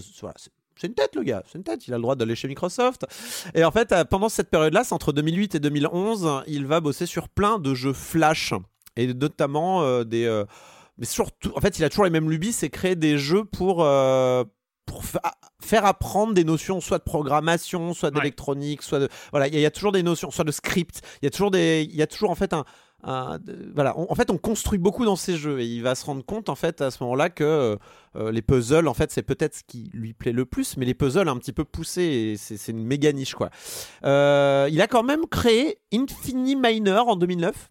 [0.82, 1.87] une tête, le gars, c'est une tête.
[1.89, 3.07] Il a le droit d'aller chez Microsoft.
[3.55, 7.28] Et en fait, pendant cette période-là, c'est entre 2008 et 2011, il va bosser sur
[7.30, 8.53] plein de jeux Flash
[8.97, 10.43] et notamment des.
[10.99, 13.82] mais surtout, en fait, il a toujours les mêmes lubies, c'est créer des jeux pour.
[14.87, 19.55] Pour fa- faire apprendre des notions soit de programmation, soit d'électronique, soit de voilà, il
[19.55, 21.01] y, a- il y a toujours des notions, soit de script.
[21.22, 22.64] Il y a toujours des, il y a toujours en fait un,
[23.03, 25.95] un- de- voilà, on- en fait, on construit beaucoup dans ces jeux et il va
[25.95, 27.78] se rendre compte en fait à ce moment-là que
[28.16, 30.95] euh, les puzzles, en fait, c'est peut-être ce qui lui plaît le plus, mais les
[30.95, 33.51] puzzles un petit peu poussés, c'est une méga niche quoi.
[34.05, 37.70] Euh, il a quand même créé Infini Miner en 2009.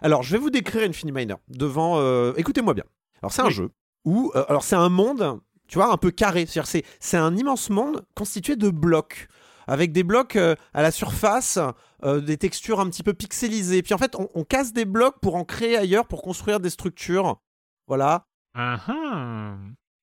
[0.00, 1.98] Alors, je vais vous décrire Infini Miner devant.
[1.98, 2.84] euh, Écoutez-moi bien.
[3.22, 3.70] Alors, c'est un jeu
[4.04, 6.46] où, euh, alors, c'est un monde, tu vois, un peu carré.
[6.46, 9.28] C'est-à-dire, c'est c'est un immense monde constitué de blocs
[9.66, 11.58] avec des blocs euh, à la surface,
[12.02, 13.82] euh, des textures un petit peu pixelisées.
[13.82, 16.70] Puis en fait, on, on casse des blocs pour en créer ailleurs, pour construire des
[16.70, 17.36] structures.
[17.86, 18.24] Voilà.
[18.54, 19.56] Ah.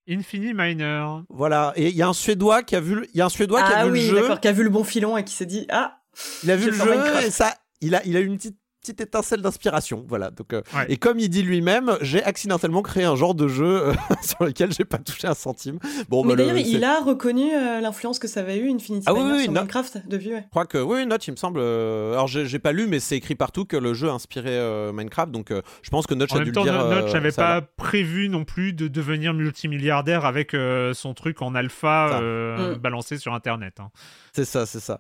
[0.07, 1.05] Infini Miner.
[1.30, 1.74] Voilà.
[1.76, 3.63] Et il y a un Suédois qui a vu, le- il y a un Suédois
[3.63, 4.22] qui a Ah vu oui, le jeu.
[4.22, 5.99] d'accord, qui a vu le bon filon et qui s'est dit Ah
[6.43, 7.26] Il a vu le jeu Minecraft.
[7.28, 10.29] et ça, il a, il a eu une petite petite étincelle d'inspiration, voilà.
[10.29, 10.86] Donc, euh, Ouais.
[10.89, 14.71] et comme il dit lui-même, j'ai accidentellement créé un genre de jeu euh, sur lequel
[14.71, 15.79] j'ai pas touché un centime.
[16.09, 19.05] Bon, Mais bah, le- d'ailleurs, il a reconnu euh, l'influence que ça avait eu Infinity
[19.07, 19.51] Ah oui, Miner oui, sur.
[19.53, 20.41] Minecraft depuis, ouais.
[20.45, 21.59] Je crois que oui, Notch, il me semble.
[21.61, 24.91] euh, alors, j'ai pas lu, mais c'est écrit partout que le jeu a inspiré euh,
[24.93, 25.31] Minecraft.
[25.31, 26.86] Donc, euh, je pense que Notch En a même dû temps, le dire.
[26.86, 27.67] Notch n'avait pas va.
[27.77, 32.77] prévu non plus de devenir multimilliardaire avec euh, son truc en alpha euh, Mm.
[32.77, 33.79] balancé sur Internet.
[33.79, 33.89] hein.
[34.36, 34.99] C'est ça, c'est ça.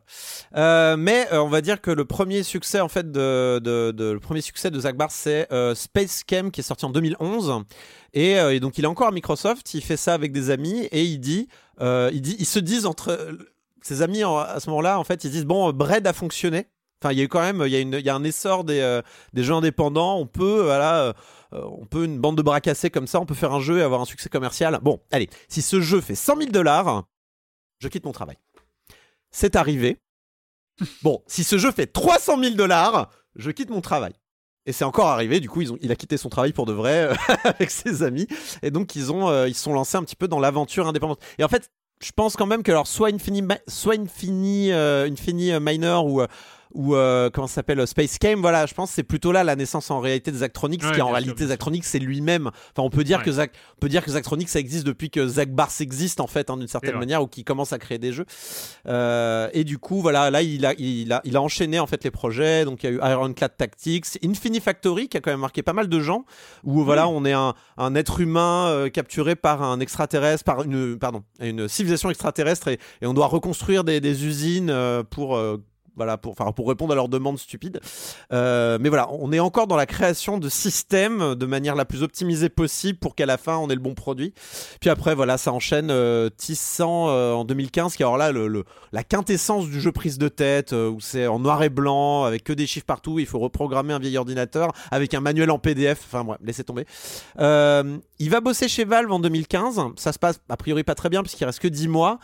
[0.55, 4.39] Euh, mais euh, on va dire que le premier succès en fait de, le premier
[4.39, 7.65] succès de Zach Barr, c'est euh, Space Cam qui est sorti en 2011.
[8.13, 9.73] Et, euh, et donc il est encore à Microsoft.
[9.73, 11.49] Il fait ça avec des amis et il dit,
[11.81, 13.37] il ils se disent entre
[13.81, 16.67] ses amis à ce moment-là, en fait, ils disent bon, Bread a fonctionné.
[17.03, 19.01] Enfin, il y a eu quand même, il y a, un essor des,
[19.33, 20.17] des jeux indépendants.
[20.17, 21.13] On peut, voilà,
[21.51, 23.81] on peut une bande de bras cassés comme ça, on peut faire un jeu et
[23.81, 24.79] avoir un succès commercial.
[24.81, 27.03] Bon, allez, si ce jeu fait 100 000 dollars,
[27.79, 28.37] je quitte mon travail.
[29.35, 29.97] C'est arrivé.
[31.03, 34.13] Bon, si ce jeu fait 300 000 dollars, je quitte mon travail.
[34.65, 36.71] Et c'est encore arrivé, du coup, ils ont, il a quitté son travail pour de
[36.71, 37.09] vrai
[37.43, 38.27] avec ses amis.
[38.63, 41.19] Et donc, ils ont, euh, ils sont lancés un petit peu dans l'aventure indépendante.
[41.37, 41.69] Et en fait,
[42.01, 46.21] je pense quand même que alors, soit Infini, soit Infini, euh, Infini euh, Miner ou,
[46.21, 46.27] euh,
[46.75, 49.55] ou euh, comment ça s'appelle euh, Space Game, voilà, je pense c'est plutôt là la
[49.55, 51.47] naissance en réalité de Zachtronics, Ouais, qui en réalité sûr.
[51.47, 52.47] Zachtronics c'est lui-même.
[52.47, 53.23] Enfin, on peut dire Ouais.
[53.25, 56.27] que Zach, on peut dire que Zachtronics ça existe depuis que Zach Bars existe en
[56.27, 58.25] fait, hein, d'une certaine manière, ou qui commence à créer des jeux.
[58.87, 62.03] Euh, et du coup, voilà, là, il a, il, a, il a enchaîné en fait
[62.03, 62.65] les projets.
[62.65, 65.73] Donc, il y a eu Ironclad Tactics, Infini Factory, qui a quand même marqué pas
[65.73, 66.25] mal de gens.
[66.63, 70.97] Où voilà, on est un, un être humain euh, capturé par un extraterrestre, par une,
[70.99, 75.39] pardon, une civilisation extraterrestre, et, et on doit reconstruire des, des usines euh, pour.
[75.95, 77.79] Voilà, pour, pour répondre à leurs demandes stupides.
[78.31, 82.03] Euh, mais voilà, on est encore dans la création de systèmes de manière la plus
[82.03, 84.33] optimisée possible pour qu'à la fin on ait le bon produit.
[84.79, 86.29] Puis après, voilà, ça enchaîne euh,
[86.79, 90.73] euh, en 2015, qui est alors là le, la quintessence du jeu prise de tête,
[90.73, 93.93] euh, où c'est en noir et blanc, avec que des chiffres partout, il faut reprogrammer
[93.93, 96.85] un vieil ordinateur, avec un manuel en PDF, enfin bref, laissez tomber.
[97.37, 101.21] Il va bosser chez Valve en 2015, ça se passe a priori pas très bien,
[101.21, 102.19] puisqu'il reste que 10 mois.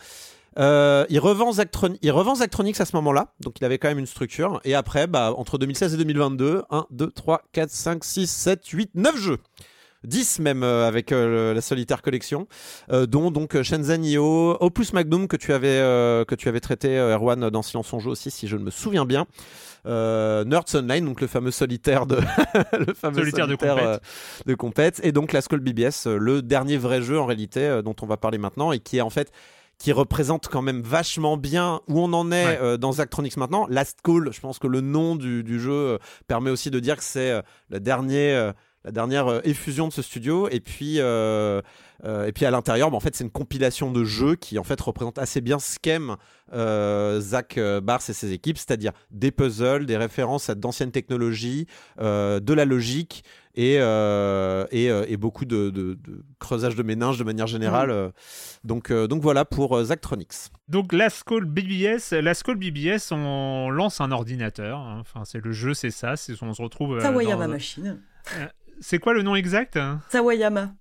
[0.58, 3.98] Euh, il, revend Zactron- il revend Zactronics à ce moment-là, donc il avait quand même
[3.98, 4.60] une structure.
[4.64, 8.90] Et après, bah, entre 2016 et 2022, 1, 2, 3, 4, 5, 6, 7, 8,
[8.94, 9.38] 9 jeux.
[10.04, 12.48] 10 même euh, avec euh, la solitaire collection,
[12.90, 16.58] euh, dont donc euh, Shenzhen IO, Opus Magnum que tu avais, euh, que tu avais
[16.58, 19.26] traité, euh, Erwan, dans Silence on joue aussi, si je ne me souviens bien.
[19.84, 22.16] Nerds Online, donc le fameux solitaire de,
[22.78, 23.86] le fameux Solitaire de solitaire, compète.
[23.86, 23.98] euh,
[24.46, 25.00] de compète.
[25.04, 28.38] Et donc la Skull BBS, le dernier vrai jeu en réalité dont on va parler
[28.38, 29.30] maintenant et qui est en fait
[29.78, 32.58] qui représente quand même vachement bien où on en est Ouais.
[32.62, 33.66] euh, dans Zactronics maintenant.
[33.68, 35.98] Last Call, je pense que le nom du, du jeu euh,
[36.28, 38.50] permet aussi de dire que c'est euh, le dernier,
[38.84, 40.48] la dernière effusion de ce studio.
[40.50, 41.60] Et puis, euh,
[42.04, 44.64] euh, et puis à l'intérieur, bah, en fait, c'est une compilation de jeux qui en
[44.64, 46.16] fait représente assez bien ce qu'aime
[46.52, 51.66] euh, Zach Bars et ses équipes, c'est-à-dire des puzzles, des références à d'anciennes technologies,
[51.98, 53.24] de la logique
[53.54, 57.90] et, euh, et, euh, et, beaucoup de, de, de, creusage de méninges de manière générale.
[57.90, 58.12] Mmh.
[58.64, 60.50] Donc, donc voilà pour Zactronics.
[60.68, 62.14] Donc la Skull BBS,
[62.56, 64.78] BBS, on lance un ordinateur.
[64.78, 64.98] Hein.
[65.00, 66.14] Enfin, c'est le jeu, c'est ça.
[66.40, 67.00] On se retrouve.
[67.00, 67.52] Sawayama dans...
[67.52, 68.00] Machine.
[68.80, 69.78] C'est quoi le nom exact?
[70.08, 70.72] Sawayama.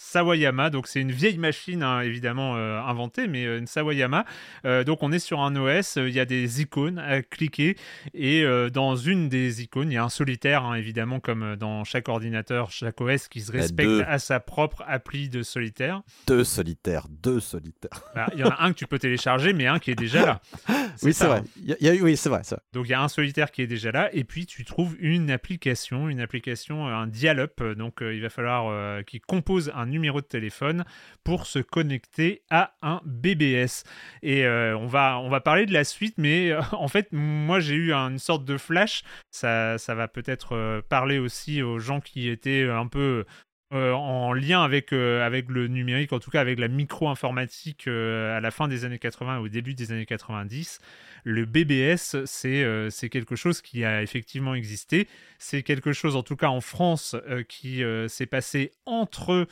[0.00, 0.70] Sawayama.
[0.70, 4.24] Donc c'est une vieille machine hein, évidemment euh, inventée, mais euh, une Sawayama.
[4.64, 7.76] Euh, donc on est sur un OS, il y a des icônes à cliquer
[8.14, 12.08] et dans une des icônes, il y a un solitaire hein, évidemment comme dans chaque
[12.08, 16.02] ordinateur, chaque OS qui se respecte à sa propre appli de solitaire.
[16.26, 18.02] Deux solitaires, deux solitaires.
[18.14, 20.24] Bah, il y en a un que tu peux télécharger, mais un qui est déjà
[20.24, 20.40] là.
[21.02, 21.42] oui c'est vrai.
[21.62, 22.62] Y a, oui c'est vrai ça.
[22.72, 25.30] Donc il y a un solitaire qui est déjà là et puis tu trouves une
[25.30, 27.62] application, une application, un dial-up.
[27.76, 30.84] Donc il va falloir qui compose un numéro de téléphone
[31.24, 33.84] pour se connecter à un BBS.
[34.22, 37.60] Et euh, on, va, on va parler de la suite, mais euh, en fait, moi
[37.60, 39.02] j'ai eu une sorte de flash.
[39.30, 43.24] Ça, ça va peut-être euh, parler aussi aux gens qui étaient un peu
[43.72, 48.66] en lien avec, avec le numérique, en tout cas avec la micro-informatique à la fin
[48.66, 50.80] des années 80 et au début des années 90.
[51.22, 55.06] Le BBS, c'est c'est quelque chose qui a effectivement existé.
[55.38, 57.14] C'est quelque chose, en tout cas en France,
[57.48, 59.46] qui s'est passé entre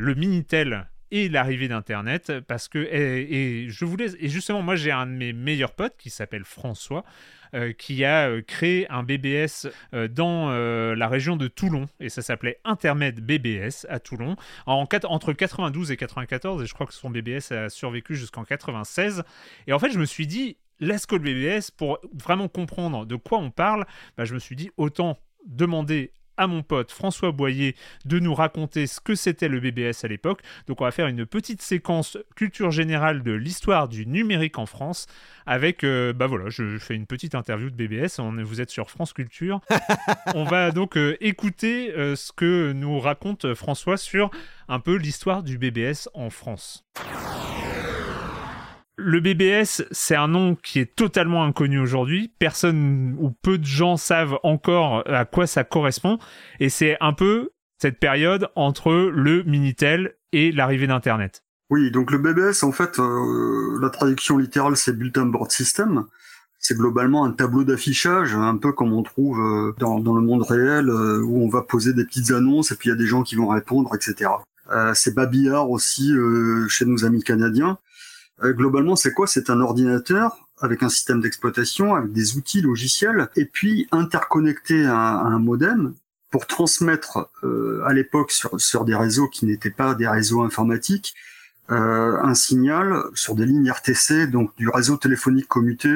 [0.00, 5.06] le Minitel et l'arrivée d'Internet parce que et, je voulais et justement moi j'ai un
[5.06, 7.04] de mes meilleurs potes qui s'appelle François
[7.54, 12.22] euh, qui a euh, créé un BBS euh, dans la région de Toulon et ça
[12.22, 14.36] s'appelait Intermed BBS à Toulon
[14.66, 19.22] en, entre 92 et 94 et je crois que son BBS a survécu jusqu'en 96
[19.66, 23.50] et en fait je me suis dit l'ASCO BBS pour vraiment comprendre de quoi on
[23.50, 23.84] parle
[24.16, 27.76] bah, je me suis dit autant demander à mon pote François Boyer
[28.06, 30.40] de nous raconter ce que c'était le BBS à l'époque.
[30.66, 35.06] Donc on va faire une petite séquence culture générale de l'histoire du numérique en France
[35.44, 38.90] avec, euh, bah voilà, je fais une petite interview de BBS, on, vous êtes sur
[38.90, 39.60] France Culture.
[40.34, 44.30] on va donc euh, écouter euh, ce que nous raconte François sur
[44.68, 46.86] un peu l'histoire du BBS en France.
[48.96, 52.32] Le BBS, c'est un nom qui est totalement inconnu aujourd'hui.
[52.38, 56.18] Personne ou peu de gens savent encore à quoi ça correspond.
[56.58, 61.42] Et c'est un peu cette période entre le Minitel et l'arrivée d'Internet.
[61.70, 66.04] Oui, donc le BBS, en fait, euh, la traduction littérale, c'est Bulletin Board System.
[66.58, 70.90] C'est globalement un tableau d'affichage, un peu comme on trouve euh, dans, le monde réel,
[70.90, 73.22] euh, où on va poser des petites annonces et puis il y a des gens
[73.22, 74.30] qui vont répondre, etc.
[74.94, 76.12] c'est babillard aussi
[76.68, 77.78] chez nos amis canadiens.
[78.42, 79.26] Euh, globalement, c'est quoi?
[79.26, 84.96] C'est un ordinateur avec un système d'exploitation, avec des outils logiciels, et puis interconnecté à,
[84.96, 85.94] un modem
[86.30, 91.14] pour transmettre euh, à l'époque sur, sur des réseaux qui n'étaient pas des réseaux informatiques,
[91.70, 95.88] euh, un signal sur des lignes RTC, donc du réseau téléphonique commuté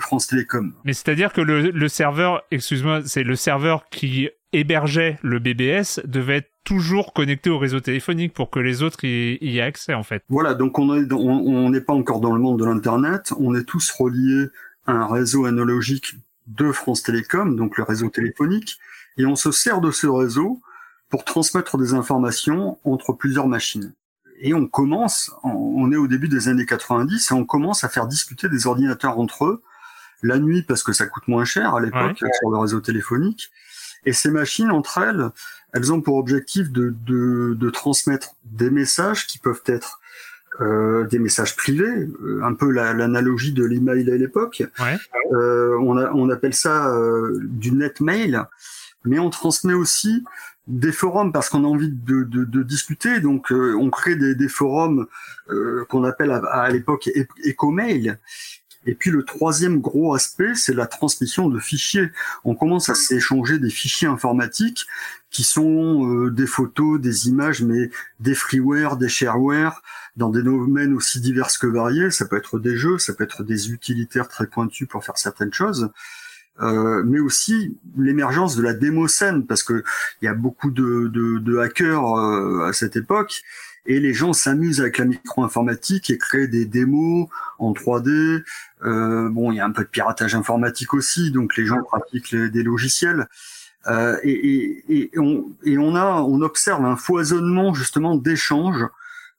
[0.00, 0.72] France Télécom.
[0.84, 6.36] Mais c'est-à-dire que le, le serveur, excuse-moi, c'est le serveur qui hébergeait le BBS devait
[6.36, 10.02] être toujours connecté au réseau téléphonique pour que les autres y, y aient accès en
[10.02, 10.22] fait.
[10.28, 13.64] Voilà, donc on n'est on, n'est pas encore dans le monde de l'internet, on est
[13.64, 14.48] tous reliés
[14.86, 16.14] à un réseau analogique
[16.46, 18.78] de France Télécom, donc le réseau téléphonique,
[19.16, 20.60] et on se sert de ce réseau
[21.10, 23.92] pour transmettre des informations entre plusieurs machines.
[24.40, 28.06] Et on commence, on est au début des années 90 et on commence à faire
[28.06, 29.62] discuter des ordinateurs entre eux
[30.22, 33.50] la nuit parce que ça coûte moins cher à l'époque sur le réseau téléphonique
[34.06, 35.30] et ces machines, entre elles,
[35.72, 40.00] elles ont pour objectif de, de, de transmettre des messages qui peuvent être
[40.60, 44.62] euh, des messages privés, euh, un peu l'analogie de l'email à l'époque.
[44.78, 44.96] Ouais.
[45.32, 48.44] Euh, on, a, on appelle ça euh, du net mail,
[49.04, 50.24] mais on transmet aussi
[50.68, 53.20] des forums parce qu'on a envie de, de, de discuter.
[53.20, 55.06] Donc, euh, on crée des, des forums
[55.90, 57.10] qu'on appelle à, à l'époque
[57.44, 58.16] Ecomail,
[58.86, 62.10] et puis le troisième gros aspect, c'est la transmission de fichiers.
[62.44, 64.86] On commence à s'échanger des fichiers informatiques
[65.30, 67.90] qui sont euh, des photos, des images, mais
[68.20, 69.82] des freeware, des shareware,
[70.16, 72.10] dans des domaines aussi divers que variés.
[72.10, 75.52] Ça peut être des jeux, ça peut être des utilitaires très pointus pour faire certaines
[75.52, 75.90] choses.
[76.60, 79.82] Euh, mais aussi l'émergence de la démocène, parce que
[80.22, 83.42] il y a beaucoup de hackers euh, à cette époque
[83.86, 87.28] et les gens s'amusent avec la micro-informatique et créent des démos
[87.58, 88.42] en 3D.
[88.84, 92.34] Euh, bon, il y a un peu de piratage informatique aussi, donc les gens pratiquent
[92.34, 93.28] des logiciels.
[93.86, 98.86] Euh, et, et, et, on, et on a, on observe un foisonnement justement d'échanges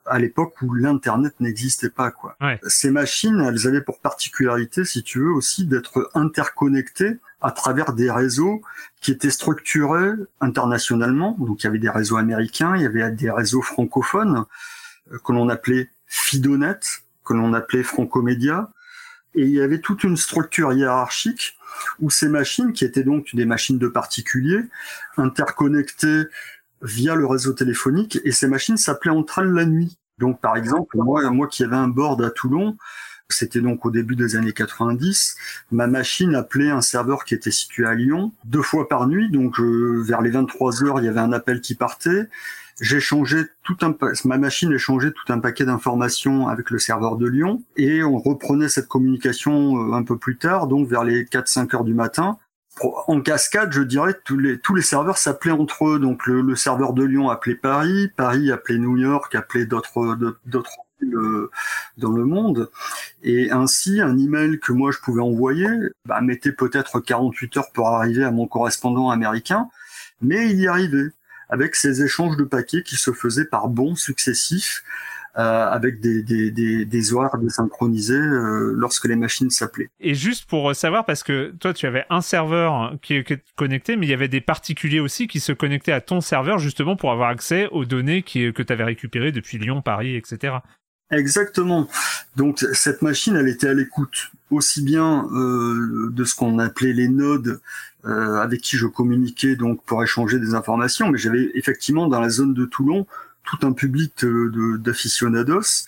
[0.06, 2.38] à l'époque où l'internet n'existait pas quoi.
[2.68, 8.10] Ces machines, elles avaient pour particularité, si tu veux, aussi d'être interconnectées à travers des
[8.10, 8.64] réseaux
[9.02, 11.38] qui étaient structurés internationalement.
[11.40, 14.46] Donc il y avait des réseaux américains, il y avait des réseaux francophones
[15.12, 16.80] euh, que l'on appelait Fidonet,
[17.24, 18.72] que l'on appelait Francomédia,
[19.36, 21.56] et il y avait toute une structure hiérarchique
[22.00, 24.64] où ces machines, qui étaient donc des machines de particuliers,
[25.18, 26.24] interconnectées
[26.82, 30.00] via le réseau téléphonique, et ces machines s'appelaient entre elles la nuit.
[30.18, 32.76] Donc par exemple, moi, moi qui avais un board à Toulon,
[33.30, 35.36] c'était donc au début des années 90.
[35.72, 39.30] Ma machine appelait un serveur qui était situé à Lyon deux fois par nuit.
[39.30, 42.28] Donc euh, vers les 23 heures, il y avait un appel qui partait.
[42.82, 43.00] J'ai
[43.64, 43.96] tout un
[44.26, 48.68] ma machine échangeait tout un paquet d'informations avec le serveur de Lyon et on reprenait
[48.68, 52.38] cette communication euh, un peu plus tard, donc vers les 4-5 heures du matin.
[53.08, 56.00] En cascade, je dirais, tous les, serveurs s'appelaient entre eux.
[56.00, 59.94] Donc le, serveur de Lyon appelait Paris, Paris appelait New York, appelait d'autres
[61.98, 62.70] dans le monde.
[63.24, 65.68] Et ainsi, un email que moi je pouvais envoyer
[66.06, 69.70] bah, mettait peut-être 48 heures pour arriver à mon correspondant américain,
[70.22, 71.12] mais il y arrivait
[71.50, 74.84] avec ces échanges de paquets qui se faisaient par bons successifs.
[75.38, 79.90] Euh, avec des, des, des, des horaires désynchronisés euh, lorsque les machines s'appelaient.
[80.00, 84.06] Et juste pour savoir, parce que toi tu avais un serveur qui est connecté, mais
[84.06, 87.28] il y avait des particuliers aussi qui se connectaient à ton serveur justement pour avoir
[87.28, 90.60] accès aux données qui, que tu avais récupérées depuis Lyon, Paris, etc.
[91.12, 91.88] Exactement.
[92.36, 97.08] Donc cette machine, elle était à l'écoute aussi bien euh, de ce qu'on appelait les
[97.08, 97.62] nodes
[98.06, 102.30] euh, avec qui je communiquais donc pour échanger des informations, mais j'avais effectivement dans la
[102.30, 103.06] zone de Toulon
[103.44, 105.86] tout un public d'aficionados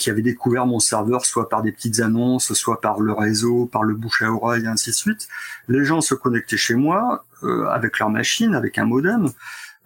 [0.00, 3.84] qui avaient découvert mon serveur soit par des petites annonces, soit par le réseau, par
[3.84, 5.28] le bouche à oreille, et ainsi de suite.
[5.68, 9.30] Les gens se connectaient chez moi euh, avec leur machine, avec un modem,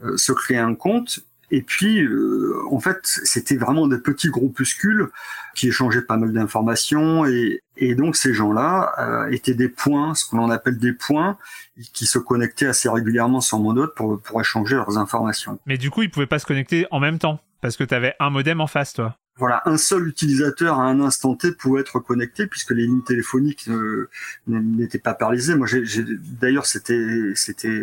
[0.05, 1.21] euh, se créaient un compte
[1.55, 5.11] et puis, euh, en fait, c'était vraiment des petits groupuscules
[5.55, 7.27] qui échangeaient pas mal d'informations.
[7.27, 11.39] Et, et, donc, ces gens-là euh, étaient des points, ce qu'on appelle des points,
[11.93, 15.61] qui se connectaient assez régulièrement sur mon node pour, pour échanger leurs informations.
[15.65, 18.17] Mais du coup, ils pouvaient pas se connecter en même temps, parce que tu avais
[18.19, 19.17] un modem en face, toi.
[19.37, 23.69] Voilà, un seul utilisateur à un instant T pouvait être connecté puisque les lignes téléphoniques
[23.69, 24.09] euh,
[24.49, 25.55] n'étaient pas paralysées.
[25.55, 26.05] Moi, j'ai,
[26.41, 27.83] d'ailleurs, c'était c'était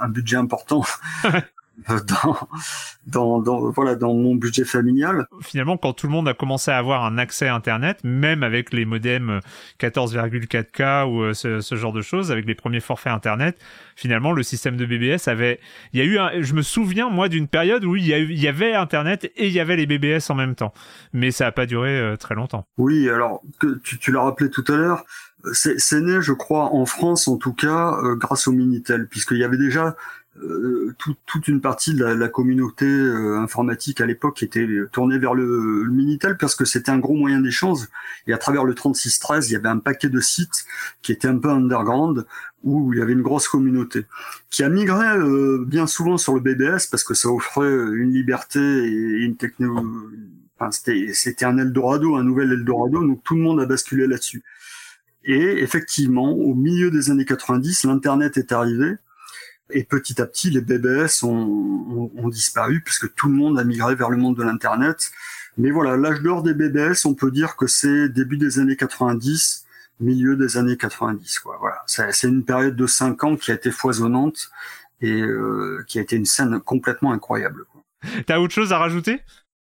[0.00, 0.84] un budget important
[3.06, 5.26] dans, dans, voilà, dans mon budget familial.
[5.40, 8.72] Finalement, quand tout le monde a commencé à avoir un accès à Internet, même avec
[8.72, 9.40] les modems
[9.80, 13.58] 14,4K ou euh, ce, genre de choses, avec les premiers forfaits Internet,
[13.96, 15.60] finalement, le système de BBS avait...
[15.92, 16.42] Il y a eu un...
[16.42, 19.52] Je me souviens, moi, d'une période où il y, il y, avait Internet et il
[19.52, 20.72] y avait les BBS en même temps.
[21.12, 22.66] Mais ça n'a pas duré euh, très longtemps.
[22.78, 25.04] Oui, alors, que tu, tu l'as rappelé tout à l'heure,
[25.52, 29.44] c'est né, je crois, en France en tout cas, euh, grâce au Minitel, puisqu'il y
[29.44, 29.96] avait déjà
[30.38, 30.94] euh,
[31.26, 36.38] toute une partie de la, communauté euh, informatique à l'époque était tournée vers le, Minitel
[36.38, 37.80] parce que c'était un gros moyen d'échange.
[38.26, 40.64] Et à travers le 3613, il y avait un paquet de sites
[41.02, 42.26] qui étaient un peu underground
[42.64, 44.06] où il y avait une grosse communauté
[44.48, 48.60] qui a migré euh, bien souvent sur le BBS parce que ça offrait une liberté
[48.60, 49.84] et une techno.
[50.58, 54.42] Enfin, c'était un Eldorado, un nouvel Eldorado, donc tout le monde a basculé là-dessus.
[55.24, 58.96] Et effectivement, au milieu des années 90, l'Internet est arrivé
[59.72, 63.94] et petit à petit, les BBS ont, ont, disparu puisque tout le monde a migré
[63.94, 65.10] vers le monde de l'Internet.
[65.58, 69.66] Mais voilà, l'âge d'or des BBS, on peut dire que c'est début des années 90,
[70.00, 71.38] milieu des années 90.
[71.40, 71.56] Quoi.
[71.60, 74.50] Voilà, c'est une période de 5 ans qui a été foisonnante
[75.00, 77.66] et euh, qui a été une scène complètement incroyable.
[78.26, 79.20] T'as autre chose à rajouter?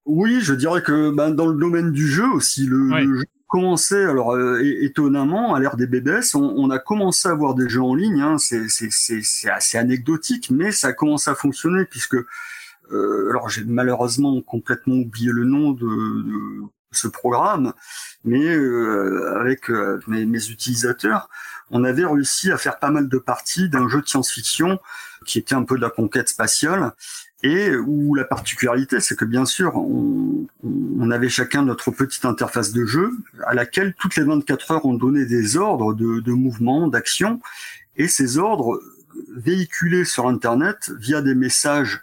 [0.05, 4.03] Oui, je dirais que ben, dans le domaine du jeu aussi, le, le jeu commencé,
[4.03, 7.93] alors euh, étonnamment, à l'ère des BBS, on, a commencé à voir des jeux en
[7.93, 8.19] ligne.
[8.19, 14.41] Hein, c'est assez anecdotique, mais ça a commencé à fonctionner puisque, euh, alors j'ai malheureusement
[14.41, 16.63] complètement oublié le nom de, de
[16.93, 17.73] ce programme,
[18.23, 19.69] mais euh, avec
[20.07, 21.30] mes, mes, utilisateurs,
[21.69, 24.80] on avait réussi à faire pas mal de parties d'un jeu de science-fiction
[25.27, 26.93] qui était un peu de la conquête spatiale
[27.44, 32.72] et où la particularité, c'est que bien sûr, on, on, avait chacun notre petite interface
[32.72, 33.11] de jeu
[33.45, 37.41] à laquelle toutes les 24 heures on donnait des ordres de, de mouvement, d'action,
[37.98, 38.82] et ces ordres
[39.36, 42.02] véhiculés sur Internet via des messages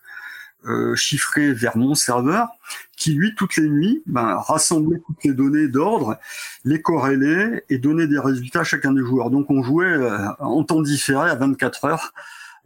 [0.66, 2.48] euh, chiffrés vers mon serveur,
[2.94, 6.18] qui lui, toutes les nuits, ben, rassemblait toutes les données d'ordre,
[6.66, 9.30] les corrélait et donnait des résultats à chacun des joueurs.
[9.30, 12.12] Donc on jouait euh, en temps différé à 24 heures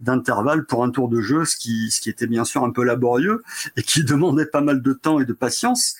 [0.00, 2.84] d'intervalle pour un tour de jeu, ce qui, ce qui était bien sûr un peu
[2.84, 3.42] laborieux
[3.76, 5.96] et qui demandait pas mal de temps et de patience.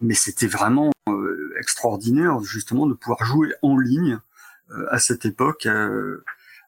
[0.00, 4.18] Mais c'était vraiment euh, extraordinaire justement de pouvoir jouer en ligne
[4.70, 6.24] euh, à cette époque euh,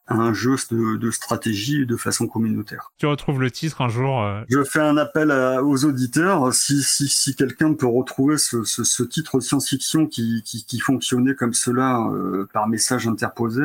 [0.08, 2.92] à un jeu de, de, stratégie de façon communautaire.
[2.98, 6.52] Tu retrouves le titre un jour Je fais un appel aux auditeurs.
[6.52, 10.80] Si, si, si quelqu'un peut retrouver ce, ce, ce titre de science-fiction qui, qui, qui,
[10.80, 12.10] fonctionnait comme cela
[12.52, 13.62] par message interposé,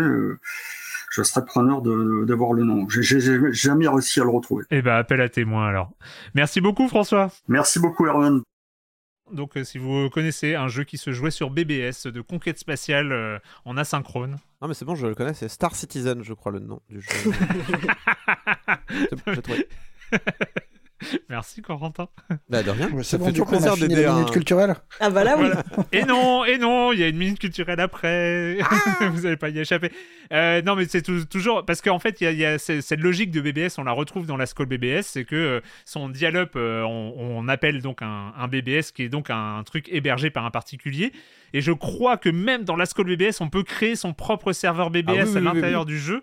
[1.11, 2.87] je serais preneur d'avoir le nom.
[2.89, 3.19] J'ai
[3.51, 4.65] jamais réussi à le retrouver.
[4.71, 5.91] Eh ben, appel à témoin alors.
[6.33, 7.31] Merci beaucoup François.
[7.47, 8.41] Merci beaucoup Erwan.
[9.31, 13.11] Donc, euh, si vous connaissez un jeu qui se jouait sur BBS de conquête spatiale
[13.11, 14.37] euh, en asynchrone.
[14.61, 17.01] Non, mais c'est bon, je le connais, c'est Star Citizen, je crois, le nom du
[17.01, 17.09] jeu.
[18.87, 19.67] C'est bon, j'ai trouvé.
[21.29, 22.07] Merci, Corentin.
[22.49, 22.89] Bah, de rien.
[23.03, 24.75] Ça bon, fait du toujours plaisir d'aider la un- minute culturelle.
[24.99, 25.47] Ah bah là oui.
[25.47, 25.63] Voilà.
[25.91, 28.57] et non, et non, il y a une minute culturelle après.
[29.11, 29.91] Vous n'allez pas y échapper.
[30.33, 33.31] Euh, non, mais c'est tou- toujours parce qu'en fait, il y a, y cette logique
[33.31, 36.83] de BBS, on la retrouve dans la Skull BBS, c'est que euh, son dial-up, euh,
[36.83, 40.51] on, on appelle donc un, un BBS qui est donc un, truc hébergé par un
[40.51, 41.11] particulier.
[41.55, 44.89] Et je crois que même dans la Skull BBS, on peut créer son propre serveur
[44.91, 45.87] BBS Ah oui, oui, à l'intérieur oui.
[45.87, 46.21] du jeu.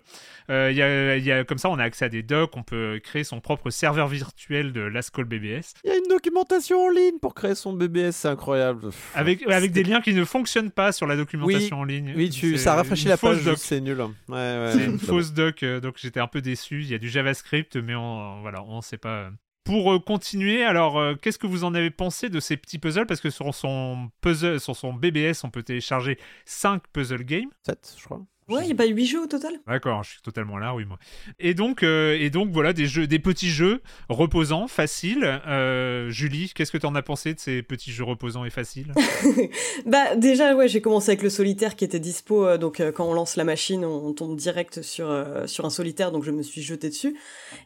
[0.51, 2.99] Euh, y a, y a- comme ça, on a accès à des docs, on peut
[3.03, 5.73] créer son propre serveur virtuel de la Skull BBS.
[5.85, 8.89] Il y a une documentation en ligne pour créer son BBS, c'est incroyable.
[9.15, 12.13] Avec, avec des liens qui ne fonctionnent pas sur la documentation en ligne.
[12.15, 13.57] Oui, tu, ça rafraîchit une la page, doc.
[13.57, 13.99] c'est nul.
[14.01, 14.71] Ouais, ouais.
[14.73, 16.81] C'est une fausse doc, euh, donc j'étais un peu déçu.
[16.81, 19.31] Il y a du JavaScript, mais on, voilà, on sait pas.
[19.63, 23.05] Pour euh, continuer, alors euh, qu'est-ce que vous en avez pensé de ces petits puzzles?
[23.05, 27.49] Parce que sur son puzzle, sur son BBS, on peut télécharger 5 puzzle games.
[27.65, 28.21] 7, je crois.
[28.49, 29.53] Ouais, il y a pas 8 jeux au total?
[29.67, 30.99] D'accord, je suis totalement là, oui moi.
[31.39, 35.41] Et donc, euh, et donc voilà des jeux, des petits jeux reposants, faciles.
[35.47, 38.93] Euh, Julie, qu'est-ce que tu en as pensé de ces petits jeux reposants et faciles?
[39.85, 43.05] Bah déjà ouais j'ai commencé avec le solitaire qui était dispo euh, donc euh, quand
[43.09, 46.31] on lance la machine on, on tombe direct sur euh, sur un solitaire donc je
[46.31, 47.15] me suis jeté dessus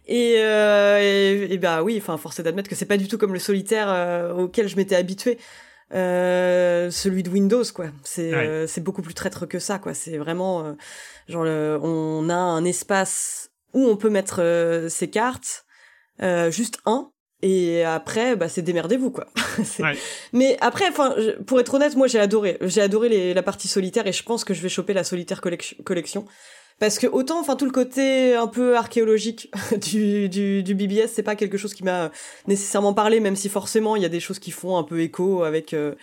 [0.08, 3.18] et, euh, et, et bah oui enfin force est d'admettre que c'est pas du tout
[3.18, 5.38] comme le solitaire euh, auquel je m'étais habitué
[5.94, 8.48] euh, celui de Windows quoi c'est Ouais.
[8.48, 10.74] euh, c'est beaucoup plus traître que ça quoi c'est vraiment euh,
[11.28, 15.66] genre le- on a un espace où on peut mettre euh, ses cartes
[16.22, 17.10] euh, juste un
[17.42, 19.28] et après bah c'est démerdez-vous quoi
[19.80, 19.96] Ouais.
[20.34, 21.16] mais après, enfin,
[21.48, 22.58] pour être honnête, moi j'ai adoré.
[22.62, 25.40] J'ai adoré les- la partie solitaire et je pense que je vais choper la solitaire
[25.42, 26.26] collec- collection.
[26.80, 29.52] Parce que autant, enfin, tout le côté un peu archéologique
[29.82, 32.12] du, du, du BBS, c'est pas quelque chose qui m'a
[32.48, 35.44] nécessairement parlé, même si forcément il y a des choses qui font un peu écho
[35.44, 35.96] avec euh,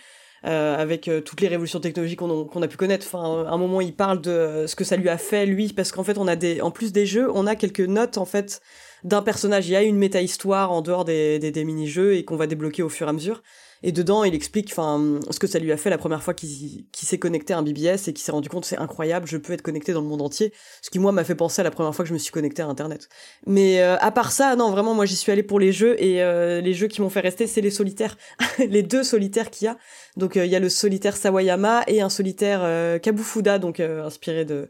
[0.45, 3.07] euh, avec euh, toutes les révolutions technologiques qu'on a, pu connaître.
[3.07, 6.03] Enfin, un moment, il parle de ce que ça lui a fait lui, parce qu'en
[6.03, 8.61] fait, on a des, en plus des jeux, on a quelques notes en fait
[9.03, 9.67] d'un personnage.
[9.67, 12.83] Il y a une méta-histoire en dehors des, des, des mini-jeux et qu'on va débloquer
[12.83, 13.41] au fur et à mesure.
[13.87, 17.19] Et dedans, il explique ce que ça lui a fait la première fois qu'il s'est
[17.19, 19.93] connecté à un BBS et qu'il s'est rendu compte c'est incroyable, je peux être connecté
[19.93, 20.53] dans le monde entier.
[20.81, 22.63] Ce qui moi m'a fait penser à la première fois que je me suis connecté
[22.63, 23.09] à Internet.
[23.45, 26.23] Mais euh, à part ça, non vraiment moi j'y suis allée pour les jeux et
[26.23, 28.17] euh, les jeux qui m'ont fait rester c'est les solitaires,
[28.57, 29.77] les deux solitaires qu'il y a.
[30.17, 34.67] Donc euh, il y a le solitaire Sawayama et un solitaire Kabufuda donc inspiré de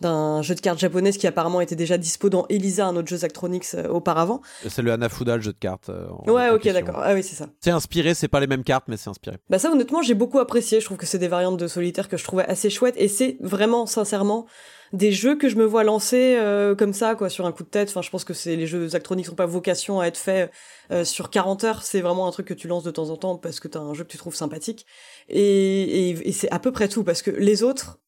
[0.00, 3.18] d'un jeu de cartes japonaise qui apparemment était déjà dispo dans Elisa, un autre jeu
[3.18, 4.40] Zachtronics euh, auparavant.
[4.68, 5.88] C'est le Hanafuda, le jeu de cartes.
[5.88, 6.96] euh, Ouais, ok, d'accord.
[7.02, 7.46] Ah oui, c'est ça.
[7.60, 9.36] C'est inspiré, c'est pas les mêmes cartes, mais c'est inspiré.
[9.50, 12.16] Bah ça honnêtement j'ai beaucoup apprécié, je trouve que c'est des variantes de solitaire que
[12.16, 14.46] je trouvais assez chouettes et c'est vraiment sincèrement
[14.92, 17.68] des jeux que je me vois lancer euh, comme ça quoi sur un coup de
[17.68, 17.88] tête.
[17.88, 20.52] Enfin je pense que c'est les jeux Zachtronics n'ont pas vocation à être faits
[20.92, 23.36] euh, sur 40 heures, c'est vraiment un truc que tu lances de temps en temps
[23.36, 24.86] parce que t'as un jeu que tu trouves sympathique
[25.28, 27.98] et, et, et c'est à peu près tout parce que les autres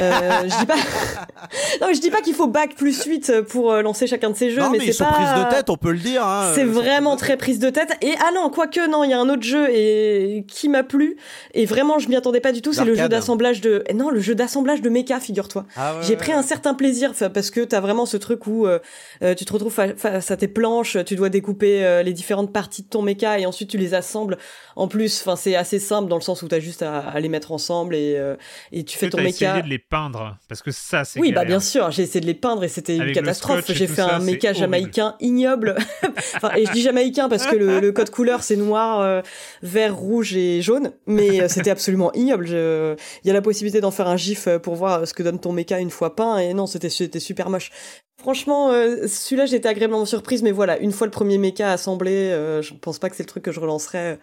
[0.00, 0.74] euh, je dis pas
[1.80, 4.50] non je dis pas qu'il faut bac plus 8 pour euh, lancer chacun de ces
[4.50, 6.26] jeux non, mais, mais, ils c'est sont pas prises de tête, on peut le dire.
[6.26, 6.52] hein.
[6.54, 7.92] c'est sont vraiment très prise de tête.
[8.02, 11.16] Et ah non, quoique non, il y a un autre jeu et qui m'a plu.
[11.52, 12.72] Et vraiment, je m'y attendais pas du tout.
[12.72, 13.84] C'est le jeu d'assemblage de.
[13.88, 15.64] eh Non, le jeu d'assemblage de mecha, figure-toi.
[15.76, 18.78] Ah ouais, J'ai pris un certain plaisir parce que t'as vraiment ce truc où euh,
[19.22, 22.52] euh, tu te retrouves fa- face à tes planches, tu dois découper euh, les différentes
[22.52, 24.38] parties de ton mecha et ensuite tu les assembles.
[24.76, 27.28] En plus, enfin c'est assez simple dans le sens où t'as juste à, à les
[27.28, 28.34] mettre ensemble et euh,
[28.72, 32.02] et tu fais ton t'as peindre Parce que ça, c'est Oui, bah bien sûr, j'ai
[32.02, 33.64] essayé de les peindre et c'était une catastrophe.
[33.68, 35.76] J'ai fait ça, un méca jamaïcain ignoble.
[36.36, 39.20] enfin, et je dis jamaïcain parce que le, le code couleur c'est noir, euh,
[39.62, 42.46] vert, rouge et jaune, mais euh, c'était absolument ignoble.
[42.46, 45.22] Je- Il y a la possibilité d'en faire un gif euh, pour voir ce que
[45.22, 47.70] donne ton méca une fois peint et non, c'était c'était super moche.
[48.18, 52.62] Franchement, euh, celui-là j'étais agréablement surprise, mais voilà, une fois le premier méca assemblé, euh,
[52.62, 54.18] je pense pas que c'est le truc que je relancerai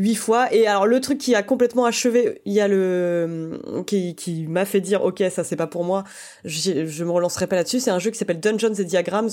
[0.00, 0.52] huit fois.
[0.52, 4.64] Et alors le truc qui a complètement achevé, il y a le qui, qui m'a
[4.64, 6.04] fait dire ok ça c'est pas pour moi,
[6.44, 7.80] je, je me relancerai pas là-dessus.
[7.80, 9.30] C'est un jeu qui s'appelle Dungeons and Diagrams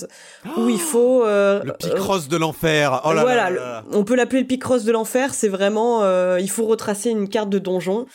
[0.57, 3.01] où il faut euh, Le Picross de l'enfer.
[3.05, 5.33] Oh là voilà, là là on peut l'appeler le Picross de l'enfer.
[5.33, 8.05] C'est vraiment, euh, il faut retracer une carte de donjon.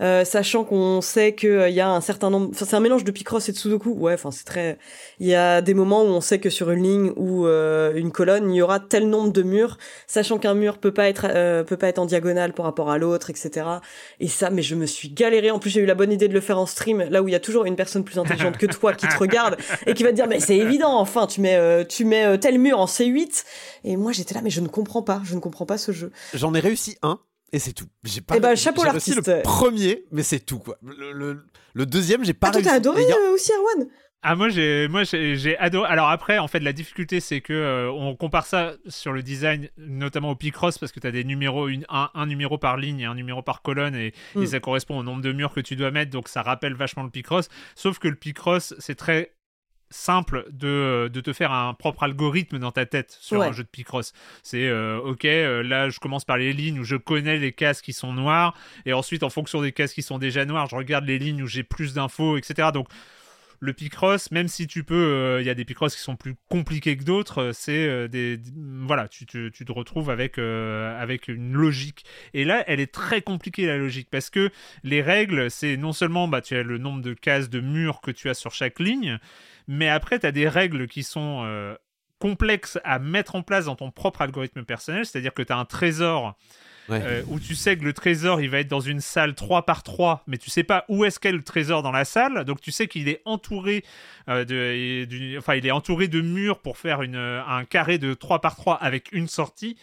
[0.00, 3.10] Euh, sachant qu'on sait qu'il y a un certain nombre, enfin c'est un mélange de
[3.10, 4.78] Picross et de Sudoku, ouais, enfin c'est très,
[5.18, 8.12] il y a des moments où on sait que sur une ligne ou euh, une
[8.12, 11.64] colonne, il y aura tel nombre de murs, sachant qu'un mur peut pas être, euh,
[11.64, 13.66] peut pas être en diagonale par rapport à l'autre, etc.
[14.20, 15.50] Et ça, mais je me suis galéré.
[15.50, 17.32] En plus, j'ai eu la bonne idée de le faire en stream, là où il
[17.32, 19.56] y a toujours une personne plus intelligente que toi qui te regarde
[19.86, 22.36] et qui va te dire, mais c'est évident, enfin, tu mets, euh, tu mets euh,
[22.36, 23.44] tel mur en C8.
[23.84, 26.12] Et moi, j'étais là, mais je ne comprends pas, je ne comprends pas ce jeu.
[26.34, 27.18] J'en ai réussi un.
[27.52, 27.86] Et c'est tout.
[28.04, 28.36] J'ai pas.
[28.36, 29.26] Eh ben, chapeau l'artiste.
[29.26, 30.76] le premier, mais c'est tout quoi.
[30.82, 31.44] Le, le-
[31.74, 32.68] le deuxième, j'ai pas Ah, toi, réussi.
[32.70, 33.88] t'as adoré a- euh, aussi Erwan?
[34.22, 35.88] Ah moi j'ai moi j'ai j'ai adoré.
[35.90, 39.70] Alors après en fait la difficulté c'est que euh, on compare ça sur le design
[39.78, 43.00] notamment au Picross parce que tu as des numéros une, un, un numéro par ligne
[43.00, 44.42] et un numéro par colonne et, Mm.
[44.42, 47.02] et ça correspond au nombre de murs que tu dois mettre donc ça rappelle vachement
[47.02, 49.32] le Picross sauf que le Picross c'est très
[49.90, 53.48] simple de, de te faire un propre algorithme dans ta tête sur Ouais.
[53.48, 54.12] un jeu de Picross.
[54.42, 57.82] C'est euh, ok, euh, là je commence par les lignes où je connais les cases
[57.82, 58.56] qui sont noires
[58.86, 61.46] et ensuite en fonction des cases qui sont déjà noires, je regarde les lignes où
[61.46, 62.68] j'ai plus d'infos, etc.
[62.72, 62.88] Donc
[63.62, 66.34] le Picross, même si tu peux, euh, il y a des Picross qui sont plus
[66.48, 68.50] compliqués que d'autres, euh, c'est euh, des, des-
[68.86, 72.06] voilà, tu te, tu te retrouves avec euh, avec une logique.
[72.32, 74.50] Et là, elle est très compliquée la logique parce que
[74.82, 78.10] les règles, c'est non seulement bah tu as le nombre de cases de murs que
[78.10, 79.18] tu as sur chaque ligne,
[79.72, 81.76] mais après tu as des règles qui sont euh,
[82.18, 85.64] complexes à mettre en place dans ton propre algorithme personnel, c'est-à-dire que tu as un
[85.64, 86.36] trésor
[86.88, 87.00] Ouais.
[87.04, 89.84] euh, où tu sais que le trésor il va être dans une salle 3 par
[89.84, 92.44] 3 mais tu sais pas où est-ce qu'est le trésor dans la salle.
[92.44, 93.84] Donc tu sais qu'il est entouré
[94.28, 98.40] euh, de enfin il est entouré de murs pour faire une, un carré de 3
[98.40, 99.76] par 3 avec une sortie.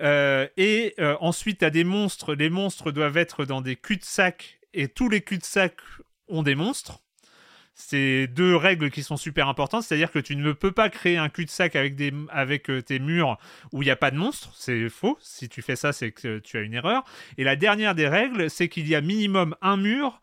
[0.00, 2.34] Euh, et ensuite tu as des monstres.
[2.34, 5.74] Les monstres doivent être dans des cul-de-sac et tous les cul-de-sac
[6.28, 7.00] ont des monstres
[7.80, 11.28] c'est deux règles qui sont super importantes, c'est-à-dire que tu ne peux pas créer un
[11.28, 13.38] cul-de-sac avec, des, avec euh, tes murs
[13.72, 15.18] où il n'y a pas de monstres, c'est faux.
[15.20, 17.04] Si tu fais ça, c'est que tu as une erreur.
[17.38, 20.20] Et la dernière des règles, c'est qu'il y a minimum un mur,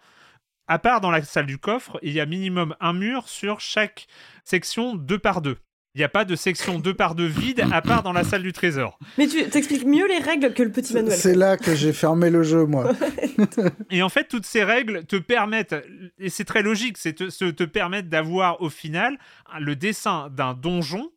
[0.68, 4.08] à part dans la salle du coffre, il y a minimum un mur sur chaque
[4.44, 5.58] section deux par deux.
[5.98, 8.44] Il n'y a pas de section deux par deux vide, à part dans la salle
[8.44, 9.00] du trésor.
[9.18, 11.18] Mais tu t'expliques mieux les règles que le petit manuel.
[11.18, 12.92] C'est là que j'ai fermé le jeu, moi.
[13.90, 15.76] Et en fait, toutes ces règles te permettent,
[16.20, 19.18] et c'est très logique, c'est te, te permettent d'avoir au final
[19.60, 21.10] le dessin d'un donjon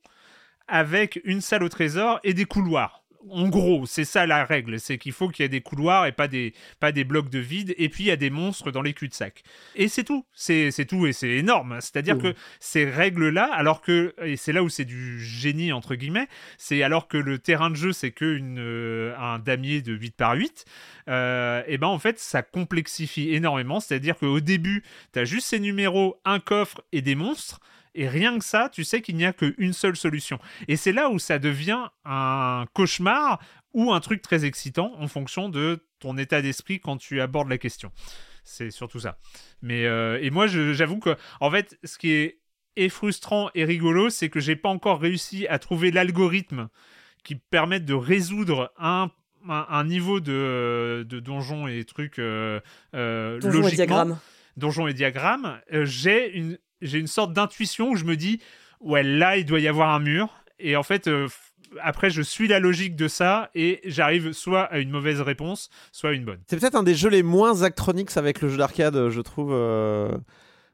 [0.67, 3.00] avec une salle au trésor et des couloirs.
[3.29, 6.13] En gros, c'est ça la règle, c'est qu'il faut qu'il y ait des couloirs et
[6.13, 8.83] pas des, pas des blocs de vide, et puis il y a des monstres dans
[8.83, 9.43] les cul-de-sac.
[9.75, 11.79] Et c'est tout, c'est tout, et c'est énorme.
[11.81, 12.23] C'est-à-dire Mmh.
[12.23, 16.29] que ces règles-là, alors que, et c'est là où c'est du génie, entre guillemets,
[16.59, 20.17] c'est alors que le terrain de jeu, c'est que une, euh, un damier de 8
[20.17, 20.65] par 8,
[21.09, 23.81] euh, et ben en fait, ça complexifie énormément.
[23.81, 24.83] C'est-à-dire qu'au début,
[25.13, 27.61] tu as juste ces numéros, un coffre et des monstres.
[27.95, 30.39] Et rien que ça, tu sais qu'il n'y a qu'une seule solution.
[30.69, 33.41] Et c'est là où ça devient un cauchemar
[33.73, 37.59] ou un truc très excitant en fonction de ton état d'esprit quand tu abordes la
[37.59, 37.93] question.
[38.45, 39.19] C'est surtout ça.
[39.63, 42.41] Mais euh, et moi, j'avoue que en fait, ce qui est
[42.77, 46.69] et frustrant et rigolo, c'est que j'ai pas encore réussi à trouver l'algorithme
[47.25, 49.11] qui permette de résoudre un
[49.49, 52.61] un, un niveau de, de donjon et trucs euh,
[52.95, 54.19] euh, Donjon et logiquement diagramme.
[54.57, 58.41] donjon et diagramme, euh, j'ai une, j'ai une sorte d'intuition où je me dis,
[58.81, 60.29] ouais, là, il doit y avoir un mur.
[60.59, 61.29] Et en fait, euh,
[61.83, 66.11] après, je suis la logique de ça et j'arrive soit à une mauvaise réponse, soit
[66.11, 66.41] à une bonne.
[66.49, 69.53] C'est peut-être un des jeux les moins Actronix avec le jeu d'arcade, je trouve.
[69.53, 70.11] euh,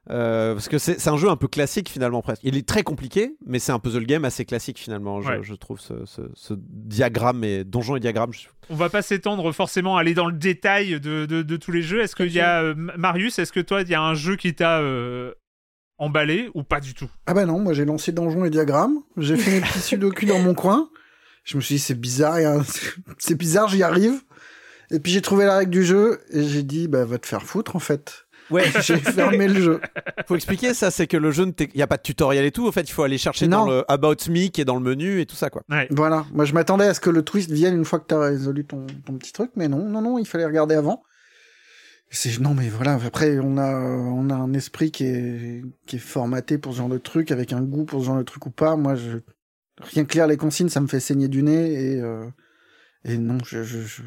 [0.09, 2.41] euh, parce que c'est un jeu un peu classique finalement presque.
[2.45, 5.41] Il est très compliqué, mais c'est un puzzle game assez classique finalement, je, Ouais.
[5.43, 8.33] je trouve ce, ce- ce diagramme et donjon et diagramme.
[8.33, 11.73] je- On va pas s'étendre forcément à aller dans le détail de, de- de tous
[11.73, 12.03] les jeux.
[12.03, 14.55] Est-ce qu'il y a, euh, Marius, est-ce que toi, il y a un jeu qui
[14.55, 15.35] t'a euh,
[15.99, 17.09] emballé ou pas du tout?
[17.27, 20.39] Ah bah non, moi j'ai lancé Donjon et Diagramme, j'ai fait mes petits sudoku dans
[20.39, 20.89] mon coin,
[21.45, 22.63] je me suis dit c'est bizarre, un-
[23.19, 24.21] c'est bizarre, j'y arrive,
[24.91, 27.43] et puis j'ai trouvé la règle du jeu, et j'ai dit bah va te faire
[27.43, 28.23] foutre en fait.
[28.49, 29.81] Ouais, J'ai fermé le jeu.
[30.29, 32.69] faut expliquer ça, c'est que le jeu, il n'y a pas de tutoriel et tout.
[32.69, 33.65] En fait, il faut aller chercher Non.
[33.65, 35.63] dans le About Me qui est dans le menu et tout ça quoi.
[35.69, 35.89] Ouais.
[35.91, 38.65] Voilà, moi je m'attendais à ce que le twist vienne une fois que t'as résolu
[38.65, 41.03] ton, ton petit truc, mais non, non, non, il fallait regarder avant.
[42.11, 45.99] C'est non mais voilà, après on a on a un esprit qui est qui est
[45.99, 48.51] formaté pour ce genre de truc, avec un goût pour ce genre de truc ou
[48.51, 48.77] pas.
[48.77, 49.19] Moi, je
[49.81, 52.31] rien que les consignes, ça me fait saigner du nez et euh,
[53.05, 54.03] et non, je je je-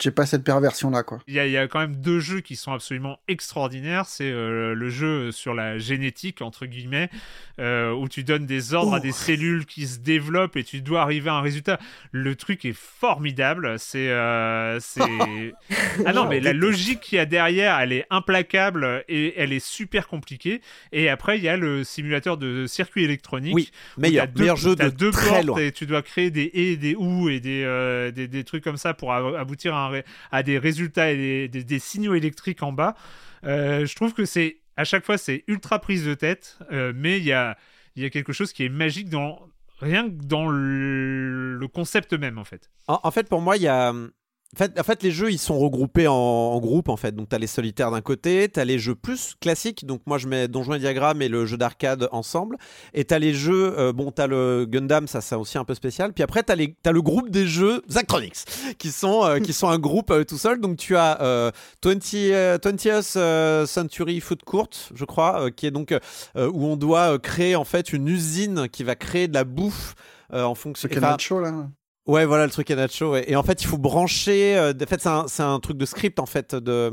[0.00, 1.18] j'ai pas cette perversion là quoi.
[1.26, 4.06] Il y, a, il y a quand même deux jeux qui sont absolument extraordinaires.
[4.06, 7.10] C'est euh, le jeu sur la génétique, entre guillemets,
[7.58, 11.02] euh, où tu donnes des ordres à des cellules qui se développent et tu dois
[11.02, 11.78] arriver à un résultat.
[12.12, 13.74] Le truc est formidable.
[13.78, 14.08] C'est.
[14.08, 14.78] euh,
[16.06, 19.64] ah non, mais la logique qu'il y a derrière, elle est implacable et elle est
[19.64, 20.60] super compliquée.
[20.92, 23.54] Et après, il y a le simulateur de circuit électronique.
[23.54, 25.58] Oui, meilleur, deux- meilleur jeu de deux très portes loin.
[25.58, 28.76] et tu dois créer des et, des ou et des, euh, des, des trucs comme
[28.76, 29.87] ça pour aboutir à, un
[30.30, 32.94] à des résultats et des, signaux électriques en bas.
[33.44, 37.18] Euh, je trouve que c'est à chaque fois c'est ultra prise de tête, euh, mais
[37.18, 37.56] il y a,
[37.96, 39.48] y a quelque chose qui est magique dans
[39.80, 42.70] rien que dans le, concept même en fait.
[42.86, 43.92] En, en fait, pour moi, il y a,
[44.54, 47.14] En fait, en fait, les jeux, ils sont regroupés en, en groupes, en fait.
[47.14, 49.84] Donc, tu as les solitaires d'un côté, tu as les jeux plus classiques.
[49.84, 52.56] Donc, moi, je mets Donjons et Diagrammes et le jeu d'arcade ensemble.
[52.94, 55.64] Et tu as les jeux, euh, bon, tu as le Gundam, ça, c'est aussi un
[55.64, 56.14] peu spécial.
[56.14, 58.46] Puis après, tu as, le groupe des jeux Zachtronics,
[58.78, 60.60] qui sont, euh, qui sont un groupe euh, tout seul.
[60.60, 61.52] Donc, tu as
[61.84, 61.98] 20,
[62.58, 65.94] 20th Century Food Court, je crois, qui est donc
[66.36, 69.94] où on doit créer, en fait, une usine qui va créer de la bouffe.
[70.32, 70.88] en fonction.
[70.90, 71.68] C'est chaud là.
[72.08, 73.16] Ouais, voilà le truc à Nacho.
[73.16, 74.56] Et en fait, il faut brancher.
[74.56, 76.54] Euh, en fait, c'est un, un, truc de script en fait.
[76.54, 76.90] De,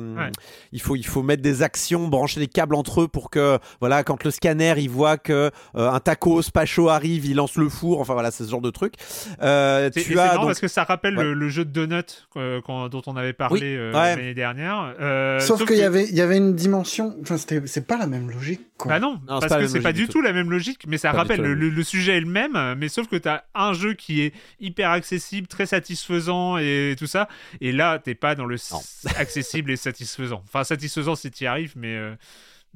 [0.73, 4.03] il faut il faut mettre des actions, brancher des câbles entre eux pour que voilà,
[4.03, 7.69] quand le scanner il voit que euh, un tacos pas chaud arrive, il lance le
[7.69, 8.01] four.
[8.01, 8.95] Enfin voilà, c'est ce genre de truc.
[9.41, 10.47] Euh, tu as donc...
[10.47, 14.95] parce que ça rappelle le, jeu de Donut dont on avait parlé l'année dernière.
[15.39, 17.15] sauf, qu'il y avait il y avait une dimension.
[17.21, 18.67] Enfin, c'est pas la même logique.
[18.77, 18.91] Quoi.
[18.91, 21.53] Bah non, parce que c'est pas du tout la même logique, mais ça rappelle le,
[21.53, 24.91] le, sujet est le même, mais sauf que tu as un jeu qui est hyper
[25.05, 27.27] accessible, très satisfaisant et tout ça.
[27.61, 28.57] Et là, t'es pas dans le
[29.17, 30.41] accessible et satisfaisant.
[30.45, 31.95] Enfin, satisfaisant si tu y arrives, mais.
[31.95, 32.15] Euh,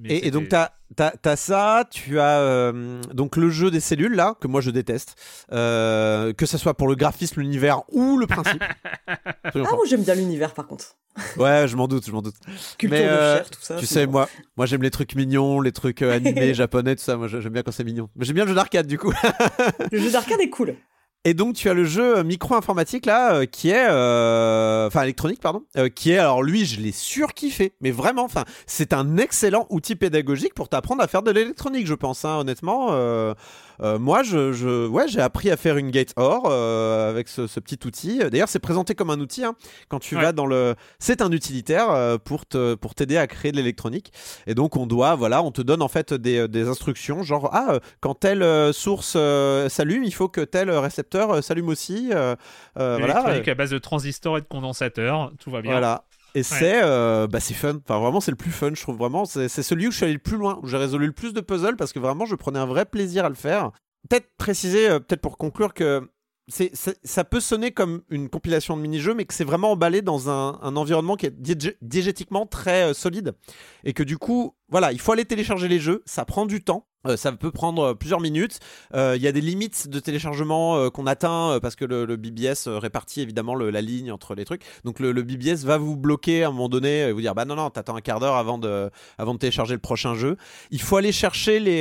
[0.05, 4.47] et, donc, tu as, ça, tu as euh, donc le jeu des cellules, là, que
[4.47, 5.17] moi je déteste.
[5.51, 8.63] Euh, que ce soit pour le graphisme, l'univers ou le principe.
[9.07, 10.95] ah, moi j'aime bien l'univers par contre.
[11.35, 12.35] Ouais, je m'en doute, je m'en doute.
[12.77, 13.75] Culture de chair, tout ça.
[13.75, 17.17] Tu sais, moi, moi j'aime les trucs mignons, les trucs animés, japonais, tout ça.
[17.17, 18.09] Moi j'aime bien quand c'est mignon.
[18.15, 19.11] Mais j'aime bien le jeu d'arcade du coup.
[19.91, 20.75] le jeu d'arcade est cool.
[21.25, 25.41] Et donc tu as le jeu euh, micro-informatique là, euh, qui est, euh, enfin électronique
[25.41, 25.63] pardon,
[25.93, 30.53] qui est, alors lui je l'ai surkiffé, mais vraiment, enfin c'est un excellent outil pédagogique
[30.53, 32.91] pour t'apprendre à faire de l'électronique, je pense, hein, honnêtement.
[33.81, 37.79] Euh, moi, je, ouais, j'ai appris à faire une gate OR euh, avec ce, petit
[37.85, 38.19] outil.
[38.29, 39.43] D'ailleurs, c'est présenté comme un outil.
[39.43, 39.55] Hein.
[39.87, 43.51] quand tu vas dans le, c'est un utilitaire euh, pour te, pour t'aider à créer
[43.51, 44.11] de l'électronique.
[44.47, 47.79] Et donc, on doit, voilà, on te donne en fait des, des instructions, genre ah,
[48.01, 49.17] quand telle source
[49.69, 52.11] s'allume, il faut que tel récepteur s'allume aussi.
[52.75, 53.25] voilà.
[53.25, 55.71] à base de transistors et de condensateurs, tout va bien.
[55.71, 56.03] Voilà.
[56.35, 57.77] Et c'est euh, bah c'est fun.
[57.83, 58.97] Enfin, vraiment, c'est le plus fun, je trouve.
[58.97, 61.33] Vraiment, c'est celui où je suis allé le plus loin, où j'ai résolu le plus
[61.33, 63.71] de puzzles parce que vraiment, je prenais un vrai plaisir à le faire.
[64.09, 66.09] Peut-être préciser, euh, peut-être pour conclure, que
[66.47, 66.71] c'est,
[67.03, 70.59] ça peut sonner comme une compilation de mini-jeux, mais que c'est vraiment emballé dans un,
[70.61, 71.35] un environnement qui est
[71.81, 73.33] diégétiquement très euh, solide.
[73.83, 76.87] Et que du coup, voilà, il faut aller télécharger les jeux, ça prend du temps.
[77.07, 78.59] Euh, ça peut prendre euh, plusieurs minutes.
[78.93, 83.21] Euh, il y a des limites de téléchargement qu'on atteint parce que le, BBS répartit
[83.21, 84.63] évidemment la ligne entre les trucs.
[84.83, 87.55] Donc le, BBS va vous bloquer à un moment donné et vous dire bah non
[87.55, 88.91] non t'attends un quart d'heure avant de
[89.37, 90.37] télécharger le prochain jeu.
[90.71, 91.79] Il faut aller chercher les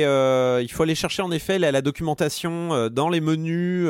[0.61, 3.89] il faut aller chercher en effet la, documentation dans les menus.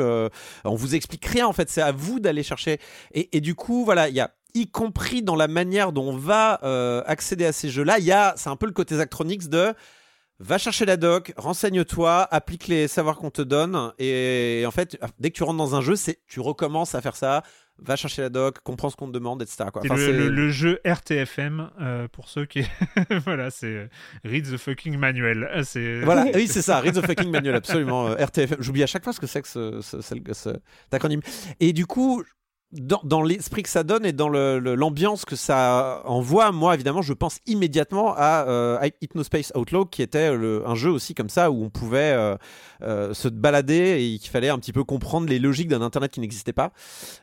[0.64, 2.78] on vous explique rien en fait c'est à vous d'aller chercher
[3.12, 6.54] et, du coup voilà il y a y compris dans la manière dont on va
[7.06, 9.74] accéder à ces jeux-là, il y a, c'est un peu le côté Zactronix de
[10.42, 13.92] Va chercher la doc, renseigne-toi, applique les savoirs qu'on te donne.
[13.98, 17.14] Et en fait, dès que tu rentres dans un jeu, c'est tu recommences à faire
[17.14, 17.42] ça.
[17.78, 19.66] Va chercher la doc, comprends ce qu'on te demande, etc.
[19.70, 19.82] Quoi.
[19.84, 22.62] le, jeu RTFM, euh, pour ceux qui.
[23.24, 23.88] voilà, c'est euh,
[24.24, 25.50] Read the fucking manual.
[25.52, 25.60] Ah,
[26.04, 28.08] voilà, oui, c'est ça, Read the fucking manual, absolument.
[28.08, 28.62] Euh, RTFM.
[28.62, 31.20] J'oublie à chaque fois ce que c'est que ce, ce, cet acronyme.
[31.60, 32.22] Et du coup,
[32.72, 37.40] dans, l'esprit que ça donne et dans l'ambiance que ça envoie, moi évidemment, je pense
[37.46, 42.12] immédiatement à euh, Hypnospace Outlaw, qui était un jeu aussi comme ça où on pouvait
[42.12, 42.36] euh,
[42.82, 46.20] euh, se balader et qu'il fallait un petit peu comprendre les logiques d'un internet qui
[46.20, 46.72] n'existait pas.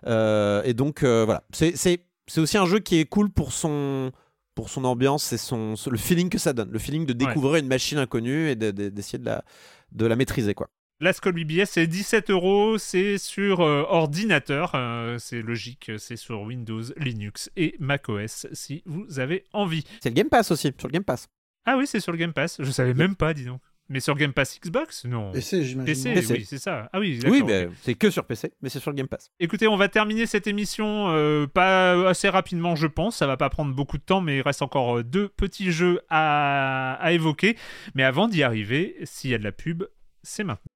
[0.06, 2.02] et donc voilà, c'est
[2.38, 4.12] aussi un jeu qui est cool pour son
[4.54, 7.68] pour son ambiance et son, le feeling que ça donne, le feeling de découvrir une
[7.68, 9.46] machine inconnue et d'essayer de, la,
[9.92, 10.68] de la maîtriser quoi.
[11.00, 16.42] La Skull BBS, c'est 17 euros, c'est sur euh, ordinateur, euh, c'est logique, c'est sur
[16.42, 19.84] Windows, Linux et macOS si vous avez envie.
[20.02, 21.28] C'est le Game Pass aussi, sur le Game Pass.
[21.66, 23.62] Ah oui, c'est sur le Game Pass, je savais même pas, dis donc.
[23.90, 25.32] Mais sur Game Pass Xbox Non.
[25.34, 26.14] PC, j'imagine.
[26.16, 26.90] PC, oui, c'est ça.
[26.92, 29.30] Ah oui, Oui, mais c'est que sur PC, mais c'est sur le Game Pass.
[29.40, 33.18] Écoutez, on va terminer cette émission euh, pas assez rapidement, je pense.
[33.18, 36.96] Ça va pas prendre beaucoup de temps, mais il reste encore deux petits jeux à,
[37.00, 37.56] à évoquer.
[37.94, 39.84] Mais avant d'y arriver, s'il y a de la pub,
[40.24, 40.72] c'est maintenant.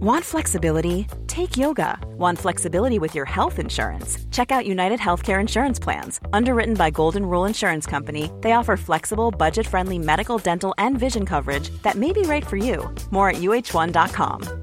[0.00, 1.06] Want flexibility?
[1.26, 1.98] Take yoga.
[2.18, 4.18] Want flexibility with your health insurance?
[4.30, 6.20] Check out United Healthcare Insurance Plans.
[6.32, 11.24] Underwritten by Golden Rule Insurance Company, they offer flexible, budget friendly medical, dental, and vision
[11.26, 12.92] coverage that may be right for you.
[13.10, 14.62] More at uh1.com.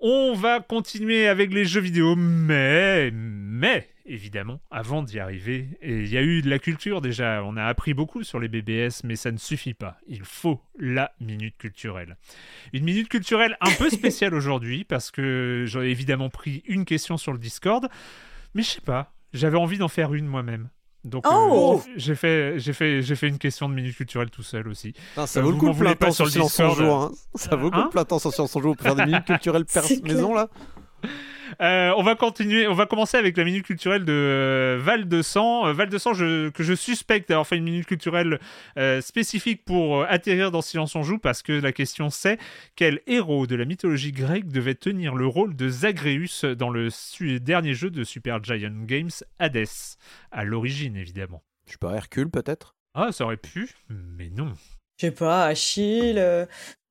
[0.00, 3.10] On va continuer avec les jeux vidéo, mais.
[3.12, 5.68] Mais évidemment, avant d'y arriver.
[5.80, 8.48] Et il y a eu de la culture déjà, on a appris beaucoup sur les
[8.48, 9.98] BBS, mais ça ne suffit pas.
[10.06, 12.16] Il faut la minute culturelle.
[12.72, 17.32] Une minute culturelle un peu spéciale aujourd'hui, parce que j'ai évidemment pris une question sur
[17.32, 17.88] le Discord,
[18.54, 20.68] mais je sais pas, j'avais envie d'en faire une moi-même.
[21.04, 24.42] Donc Oh euh, j'ai fait j'ai fait j'ai fait une question de minute culturelle tout
[24.42, 24.94] seul aussi.
[25.26, 27.04] Ça Euh, vaut le vous coup le temps sur sur le silence en.
[27.04, 27.12] Hein.
[27.36, 29.04] Ça vaut le coup Hein le plein temps sur silence en jour pour faire des
[29.06, 29.64] minutes culturelles
[30.02, 30.48] maison là.
[31.60, 35.22] Euh, on va continuer, on va commencer avec la minute culturelle de euh, Val de
[35.22, 35.66] Sang.
[35.66, 38.38] Euh, Val de Sang, je- que je suspecte d'avoir fait une minute culturelle
[38.78, 42.38] euh, spécifique pour euh, atterrir dans Silence on joue, parce que la question c'est
[42.76, 47.40] quel héros de la mythologie grecque devait tenir le rôle de Zagreus dans le su-
[47.40, 49.64] dernier jeu de Super Giant Games, Hades,
[50.30, 51.42] à l'origine évidemment.
[51.66, 52.74] Je sais pas, Hercule peut-être?
[52.94, 54.52] Ah, ça aurait pu, mais non.
[55.00, 56.18] Je sais pas, Achille.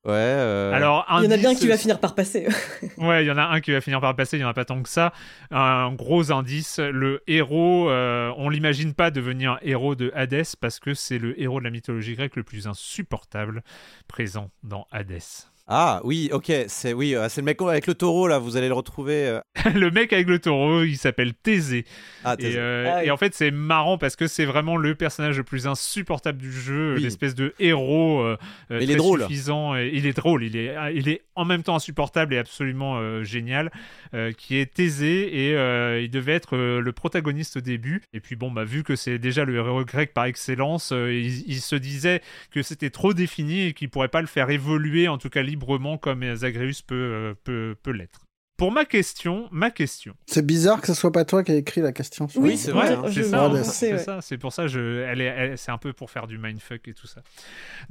[0.08, 0.14] Ouais.
[0.14, 2.48] euh, Alors, Il y en a bien qui va finir par passer.
[2.98, 4.54] Ouais, il y en a un qui va finir par passer, il n'y en a
[4.54, 5.12] pas tant que ça.
[5.52, 10.94] Un gros indice, le héros, euh, on l'imagine pas devenir héros de Hadès parce que
[10.94, 13.64] c'est le héros de la mythologie grecque le plus insupportable
[14.08, 15.48] présent dans Hadès.
[15.70, 18.40] Ah oui, ok, c'est oui, euh, c'est le mec avec le taureau là.
[18.40, 19.28] Vous allez le retrouver.
[19.28, 19.40] euh,
[19.76, 21.84] le mec avec le taureau, il s'appelle Thésée.
[22.24, 23.08] Ah, Et, euh, Ah oui.
[23.08, 26.54] et en fait, c'est marrant parce que c'est vraiment le personnage le plus insupportable du
[26.54, 27.04] jeu, Oui.
[27.04, 28.38] l'espèce de héros euh,
[28.80, 29.24] il est drôle.
[29.24, 29.76] suffisant.
[29.76, 33.24] Et il est drôle, il est, il est en même temps insupportable et absolument euh,
[33.24, 33.70] génial,
[34.14, 38.02] euh, qui est Thésée et euh, il devait être euh, le protagoniste au début.
[38.14, 41.44] Et puis bon, bah vu que c'est déjà le héros grec par excellence, euh, il,
[41.46, 42.22] il se disait
[42.52, 45.98] que c'était trop défini et qu'il pourrait pas le faire évoluer, en tout cas librement,
[45.98, 48.22] comme Zagreus peut, euh, peut, peut l'être.
[48.58, 50.16] Pour ma question, ma question.
[50.26, 52.28] C'est bizarre que ce soit pas toi qui a écrit la question.
[52.28, 53.98] sur Oui, le- c'est vrai, hein, c'est ça, c'est ouais.
[54.00, 56.94] ça, c'est pour ça, je, elle est, c'est un peu pour faire du mindfuck et
[56.94, 57.22] tout ça.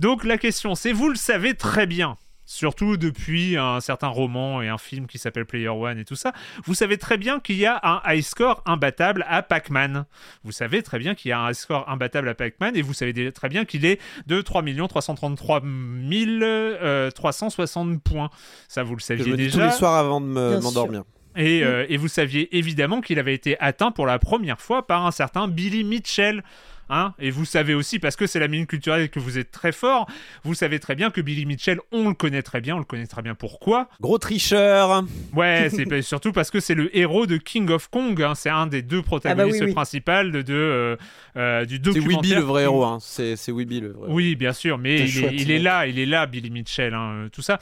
[0.01, 4.69] Donc la question, c'est, vous le savez très bien, surtout depuis un certain roman et
[4.69, 6.33] un film qui s'appelle Player One et tout ça,
[6.65, 10.07] vous savez très bien qu'il y a un high score imbattable à Pac-Man.
[10.45, 12.95] Vous savez très bien qu'il y a un high score imbattable à Pac-Man et vous
[12.95, 18.31] savez très bien qu'il est de 3 333 euh, 360 points.
[18.69, 19.59] Ça, vous le je saviez dis déjà.
[19.59, 21.03] tous les soirs avant de me- m'endormir.
[21.39, 25.05] Et, euh, et vous saviez évidemment qu'il avait été atteint pour la première fois par
[25.05, 26.43] un certain Billy Mitchell.
[26.89, 29.51] Hein et vous savez aussi, parce que c'est la minute culturelle et que vous êtes
[29.51, 30.07] très fort,
[30.45, 33.07] vous savez très bien que Billy Mitchell, on le connaît très bien, on le connaît
[33.09, 33.89] très bien pourquoi?
[34.01, 35.03] Gros tricheur.
[35.35, 38.67] Ouais, c'est surtout parce que c'est le héros de King of Kong, hein, c'est un
[38.67, 39.75] des deux protagonistes Ah bah oui, oui.
[39.75, 40.97] principaux de, de, euh,
[41.37, 42.21] euh, du C'est documentaire.
[42.21, 42.85] Weeby le vrai héros.
[42.85, 42.99] Hein.
[43.01, 44.05] C'est c'est Weeby le vrai.
[44.07, 44.15] héros.
[44.15, 47.29] oui, bien sûr, mais C'est il, est, il là, il est là, Billy Mitchell, euh,
[47.31, 47.59] tout ça.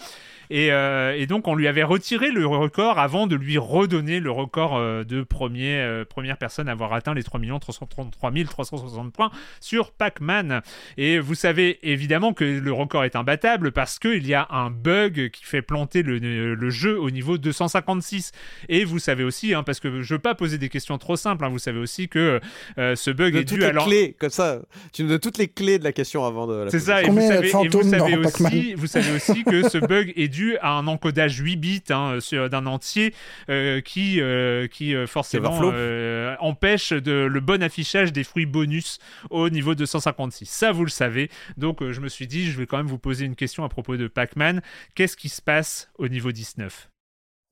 [0.56, 4.30] Et, euh, et donc, on lui avait retiré le record avant de lui redonner le
[4.30, 9.32] record euh, de premier, euh, première personne à avoir atteint les 3 333 360 points
[9.60, 10.62] sur Pac-Man.
[10.96, 15.30] Et vous savez évidemment que le record est imbattable parce qu'il y a un bug
[15.32, 16.18] qui fait planter le,
[16.54, 18.30] le jeu au niveau 256.
[18.68, 21.16] Et vous savez aussi, hein, parce que je ne veux pas poser des questions trop
[21.16, 22.40] simples, hein, vous savez aussi que
[22.78, 24.60] euh, ce bug De est toutes dû les à l'en- clés, comme ça.
[24.92, 26.54] Tu nous donnes toutes les clés de la question avant de.
[26.64, 30.12] la c'est ça, et vous, savez, et savez aussi, vous savez aussi que ce bug
[30.14, 32.18] est dû à un encodage 8 bits hein,
[32.50, 33.14] d'un entier
[33.48, 38.98] euh, qui, euh, qui euh, forcément euh, empêche de, le bon affichage des fruits bonus
[39.30, 40.46] au niveau 256.
[40.46, 41.30] Ça, vous le savez.
[41.56, 43.68] Donc, euh, je me suis dit, je vais quand même vous poser une question à
[43.68, 44.62] propos de Pac-Man.
[44.94, 46.90] Qu'est-ce qui se passe au niveau 19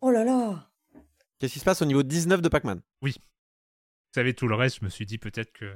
[0.00, 0.68] Oh là là
[1.38, 2.80] Qu'est-ce qui se passe au niveau 19 de Pac-Man?
[3.00, 3.10] Vous
[4.14, 5.72] savez tout le reste, je me suis dit peut-être que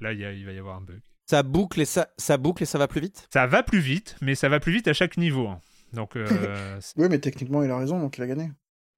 [0.00, 1.00] là, il y a- il va y avoir un bug.
[1.26, 3.28] Ça boucle et ça, ça boucle et ça va plus vite?
[3.32, 5.50] Ça va plus vite, mais ça va plus vite à chaque niveau.
[5.94, 6.26] Donc, euh,
[6.96, 8.50] Oui, mais techniquement, il a raison, donc il a gagné.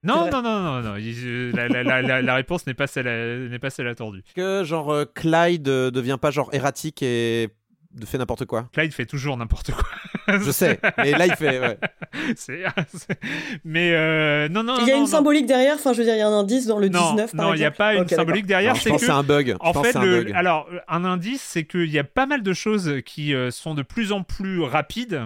[0.02, 0.97] Non, non, non, non, non.
[0.97, 3.89] il- euh, la, la- la- la- la réponse n'est pas celle, à- n'est pas celle
[3.89, 4.23] attendue.
[4.36, 7.48] Que genre euh, Clyde euh, devient pas genre erratique et
[7.97, 8.68] de fait n'importe quoi.
[8.73, 9.85] Clyde fait toujours n'importe quoi.
[10.40, 11.60] Je sais, mais là il fait.
[11.60, 11.78] Ouais.
[12.36, 13.18] C'est- c'est-
[13.64, 15.06] Mais euh, non, non, Il y a non, une non.
[15.06, 17.35] symbolique derrière, enfin je veux dire, il y a un indice dans le Non, 19
[17.36, 18.74] par non, il n'y a pas une symbolique derrière.
[18.74, 19.48] Je c'est pense que que c'est un bug.
[19.48, 20.32] Je En pense fait, un bug.
[20.35, 23.82] alors un indice, c'est qu'il y a pas mal de choses qui euh, sont de
[23.82, 25.23] plus en plus rapides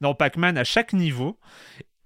[0.00, 1.38] dans Pac-Man à chaque niveau,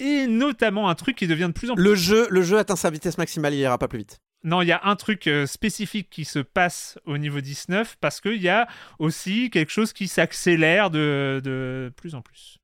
[0.01, 2.77] et notamment un truc qui devient de plus en plus Le jeu, le jeu atteint
[2.77, 4.20] sa vitesse maximale, il ira pas plus vite.
[4.44, 8.20] Non, il y a un truc euh, spécifique qui se passe au niveau 19 parce
[8.20, 12.59] qu'il y a aussi quelque chose qui s'accélère de, de plus en plus.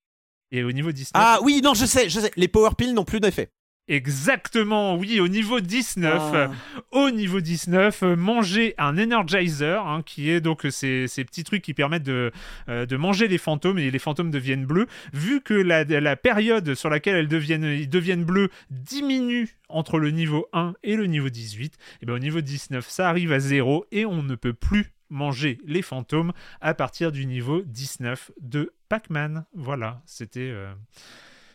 [0.52, 1.10] Et au niveau 19.
[1.14, 2.30] Ah oui, non, je sais, je sais.
[2.36, 3.50] Les power pills n'ont plus d'effet.
[3.86, 6.14] Exactement, oui, au niveau 19.
[6.34, 6.50] Ah.
[6.90, 11.44] Au niveau 19, euh, manger un Energizer, hein, qui est donc euh, ces, ces petits
[11.44, 12.32] trucs qui permettent de,
[12.70, 14.86] euh, de manger les fantômes et les fantômes deviennent bleus.
[15.12, 20.10] Vu que la, la période sur laquelle elles deviennent, ils deviennent bleus diminue entre le
[20.12, 23.84] niveau 1 et le niveau 18, et bien au niveau 19, ça arrive à 0
[23.92, 26.32] et on ne peut plus manger les fantômes
[26.62, 29.44] à partir du niveau 19 de Pac-Man.
[29.54, 30.40] Voilà, c'était...
[30.40, 30.72] euh,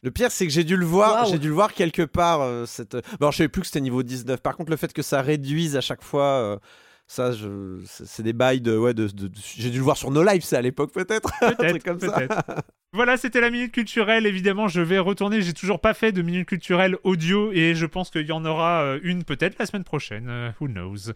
[0.03, 2.41] Le pire, c'est que j'ai dû le voir, j'ai dû le voir quelque part.
[2.41, 2.93] euh, cette...
[2.93, 4.39] Bon, alors, je savais plus que c'était niveau 19.
[4.41, 6.57] Par contre, le fait que ça réduise à chaque fois, euh,
[7.07, 7.79] ça, je...
[7.85, 8.77] c'est des bails de.
[8.77, 11.31] Ouais, de, de- de- J'ai dû le voir sur No Life, c'est à l'époque, peut-être.
[11.57, 12.21] Peut-être, ça.
[12.93, 14.25] Voilà, c'était la minute culturelle.
[14.25, 15.43] Évidemment, je vais retourner.
[15.43, 18.81] J'ai toujours pas fait de minute culturelle audio et je pense qu'il y en aura
[18.81, 20.25] euh, une peut-être la semaine prochaine.
[20.27, 21.11] Euh, who knows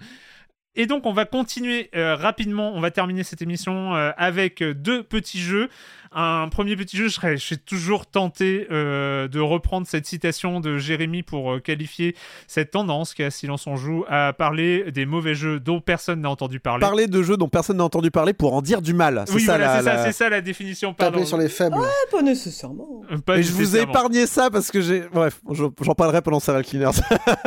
[0.76, 2.74] Et donc, on va continuer euh, rapidement.
[2.76, 5.68] On va terminer cette émission euh, avec euh, deux petits jeux.
[6.16, 10.60] Un premier petit jeu, je, serais, je suis toujours tenté euh, de reprendre cette citation
[10.60, 12.16] de Jérémy pour euh, qualifier
[12.48, 16.30] cette tendance qui a Silence on joue à parler des mauvais jeux dont personne n'a
[16.30, 16.82] entendu parler.
[16.82, 19.24] Parler de jeux dont personne n'a entendu parler pour en dire du mal.
[19.28, 20.94] C'est oui, ça, voilà, la- c'est ça, la- c'est ça la définition.
[20.94, 21.14] Pardon.
[21.18, 21.78] Taper sur les faibles.
[21.78, 23.02] Ouais, pas nécessairement.
[23.12, 25.04] Euh, pas Et je vous ai épargné ça parce que j'ai.
[25.12, 26.92] Bref, j'en j'en parlerai pendant Serial Cleaners.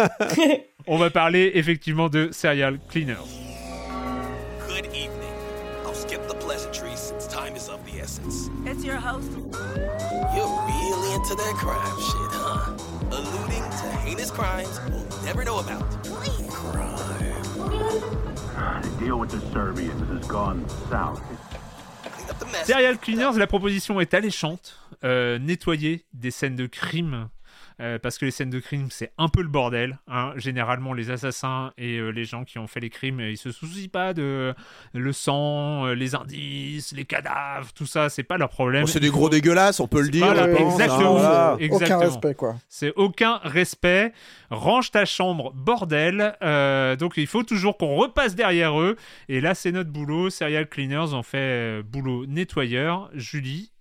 [0.88, 3.14] On va parler effectivement de Serial Cleaners.
[4.68, 5.15] Good evening.
[8.86, 9.32] Your host?
[9.32, 12.72] You're really into that crime shit, huh?
[13.10, 15.84] Alluding to heinous crimes we'll never know about.
[18.82, 21.20] The deal with the Serbians has gone south.
[22.64, 24.78] Serial Cleaners, la proposition est alléchante.
[25.02, 27.28] Euh, nettoyer des scènes de crime.
[27.80, 29.98] Euh, parce que les scènes de crime, c'est un peu le bordel.
[30.08, 30.32] hein.
[30.36, 33.50] Généralement, les assassins et euh, les gens qui ont fait les crimes, euh, ils se
[33.52, 34.54] soucient pas de
[34.94, 38.08] le sang, euh, les indices, les cadavres, tout ça.
[38.08, 38.82] C'est pas leur problème.
[38.82, 40.26] Bon, c'est des gros dégueulasses, on peut le dire.
[40.26, 41.16] Pense, exactement.
[41.16, 41.56] hein, voilà.
[41.60, 41.98] exactement.
[41.98, 42.56] Aucun respect, quoi.
[42.68, 44.12] C'est aucun respect.
[44.50, 46.34] Range ta chambre, bordel.
[46.42, 48.96] Euh, donc il faut toujours qu'on repasse derrière eux.
[49.28, 50.30] Et là, c'est notre boulot.
[50.30, 53.10] Serial Cleaners en fait euh, boulot nettoyeur.
[53.14, 53.72] Julie,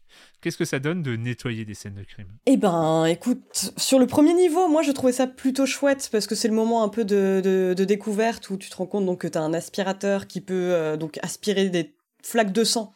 [0.46, 2.28] qu'est-ce que ça donne de nettoyer des scènes de crime?
[2.46, 6.36] Eh ben, écoute, sur le premier niveau, moi je trouvais ça plutôt chouette parce que
[6.36, 9.28] c'est le moment un peu de, de- découverte où tu te rends compte donc que
[9.28, 12.94] t'as un aspirateur qui peut euh, donc aspirer des flaques de sang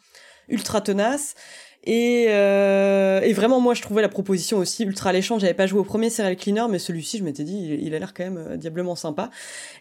[0.48, 1.34] ultra tenaces.
[1.86, 5.40] Et, euh, et vraiment, moi, je trouvais la proposition aussi ultra alléchante.
[5.40, 8.14] J'avais pas joué au premier Serial Cleaner, mais celui-ci, je m'étais dit, il, a l'air
[8.14, 9.32] quand même euh, diablement sympa.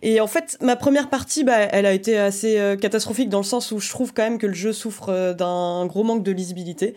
[0.01, 3.73] Et en fait, ma première partie, bah, elle a été assez catastrophique dans le sens
[3.73, 6.95] où je trouve quand même que le jeu souffre d'un gros manque de lisibilité.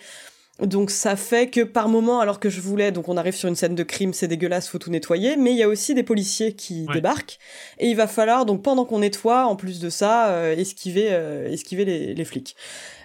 [0.61, 3.55] Donc ça fait que par moment, alors que je voulais, donc on arrive sur une
[3.55, 6.53] scène de crime, c'est dégueulasse, faut tout nettoyer, mais il y a aussi des policiers
[6.53, 6.93] qui Ouais.
[6.95, 7.39] débarquent
[7.79, 11.49] et il va falloir donc pendant qu'on nettoie, en plus de ça, euh, esquiver, euh,
[11.51, 12.55] esquiver les, les flics.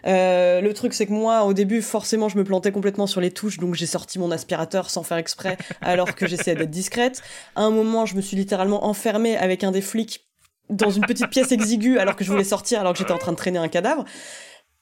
[0.06, 3.30] Euh, le truc c'est que moi au début forcément je me plantais complètement sur les
[3.32, 7.22] touches donc j'ai sorti mon aspirateur sans faire exprès alors que j'essayais d'être discrète.
[7.56, 10.24] À un moment je me suis littéralement enfermée avec un des flics
[10.68, 13.32] dans une petite pièce exiguë alors que je voulais sortir alors que j'étais en train
[13.32, 14.04] de traîner un cadavre.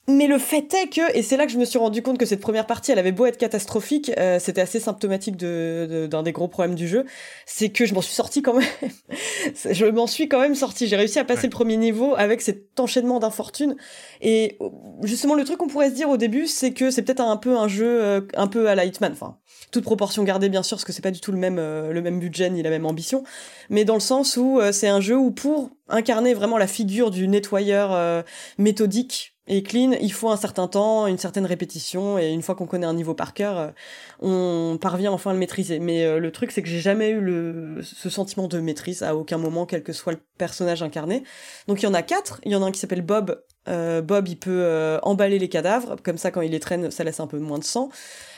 [0.07, 2.27] Mais le fait est que, et c'est là que je me suis rendu compte que
[2.27, 6.23] cette première partie, elle avait beau être catastrophique, euh, c'était assez symptomatique de, de- d'un
[6.23, 7.07] des gros problèmes du jeu,
[7.47, 8.69] c'est que je m'en suis sorti quand même.
[9.71, 10.89] je m'en suis quand même sorti.
[10.89, 11.47] J'ai réussi à passer Ouais.
[11.47, 13.77] le premier niveau avec cet enchaînement d'infortunes.
[14.21, 14.59] Et
[15.03, 17.57] justement, le truc qu'on pourrait se dire au début, c'est que c'est peut-être un peu
[17.57, 19.13] un jeu euh, un peu à la Hitman.
[19.13, 19.39] Enfin,
[19.71, 22.03] toute proportion gardée, bien sûr, parce que c'est pas du tout le même, euh, le
[22.03, 23.25] même budget ni la même ambition.
[23.71, 27.11] Mais dans le sens où euh, c'est un jeu où pour incarner vraiment la figure
[27.11, 28.23] du nettoyeur euh,
[28.59, 32.67] méthodique et clean, il faut un certain temps, une certaine répétition, et une fois qu'on
[32.67, 33.69] connaît un niveau par cœur, euh,
[34.21, 35.79] on parvient enfin à le maîtriser.
[35.81, 39.15] Mais euh, le truc, c'est que j'ai jamais eu le, ce sentiment de maîtrise à
[39.15, 41.25] aucun moment, quel que soit le personnage incarné.
[41.69, 42.41] Donc il y en a quatre.
[42.45, 43.43] Il y en a un qui s'appelle Bob.
[43.69, 47.05] Euh, Bob, il peut euh, emballer les cadavres, comme ça, quand il les traîne, ça
[47.05, 47.89] laisse un peu moins de sang.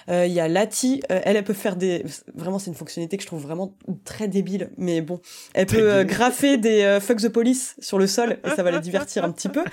[0.08, 2.04] Euh, Il y a Lati, euh, elle, elle peut faire des...
[2.36, 3.74] Vraiment, c'est une fonctionnalité que je trouve vraiment
[4.04, 5.20] très débile, mais bon.
[5.52, 8.70] Elle peut euh, graffer des euh, fuck the police sur le sol, et ça va
[8.70, 9.64] les divertir un petit peu.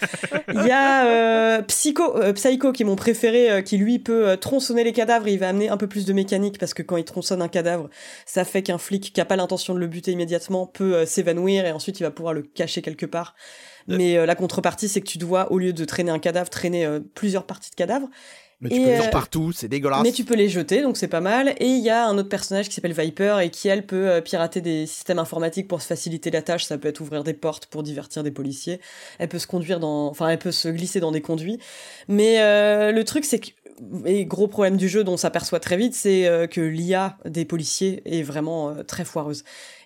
[0.52, 4.36] Il y a euh, Psycho, euh, Psycho, qui est mon préféré, euh, qui lui peut
[4.38, 6.98] tronçonner les cadavres, et il va amener un peu plus de mécanique, parce que quand
[6.98, 7.92] il tronçonne un cadavre,
[8.26, 11.72] ça fait qu'un flic qui a pas l'intention de le buter immédiatement peut s'évanouir, et
[11.72, 13.36] ensuite il va pouvoir le cacher quelque part.
[13.88, 16.86] Mais euh, la contrepartie, c'est que tu dois, au lieu de traîner un cadavre, traîner
[16.86, 18.08] euh, plusieurs parties de cadavre.
[18.62, 20.04] Mais tu Et, peux les euh, faire partout, c'est dégueulasse.
[20.04, 21.50] Mais tu peux les jeter, donc c'est pas mal.
[21.60, 24.62] Et il y a un autre personnage qui s'appelle Viper et qui, elle, peut pirater
[24.62, 26.66] des systèmes informatiques pour se faciliter la tâche.
[26.66, 28.80] Ça peut être ouvrir des portes pour divertir des policiers.
[29.20, 31.60] Elle peut se conduire dans, enfin, elle peut se glisser dans des conduits.
[32.08, 32.38] Mais
[32.92, 33.50] le truc, c'est que
[34.06, 38.02] et gros problème du jeu dont on s'aperçoit très vite, c'est que l'IA des policiers
[38.06, 39.44] est vraiment très foireuse.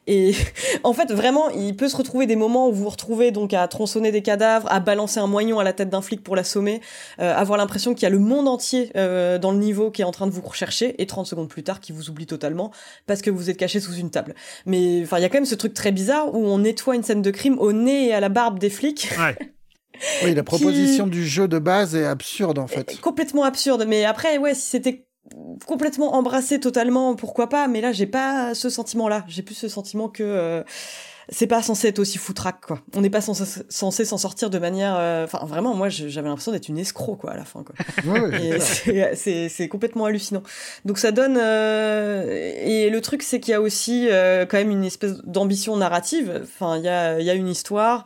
[0.08, 0.34] Et
[0.84, 3.68] en fait, vraiment, il peut se retrouver des moments où vous vous retrouvez donc à
[3.68, 6.82] tronçonner des cadavres, à balancer un moignon à la tête d'un flic pour l'assommer,
[7.20, 10.06] euh, avoir l'impression qu'il y a le monde entier euh, dans le niveau qui est
[10.06, 12.72] en train de vous rechercher, et 30 secondes plus tard, qui vous oublie totalement
[13.06, 14.34] parce que vous êtes caché sous une table.
[14.66, 17.04] Mais enfin, il y a quand même ce truc très bizarre où on nettoie une
[17.04, 19.10] scène de crime au nez et à la barbe des flics.
[20.24, 23.02] Oui, la proposition du jeu de base est absurde en fait.
[23.02, 23.86] complètement absurde.
[23.88, 25.07] Mais après, ouais, si c'était
[25.66, 27.68] complètement embrassé totalement, pourquoi pas.
[27.68, 29.24] Mais là, j'ai pas ce sentiment-là.
[29.28, 30.64] J'ai plus ce sentiment que euh,
[31.30, 32.80] c'est pas censé être aussi foutraque, quoi.
[32.96, 34.96] On n'est pas censé censé s'en sortir de manière.
[34.98, 37.76] euh, Enfin, vraiment, moi, j'avais l'impression d'être une escroc, quoi, à la fin, quoi.
[38.06, 38.60] Ouais,
[39.16, 40.44] c'est complètement hallucinant.
[40.86, 44.72] Donc ça donne euh, et le truc c'est qu'il y a aussi euh, quand même
[44.72, 46.42] une espèce d'ambition narrative.
[46.44, 48.06] Enfin il y a y a une histoire.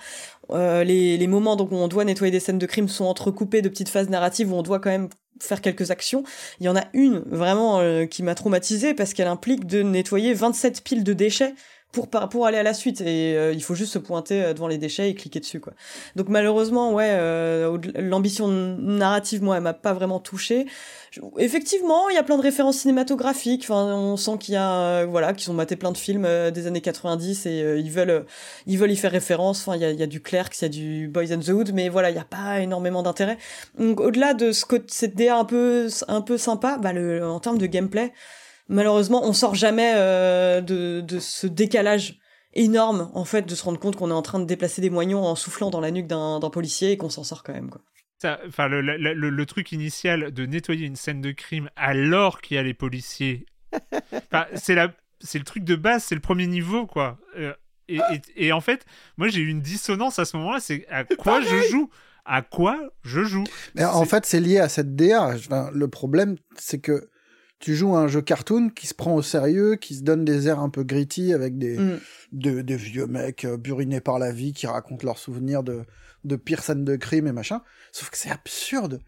[0.49, 3.61] Euh, les, les moments donc où on doit nettoyer des scènes de crime sont entrecoupés
[3.61, 5.07] de petites phases narratives où on doit quand même
[5.42, 6.24] faire quelques actions.
[6.60, 10.34] Il y en a une vraiment euh, qui m'a traumatisée parce qu'elle implique de nettoyer
[10.34, 11.54] 27 piles de déchets
[11.92, 14.68] pour pour aller à la suite et euh, il faut juste se pointer euh, devant
[14.68, 15.74] les déchets et cliquer dessus quoi.
[16.16, 17.18] Donc malheureusement ouais
[17.96, 20.68] l'ambition narrative moi elle m'a pas vraiment touché.
[21.38, 23.64] Effectivement, il y a plein de références cinématographiques.
[23.64, 26.52] Enfin, on sent qu'il y a, euh, voilà, qu'ils ont maté plein de films euh,
[26.52, 28.26] des années 90 et euh, ils veulent,
[28.66, 29.68] ils veulent y faire référence.
[29.68, 31.90] Enfin, il y a, du Clerks, il y a du Boys and the Hood, mais
[31.90, 33.38] voilà, il y a pas énormément d'intérêt.
[33.78, 37.42] Donc, au-delà de ce côté, cette DA un peu, un peu sympa, bah, le, en
[37.42, 38.14] termes de gameplay,
[38.70, 42.20] malheureusement, on sort jamais de, de ce décalage
[42.54, 45.26] énorme, en fait, de se rendre compte qu'on est en train de déplacer des moignons
[45.26, 47.82] en soufflant dans la nuque d'un d'un policier et qu'on s'en sort quand même, quoi.
[48.22, 52.41] Ça- Enfin, le, le- le- le truc initial de nettoyer une scène de crime alors
[52.41, 53.45] qu'il y a les policiers,
[54.14, 57.18] Enfin, c'est la, c'est le truc de base, c'est le premier niveau, quoi.
[57.38, 57.53] Euh,
[57.88, 57.98] et,
[58.35, 58.85] et- et en fait,
[59.18, 60.60] moi j'ai eu une dissonance à ce moment-là.
[60.60, 61.89] C'est à quoi je joue?
[62.26, 63.43] À quoi je joue?
[63.76, 65.23] Mais en fait, c'est lié à cette DA.
[65.35, 67.10] Enfin, le problème, c'est que
[67.60, 70.48] tu joues à un jeu cartoon qui se prend au sérieux, qui se donne des
[70.48, 71.99] airs un peu gritty avec des, Mm.
[72.34, 75.81] de- des vieux mecs euh, burinés par la vie qui racontent leurs souvenirs de,
[76.23, 77.61] de pires scènes de crime et machin.
[77.91, 78.99] Sauf que c'est absurde.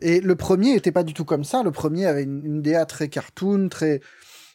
[0.00, 1.62] Et le premier était pas du tout comme ça.
[1.62, 4.00] Le premier avait une, une DA très cartoon, très.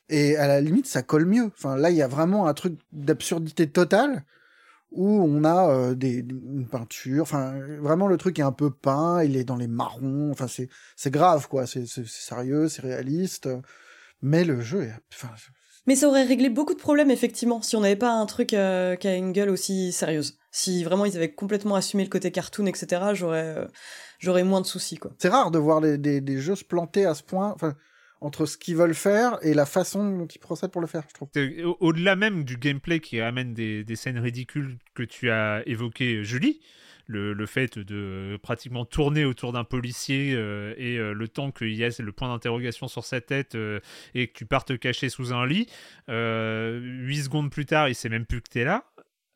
[0.09, 1.51] Et à la limite, ça colle mieux.
[1.57, 4.23] Enfin, là, il y a vraiment un truc d'absurdité totale
[4.91, 7.23] où on a euh, des, une peinture.
[7.23, 9.23] Enfin, vraiment, le truc est un peu peint.
[9.23, 10.31] Il est dans les marrons.
[10.31, 11.67] Enfin, c'est c'est grave, quoi.
[11.67, 13.49] C'est sérieux, c'est réaliste.
[14.21, 14.93] Mais le jeu est.
[15.13, 15.29] Enfin,
[15.87, 18.95] Mais ça aurait réglé beaucoup de problèmes, effectivement, si on n'avait pas un truc euh,
[18.95, 20.37] qui a une gueule aussi sérieuse.
[20.51, 23.65] Si vraiment ils avaient complètement assumé le côté cartoon, etc., j'aurais euh,
[24.19, 25.11] j'aurais moins de soucis, quoi.
[25.19, 27.51] c'est rare de voir les- des, des jeux se planter à ce point.
[27.53, 27.75] Enfin,
[28.21, 31.13] entre ce qu'ils veulent faire et la façon dont ils procèdent pour le faire, je
[31.13, 31.29] trouve.
[31.81, 36.61] Au-delà même du gameplay qui amène des, des scènes ridicules que tu as évoquées, Julie,
[37.07, 41.73] le, le fait de pratiquement tourner autour d'un policier euh, et euh, le temps qu'il
[41.73, 43.79] y a le point d'interrogation sur sa tête euh,
[44.13, 45.67] et que tu pars te cacher sous un lit,
[46.09, 48.85] euh, 8 secondes plus tard, il sait même plus que tu es là.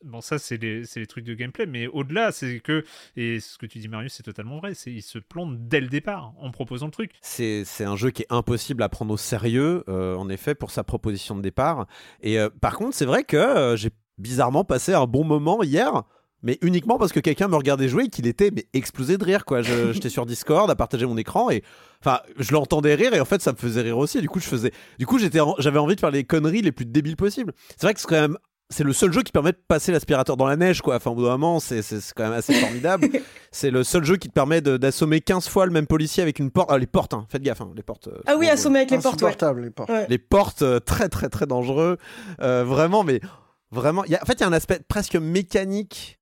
[0.05, 2.85] Bon, ça, c'est les, les trucs de gameplay, mais au-delà, c'est que,
[3.17, 5.89] et ce que tu dis, Marius, c'est totalement vrai, c'est il se plante dès le
[5.89, 7.11] départ en proposant le truc.
[7.21, 10.85] C'est un jeu qui est impossible à prendre au sérieux, euh, en effet, pour sa
[10.85, 11.85] proposition de départ.
[12.21, 16.03] Et euh, par contre, c'est vrai que euh, j'ai bizarrement passé un bon moment hier,
[16.43, 19.45] mais uniquement parce que quelqu'un me regardait jouer et qu'il était mais, explosé de rire.
[19.45, 19.61] quoi.
[19.61, 21.63] Je- J'étais sur Discord à partager mon écran et
[22.03, 24.21] enfin, je l'entendais rire et en fait, ça me faisait rire aussi.
[24.21, 26.71] Du coup, je faisais, du coup, j'étais, en- j'avais envie de faire les conneries les
[26.71, 27.53] plus débiles possibles.
[27.71, 28.37] C'est vrai que c'est quand même
[28.71, 30.95] c'est le seul jeu qui permet de passer l'aspirateur dans la neige, quoi.
[30.95, 31.81] Enfin, au bout d'un moment, c'est
[32.15, 33.07] quand même assez formidable.
[33.51, 36.51] c'est le seul jeu qui te permet d'assommer 15 fois le même policier avec une
[36.51, 36.69] porte.
[36.71, 37.25] Ah, les portes, hein.
[37.31, 38.09] faites gaffe, hein, les portes.
[38.09, 39.33] euh, Ah oui, assommer avec les portes, ouais.
[39.59, 39.89] Les portes.
[39.89, 40.05] Ouais.
[40.07, 41.97] les portes euh, très très très dangereux
[42.43, 43.21] Euh, vraiment mais
[43.71, 46.18] vraiment il y a, en fait il y a un aspect presque mécanique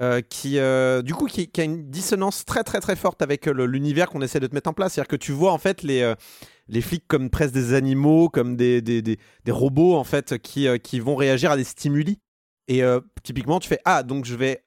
[0.00, 3.66] euh, qui euh, du coup qui, a une dissonance très très très forte avec euh,
[3.66, 5.58] l'univers qu'on essaie de te mettre en place c'est à dire que tu vois en
[5.58, 6.14] fait les
[6.68, 9.18] les flics comme presque des animaux comme des, des, des,
[9.48, 12.20] robots en fait qui, qui vont réagir à des stimuli
[12.68, 12.82] et
[13.24, 14.62] typiquement tu fais ah donc je vais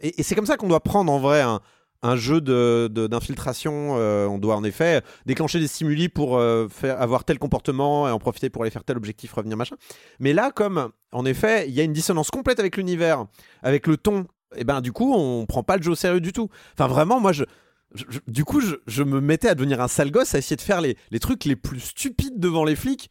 [0.00, 1.60] et, c'est comme ça qu'on doit prendre en vrai un
[2.02, 6.40] un jeu de- de- d'infiltration, euh, on doit en effet déclencher des stimuli pour
[6.70, 9.76] faire avoir tel comportement et en profiter pour aller faire tel objectif, revenir machin.
[10.20, 13.24] Mais là, comme en effet, il y a une dissonance complète avec l'univers,
[13.62, 14.26] avec le ton,
[14.56, 16.48] et ben du coup, on prend pas le jeu au sérieux du tout.
[16.78, 17.44] Enfin, vraiment, moi, je,
[17.94, 20.56] je- je- du coup, je, je me mettais à devenir un sale gosse, à essayer
[20.56, 23.10] de faire les, les trucs les plus stupides devant les flics.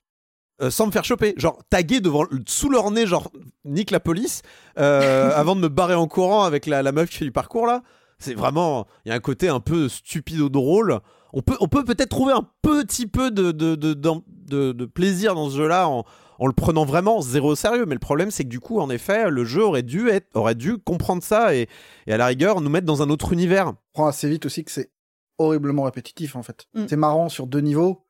[0.62, 3.30] euh, sans me faire choper, genre taguer devant, sous leur nez, genre
[3.66, 4.42] nique la police,
[4.80, 7.68] euh, avant de me barrer en courant avec la, la meuf qui fait du parcours
[7.68, 7.84] là.
[8.20, 11.00] C'est vraiment, il y a un côté un peu stupido drôle.
[11.34, 15.36] On peut, on peut peut-être trouver un petit peu de, de, de, de- de plaisir
[15.36, 16.06] dans ce jeu-là en,
[16.40, 17.86] en le prenant vraiment zéro au sérieux.
[17.86, 20.56] Mais le problème, c'est que du coup, en effet, le jeu aurait dû, être, aurait
[20.56, 21.68] dû comprendre ça et,
[22.08, 23.68] et à la rigueur nous mettre dans un autre univers.
[23.70, 24.92] On prend assez vite aussi que c'est
[25.38, 26.66] horriblement répétitif en fait.
[26.74, 26.86] Mm.
[26.90, 28.06] C'est marrant sur deux niveaux,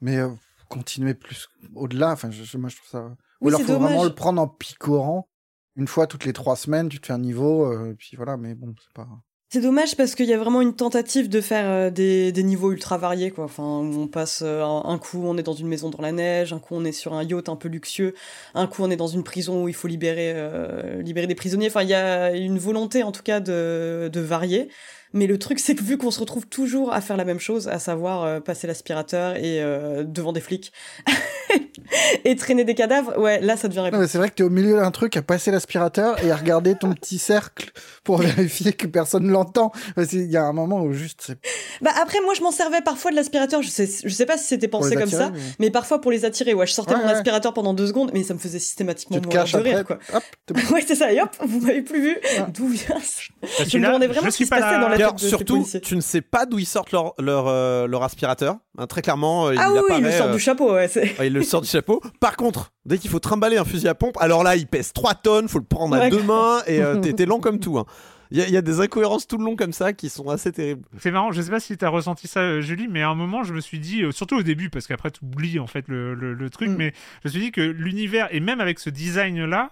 [0.00, 0.28] mais euh,
[0.68, 3.04] continuer plus au-delà, enfin, je, je- moi je trouve ça.
[3.40, 5.28] Ou Oui, alors faut vraiment le prendre en picorant.
[5.76, 8.36] Une fois toutes les trois semaines, tu te fais un niveau, euh, et puis voilà,
[8.36, 9.08] mais bon, c'est pas.
[9.54, 12.98] C'est dommage parce qu'il y a vraiment une tentative de faire euh, des, niveaux ultra
[12.98, 13.32] variés.
[13.38, 16.58] Enfin, on passe euh, un, coup, on est dans une maison dans la neige, un
[16.58, 18.14] coup, on est sur un yacht un peu luxueux,
[18.56, 21.68] un coup, on est dans une prison où il faut libérer, euh, libérer des prisonniers.
[21.68, 24.70] Enfin, il y a une volonté, en tout cas, de varier.
[25.14, 27.68] Mais le truc, c'est que vu qu'on se retrouve toujours à faire la même chose,
[27.68, 30.72] à savoir euh, passer l'aspirateur et euh, devant des flics
[32.24, 34.50] et traîner des cadavres, ouais, là, ça devient Non, mais c'est vrai que t'es au
[34.50, 37.70] milieu d'un truc à passer l'aspirateur et à regarder ton petit cercle
[38.02, 39.72] pour vérifier que personne l'entend.
[40.08, 41.32] Qu'il y a un moment où juste.
[41.80, 43.62] Bah après, moi, je m'en servais parfois de l'aspirateur.
[43.62, 45.70] Je sais, je sais pas si c'était pensé comme attirer, ça, mais- mais...
[45.70, 46.54] parfois pour les attirer.
[46.54, 47.12] Ouais, je sortais Ouais, mon ouais.
[47.14, 49.84] aspirateur pendant deux secondes, mais ça me faisait systématiquement Tu te mourir de après, rire,
[49.84, 49.98] quoi.
[50.12, 50.22] hop,
[50.72, 51.12] ouais, c'est ça.
[51.12, 52.18] Et hop, vous m'avez plus vu.
[52.48, 54.80] D'où vient ce- Je me demandais je vraiment ce qui se pas passait là.
[54.80, 58.56] dans la Surtout, tu ne sais pas d'où ils sortent leur, leur, euh, leur aspirateur.
[58.78, 60.72] Hein, très clairement, euh, Ah il oui, oui, apparaît, il le sort euh, du chapeau,
[60.74, 60.88] ouais.
[60.88, 62.00] c'est- Ouais, il le sort du chapeau.
[62.20, 65.14] Par contre, dès qu'il faut trimballer un fusil à pompe, alors là, il pèse 3
[65.14, 67.78] tonnes, faut le prendre à deux mains et euh, t'es t'es lent comme tout.
[67.78, 67.84] hein.
[68.30, 70.28] Il y, a- il y a des incohérences tout le long comme ça qui sont
[70.30, 70.82] assez terribles.
[70.98, 73.52] C'est marrant, je sais pas si t'as ressenti ça, Julie, mais à un moment, je
[73.52, 76.70] me suis dit, surtout au début, parce qu'après, t'oublies en fait le, le- le truc,
[76.70, 76.76] Mm.
[76.76, 79.70] mais je me suis dit que l'univers, et même avec ce design-là,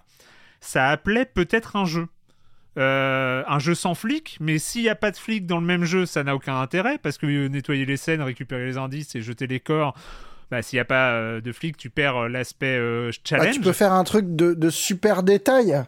[0.61, 2.07] ça appelait peut-être un jeu.
[2.77, 5.83] Euh, un jeu sans flic, mais s'il n'y a pas de flic dans le même
[5.85, 9.21] jeu, ça n'a aucun intérêt, parce que euh, nettoyer les scènes, récupérer les indices et
[9.21, 9.95] jeter les corps,
[10.49, 13.53] bah, s'il n'y a pas euh, de flic, tu perds euh, l'aspect euh, Ah, challenge.
[13.55, 15.83] tu peux faire un truc de, de super détail.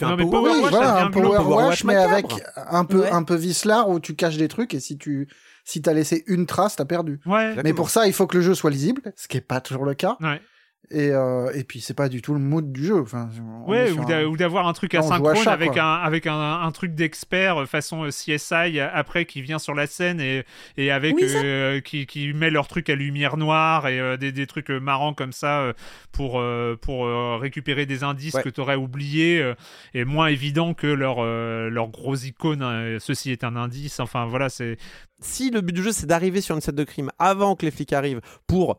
[0.00, 2.84] Non, mais Un Power Oui, Wash, voilà, un power Power wash, Wash mais avec un
[2.84, 3.10] peu, Ouais.
[3.12, 5.28] un peu vicelard où tu caches des trucs et si tu,
[5.64, 7.20] si t'as laissé une trace, t'as perdu.
[7.26, 7.54] Ouais.
[7.62, 9.84] Mais pour ça, il faut que le jeu soit lisible, ce qui est pas toujours
[9.84, 10.16] le cas.
[10.20, 10.40] Ouais.
[10.90, 13.00] Et, euh, et puis, c'est pas du tout le mood du jeu.
[13.00, 13.28] Enfin,
[13.66, 16.70] Ouais, ou un- d'a- ou d'avoir un truc asynchrone chat, avec, un, avec un, un
[16.72, 20.44] truc d'expert euh, façon euh, CSI après qui vient sur la scène et,
[20.76, 21.38] et avec Oui, ça.
[21.38, 25.14] euh, qui, qui met leur truc à lumière noire et euh, des, des trucs marrants
[25.14, 25.72] comme ça
[26.12, 28.42] pour, euh, pour euh, récupérer des indices Ouais.
[28.42, 29.54] que tu aurais oubliés euh,
[29.94, 34.00] et moins évident que leur, euh, leur gros icône euh, ceci est un indice.
[34.00, 34.76] Enfin voilà, c'est.
[35.20, 37.70] Si le but du jeu c'est d'arriver sur une scène de crime avant que les
[37.70, 38.78] flics arrivent pour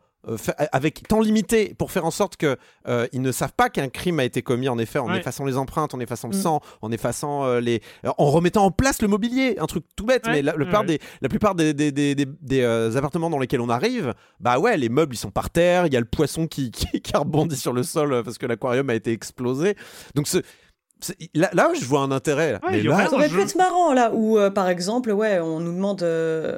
[0.71, 2.57] avec temps limité pour faire en sorte que
[2.87, 5.19] euh, ils ne savent pas qu'un crime a été commis en effet en Ouais.
[5.19, 6.41] effaçant les empreintes, en effaçant le Mm.
[6.41, 10.05] sang, en effaçant euh, les euh, en remettant en place le mobilier, un truc tout
[10.05, 10.87] bête Ouais, mais la, la plupart ouais.
[10.87, 14.57] des la plupart des, des, des, des- des, euh, appartements dans lesquels on arrive, bah
[14.59, 17.15] ouais, les meubles ils sont par terre, il y a le poisson qui qui, qui
[17.15, 19.75] rebondit sur le sol euh, parce que l'aquarium a été explosé.
[20.15, 20.39] Donc ce
[21.35, 22.53] là, là, je vois un intérêt.
[22.63, 25.59] Ouais, mais là, Ça aurait pu être marrant là, où euh, par exemple, ouais, on
[25.59, 26.57] nous demande, euh,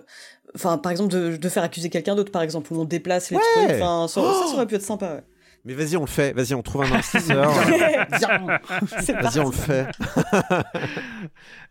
[0.58, 3.38] enfin par exemple de, de faire accuser quelqu'un d'autre, par exemple, où on déplace les
[3.38, 3.44] Ouais.
[3.56, 3.76] trucs.
[3.82, 5.14] Enfin, ça, ça, ça aurait pu être sympa.
[5.16, 5.24] Ouais.
[5.68, 6.34] Mais vas-y, on le fait.
[6.34, 7.52] Vas-y, on trouve un investisseur.
[9.22, 9.88] Vas-y, on le fait.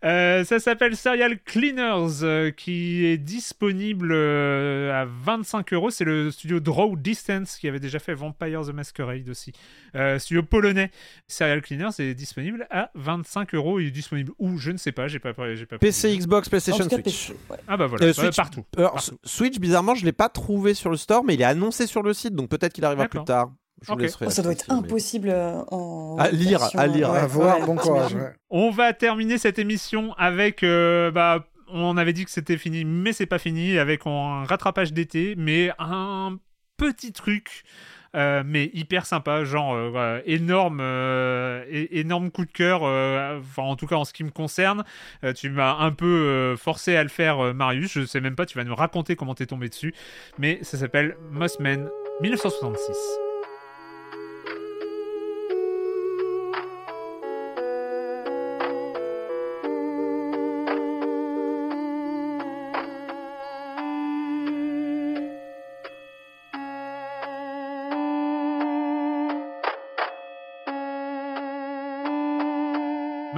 [0.05, 5.89] Euh, ça s'appelle Serial Cleaners, euh, qui est disponible euh, à 25 euros.
[5.89, 9.53] C'est le studio Draw Distance qui avait déjà fait Vampire the Masquerade aussi.
[9.95, 10.91] Euh, studio polonais.
[11.27, 13.79] Serial Cleaners est disponible à 25 euros.
[13.79, 14.59] Il est disponible où?
[14.59, 15.07] Je ne sais pas.
[15.07, 15.79] J'ai pas, j'ai pas.
[15.79, 17.31] PC, Xbox, PlayStation, cas, Switch.
[17.49, 17.57] Ouais.
[17.67, 18.65] Ah bah voilà, Euh, bah, Switch, partout.
[18.77, 19.17] Alors, Partout.
[19.23, 22.13] Switch, bizarrement, je l'ai pas trouvé sur le store, mais il est annoncé sur le
[22.13, 23.51] site, donc peut-être qu'il arrivera plus tard.
[23.81, 26.15] Je vous Oh, ça doit être impossible euh, en.
[26.19, 27.11] À lire, version, à lire.
[27.11, 28.15] ouais, À voir, ouais, bon courage.
[28.15, 28.33] ouais.
[28.49, 30.63] On va terminer cette émission avec.
[30.63, 33.77] euh, bah, on avait dit que c'était fini, mais c'est pas fini.
[33.77, 36.37] Avec un rattrapage d'été, mais un
[36.77, 37.63] petit truc.
[38.15, 42.81] euh, mais hyper sympa, genre euh, voilà, énorme, euh, énorme coup de cœur.
[42.83, 44.85] euh, Enfin, en tout cas en ce qui me concerne,
[45.23, 47.91] Euh, tu m'as un peu euh, forcé à le faire, euh, Marius.
[47.91, 49.93] Je sais même pas, tu vas nous raconter comment t'es tombé dessus.
[50.39, 51.89] Mais ça s'appelle Mossman
[52.21, 52.95] 1966.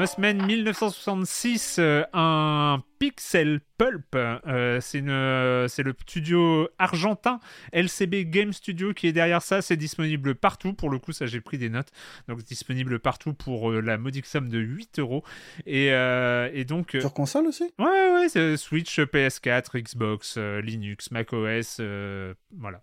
[0.10, 4.14] Mossman 1966, euh, un pixel pulp.
[4.14, 7.40] Euh, c'est euh, c'est le studio argentin
[7.72, 9.62] LCB Game Studio qui est derrière ça.
[9.62, 10.74] C'est disponible partout.
[10.74, 11.90] Pour le coup, ça j'ai pris des notes.
[12.28, 15.24] Donc disponible partout pour euh, la modique somme de 8 euros.
[15.66, 16.98] Et, euh, et donc.
[17.00, 17.72] Sur console aussi?
[17.80, 21.80] Ouais, ouais, Switch, PS4, Xbox, Linux, macOS,
[22.58, 22.82] voilà,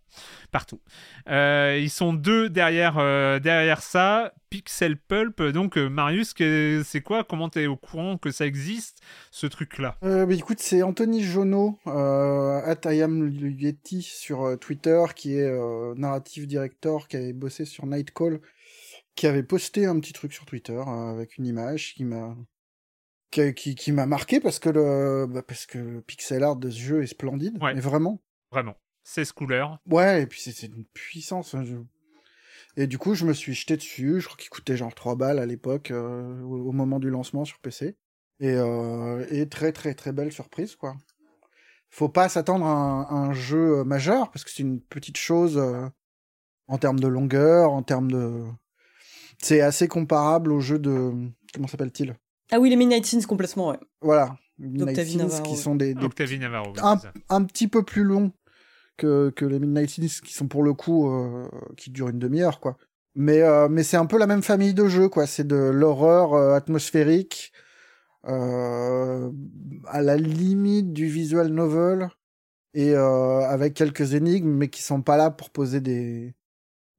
[0.50, 0.80] partout.
[1.28, 2.94] Ils sont deux derrière,
[3.40, 5.42] derrière ça, Pixel Pulp.
[5.42, 7.24] Donc, Marius, c'est quoi?
[7.24, 9.98] Comment t'es au courant que ça existe, ce truc-là?
[10.06, 15.34] Euh, bah, écoute, c'est Anthony Jonot, euh, at I am Yeti sur euh, Twitter, qui
[15.36, 18.40] est euh, narrative director, qui avait bossé sur Nightcall,
[19.16, 22.36] qui avait posté un petit truc sur Twitter euh, avec une image qui m'a
[23.32, 26.70] qui, qui, qui m'a marqué parce que le bah, parce que le pixel art de
[26.70, 27.74] ce jeu est splendide, Ouais.
[27.74, 28.22] mais vraiment.
[28.52, 28.76] Vraiment.
[29.02, 29.78] 16 couleurs.
[29.90, 31.54] Ouais, et puis c'est une puissance.
[31.54, 31.76] hein, je-
[32.80, 34.20] Et du coup, je me suis jeté dessus.
[34.20, 37.58] Je crois qu'il coûtait genre 3 balles à l'époque, au, au moment du lancement sur
[37.58, 37.96] PC.
[38.40, 40.96] Et, euh, et très très très belle surprise, quoi.
[41.90, 45.16] Faut pas s'attendre à un, à un jeu euh, majeur, parce que c'est une petite
[45.16, 45.86] chose euh,
[46.68, 48.44] en termes de longueur, en termes de...
[49.38, 51.12] C'est assez comparable au jeu de...
[51.54, 52.16] Comment s'appelle-t-il?
[52.50, 53.78] Ah oui, les Midnight Sins complètement, ouais.
[54.00, 54.36] Voilà.
[54.58, 55.56] Midnight Sins, Navarro, qui ouais.
[55.56, 56.72] sont des, des Octavie Navarro.
[56.74, 56.80] oui,
[57.28, 58.32] un, petit peu plus long
[58.96, 62.60] que, que les Midnight Sins qui sont pour le coup euh, qui durent une demi-heure
[62.60, 62.76] quoi.
[63.14, 65.26] Mais euh, mais c'est un peu la même famille de jeux quoi.
[65.26, 67.62] C'est de l'horreur euh, atmosphérique euh,
[68.26, 72.08] à la limite du visual novel
[72.76, 76.34] et euh, avec quelques énigmes, mais qui sont pas là pour poser des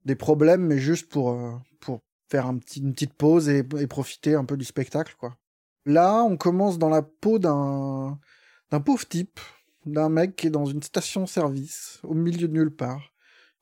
[0.04, 3.86] des problèmes, mais juste pour euh, pour faire un petit, une petite pause et, et
[3.86, 5.36] profiter un peu du spectacle, quoi.
[5.86, 8.18] Là, on commence dans la peau d'un
[8.70, 9.40] d'un pauvre type,
[9.86, 13.12] d'un mec qui est dans une station-service au milieu de nulle part,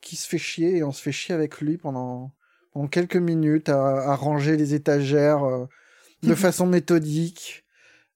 [0.01, 2.33] qui se fait chier et on se fait chier avec lui pendant
[2.73, 5.67] pendant quelques minutes à, à ranger les étagères euh,
[6.23, 7.65] de façon méthodique.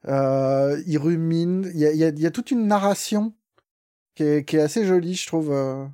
[0.08, 1.70] Euh, il rumine.
[1.74, 3.34] Il y a, y, a, y a toute une narration
[4.14, 5.52] qui est, qui est assez jolie, je trouve.
[5.52, 5.86] euh,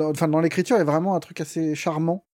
[0.00, 2.26] enfin, dans l'écriture, il y a vraiment un truc assez charmant.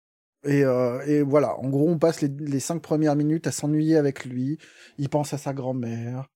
[0.43, 3.97] Et, euh, et voilà, en gros, on passe les, les cinq premières minutes à s'ennuyer
[3.97, 4.59] avec lui.
[4.97, 6.29] Il pense à sa grand-mère.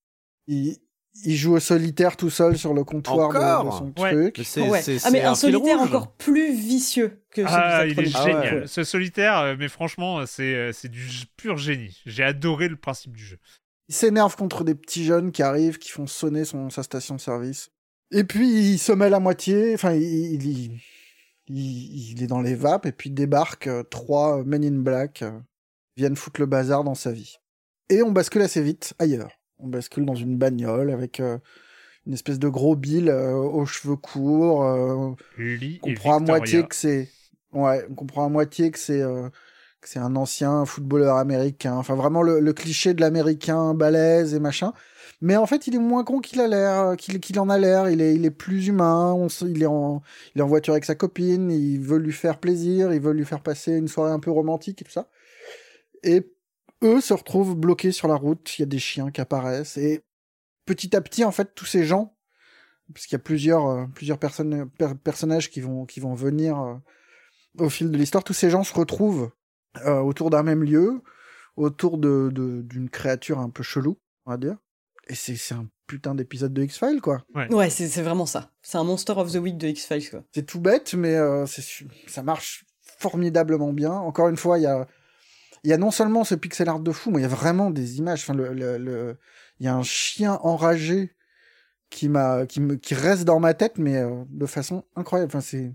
[0.48, 0.78] Il,
[1.26, 3.30] il joue au solitaire tout seul sur le comptoir
[3.66, 4.12] de- son Ouais.
[4.32, 4.42] truc.
[4.46, 4.82] C'est- Ouais.
[5.04, 5.88] Ah, mais un, solitaire rouge.
[5.88, 8.60] encore plus vicieux que celui Ah, il est génial.
[8.62, 8.68] ouais.
[8.68, 11.98] Ce solitaire, euh, mais franchement, c'est euh, c'est du pur génie.
[12.06, 13.38] J'ai adoré le principe du jeu.
[13.90, 17.20] Il s'énerve contre des petits jeunes qui arrivent, qui font sonner son, sa station de
[17.22, 17.70] service.
[18.12, 19.74] Et puis, il se mêle à moitié.
[19.74, 20.80] Enfin, il, il, il,
[21.48, 25.24] il- il est dans les vapes et puis débarque euh, trois Men in Black
[25.98, 27.38] viennent foutre le bazar dans sa vie.
[27.90, 29.32] Et on bascule assez vite ailleurs.
[29.60, 31.38] On bascule dans une bagnole avec euh,
[32.08, 34.64] une espèce de gros Bill euh, aux cheveux courts.
[34.64, 37.10] euh, Lee on comprend à moitié que c'est
[37.54, 39.30] ouais on comprend à moitié que c'est euh,
[39.82, 41.76] que c'est un ancien footballeur américain.
[41.76, 44.74] Enfin vraiment le, le cliché de l'américain balèze et machin.
[45.22, 47.90] Mais en fait il est moins con qu'il a l'air qu'il en a l'air.
[47.90, 49.14] Il est il est plus humain.
[49.14, 50.02] On se- il est en
[50.36, 51.52] il est en voiture avec sa copine.
[51.52, 52.94] Il veut lui faire plaisir.
[52.94, 55.08] Il veut lui faire passer une soirée un peu romantique et tout ça.
[56.04, 56.28] Et
[56.84, 60.04] eux se retrouvent bloqués sur la route il y a des chiens qui apparaissent et
[60.66, 62.16] petit à petit en fait tous ces gens
[62.94, 66.60] parce qu'il y a plusieurs euh, plusieurs personnes per- personnages qui vont qui vont venir
[66.60, 66.76] euh,
[67.58, 69.32] au fil de l'histoire tous ces gens se retrouvent
[69.86, 71.02] euh, autour d'un même lieu
[71.56, 74.58] autour de de- d'une créature un peu chelou on va dire
[75.08, 78.52] et c'est c'est un putain d'épisode de X-Files quoi Ouais, c'est c'est vraiment ça.
[78.62, 80.24] C'est un Monster of the Week de X-Files, quoi.
[80.36, 81.46] c'est tout bête mais euh,
[82.08, 82.64] ça marche
[83.00, 84.88] formidablement bien encore une fois il y a
[85.64, 87.70] il y a non seulement ce pixel art de fou mais il y a vraiment
[87.72, 88.22] des images.
[88.24, 89.18] Enfin le le- le-
[89.60, 91.16] il y a un chien enragé
[91.90, 95.32] qui m'a qui me qui reste dans ma tête mais euh, de façon incroyable.
[95.32, 95.74] Enfin c'est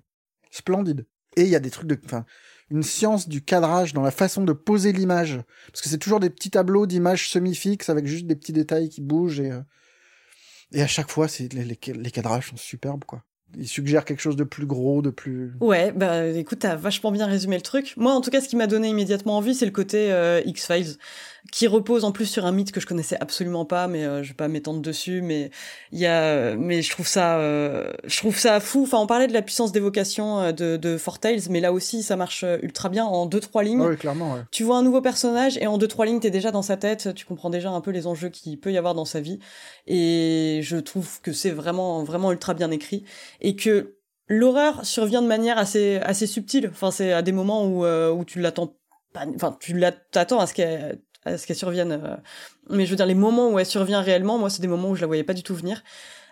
[0.50, 1.06] splendide.
[1.36, 2.24] Et il y a des trucs de enfin
[2.70, 5.40] une science du cadrage dans la façon de poser l'image.
[5.68, 9.00] Parce que c'est toujours des petits tableaux d'images semi-fixes avec juste des petits détails qui
[9.02, 9.60] bougent et euh,
[10.72, 13.22] et à chaque fois c'est les, les, les cadrages sont superbes quoi
[13.58, 17.26] ils suggèrent quelque chose de plus gros de plus Ouais, bah écoute, t'as vachement bien
[17.26, 17.94] résumé le truc.
[17.96, 20.96] Moi, en tout cas, ce qui m'a donné immédiatement envie, c'est le côté euh, X-Files,
[21.52, 24.28] qui repose en plus sur un mythe que je connaissais absolument pas, mais euh, je
[24.28, 25.20] vais pas m'étendre dessus.
[25.22, 25.50] Mais
[25.92, 28.82] il y a, mais je trouve ça, euh, je trouve ça fou.
[28.84, 32.02] Enfin, on parlait de la puissance d'évocation euh, de, de Four Tales, mais là aussi,
[32.02, 33.82] ça marche euh, ultra bien en deux trois lignes.
[33.82, 34.40] Ah oui, clairement, ouais.
[34.50, 37.14] Tu vois un nouveau personnage et en deux trois lignes, t'es déjà dans sa tête.
[37.14, 39.38] Tu comprends déjà un peu les enjeux qu'il peut y avoir dans sa vie.
[39.86, 43.04] Et je trouve que c'est vraiment, vraiment ultra bien écrit
[43.40, 43.96] et que
[44.28, 46.70] l'horreur survient de manière assez assez subtile.
[46.72, 48.74] Enfin, c'est à des moments où euh, où tu l'attends
[49.12, 49.26] pas.
[49.34, 51.92] Enfin, tu l'att- t'attends à ce qu'elle à ce qu'elle survienne.
[51.92, 52.16] euh.
[52.70, 54.94] Mais je veux dire, les moments où elle survient réellement, moi, c'est des moments où
[54.94, 55.82] je la voyais pas du tout venir.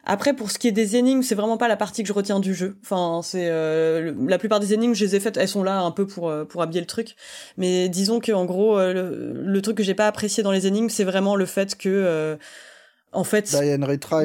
[0.05, 2.41] Après, pour ce qui est des énigmes, c'est vraiment pas la partie que je retiens
[2.41, 2.77] du jeu.
[2.83, 5.93] Enfin, c'est euh, la plupart des énigmes, je les ai faites, elles sont là un
[5.93, 7.15] peu pour euh, pour habiller le truc.
[7.57, 10.89] Mais disons que en gros, le, le truc que j'ai pas apprécié dans les énigmes,
[10.89, 12.37] c'est vraiment le fait que
[13.13, 13.47] en fait,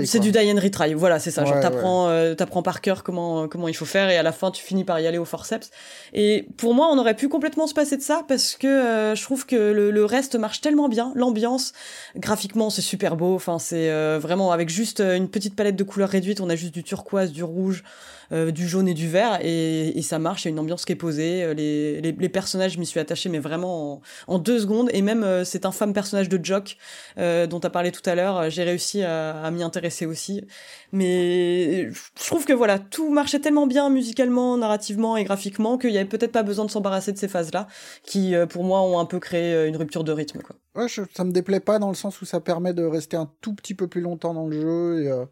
[0.05, 0.93] c'est du die and retry.
[0.93, 1.43] Voilà, c'est ça.
[1.43, 4.31] Genre Ouais, t'apprends, euh, t'apprends par cœur comment comment il faut faire et à la
[4.31, 5.69] fin tu finis par y aller au forceps.
[6.13, 9.21] Et pour moi, on aurait pu complètement se passer de ça parce que euh, je
[9.23, 11.11] trouve que le, le reste marche tellement bien.
[11.15, 11.73] L'ambiance,
[12.15, 13.35] graphiquement, c'est super beau.
[13.35, 16.39] Enfin, c'est euh, vraiment avec juste euh, une petite palette de couleurs réduite.
[16.39, 17.83] On a juste du turquoise, du rouge,
[18.31, 20.45] euh, du jaune et du vert et, ça marche.
[20.45, 21.43] Il y a une ambiance qui est posée.
[21.43, 24.89] Euh, Les, les, personnages, je m'y suis attachée, mais vraiment en, deux secondes.
[24.93, 26.77] Et même euh, cet infâme personnage de Jock
[27.17, 30.45] euh, dont tu as parlé tout à l'heure, j'ai réussi à, m'y intéresser aussi.
[30.91, 35.97] Mais je trouve que voilà, tout marchait tellement bien musicalement, narrativement et graphiquement qu'il y
[35.97, 37.67] avait peut-être pas besoin de s'embarrasser de ces phases-là,
[38.03, 40.41] qui pour moi ont un peu créé une rupture de rythme.
[40.75, 43.53] Ouais, ça me déplaît pas dans le sens où ça permet de rester un tout
[43.53, 45.27] petit peu plus longtemps dans le jeu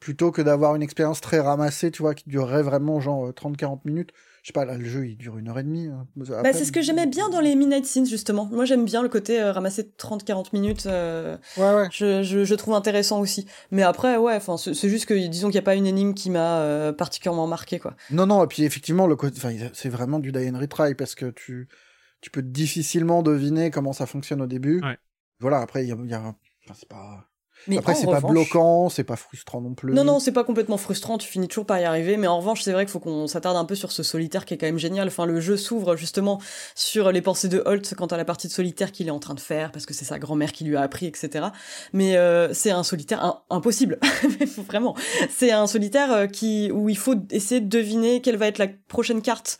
[0.00, 3.80] plutôt que d'avoir une expérience très ramassée, tu vois, qui durerait vraiment genre euh, 30-40
[3.84, 4.10] minutes.
[4.42, 5.88] Je sais pas, là, le jeu, il dure une heure et demie.
[5.88, 6.06] hein.
[6.42, 8.46] Bah, c'est ce que j'aimais bien dans les Midnight Scenes, justement.
[8.52, 10.86] Moi, j'aime bien le côté euh, ramasser 30-40 minutes.
[10.86, 11.36] euh,
[11.92, 13.46] Je, je, je trouve intéressant aussi.
[13.72, 16.14] Mais après, ouais, enfin, c'est c'est juste que, disons qu'il n'y a pas une énigme
[16.14, 17.94] qui m'a euh, particulièrement marqué, quoi.
[18.10, 21.14] Non, non, et puis effectivement, le côté, enfin, c'est vraiment du die and retry parce
[21.16, 21.68] que tu,
[22.20, 24.80] tu peux difficilement deviner comment ça fonctionne au début.
[25.40, 26.34] Voilà, après, il y a, y a-
[26.74, 27.26] c'est pas,
[27.66, 29.92] Mais Après, c'est pas bloquant, c'est pas frustrant non plus.
[29.92, 32.62] Non, non, c'est pas complètement frustrant, tu finis toujours par y arriver, mais en revanche,
[32.62, 34.78] c'est vrai qu'il faut qu'on s'attarde un peu sur ce solitaire qui est quand même
[34.78, 35.08] génial.
[35.08, 36.40] Enfin, le jeu s'ouvre justement
[36.74, 39.34] sur les pensées de Holt quant à la partie de solitaire qu'il est en train
[39.34, 41.46] de faire, parce que c'est sa grand-mère qui lui a appris, etc.
[41.92, 43.98] Mais euh, c'est un solitaire un- impossible,
[44.66, 44.94] vraiment.
[45.28, 48.68] C'est un solitaire euh, qui où il faut essayer de deviner quelle va être la
[48.88, 49.58] prochaine carte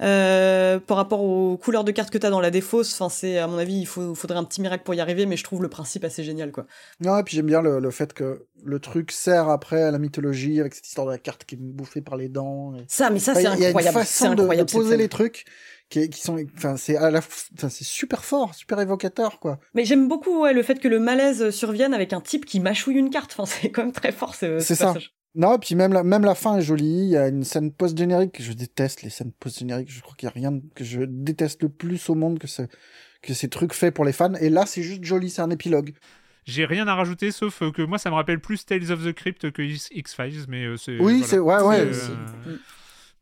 [0.00, 2.92] euh, par rapport aux couleurs de cartes que t'as dans la défausse.
[2.94, 5.36] Enfin, c'est à mon avis, il faut, faudrait un petit miracle pour y arriver, mais
[5.36, 6.66] je trouve le principe assez génial, quoi.
[7.00, 9.98] Non, et puis j'aime bien le, le fait que le truc sert après à la
[9.98, 12.74] mythologie avec cette histoire de la carte qui est bouffée par les dents.
[12.76, 13.96] et- Ça, mais ça, Enfin, c'est a- Il y a incroyable.
[13.98, 15.44] une façon de- de, incroyable, poser les trucs
[15.88, 19.58] qui, qui sont, enfin, c'est à la, f- enfin, c'est super fort, super évocateur, quoi.
[19.74, 22.96] Mais j'aime beaucoup ouais, le fait que le malaise survienne avec un type qui mâchouille
[22.96, 23.34] une carte.
[23.38, 24.86] Enfin, c'est quand même très fort ce, ce C'est ça.
[24.88, 25.14] passage.
[25.34, 27.02] Non, et puis même la, même la fin est jolie.
[27.04, 28.42] Il y a une scène post-générique.
[28.42, 29.90] Je déteste les scènes post-génériques.
[29.92, 32.62] Je crois qu'il y a rien que je déteste le plus au monde que, ce,
[33.22, 34.34] que ces trucs faits pour les fans.
[34.40, 35.30] Et là, c'est juste joli.
[35.30, 35.92] C'est un épilogue.
[36.48, 39.12] J'ai rien à rajouter, sauf euh, que moi, ça me rappelle plus Tales of the
[39.12, 40.98] Crypt que X-Files, mais euh, c'est.
[40.98, 41.26] Oui, voilà.
[41.26, 41.80] c'est ouais, ouais.
[41.80, 42.56] Euh,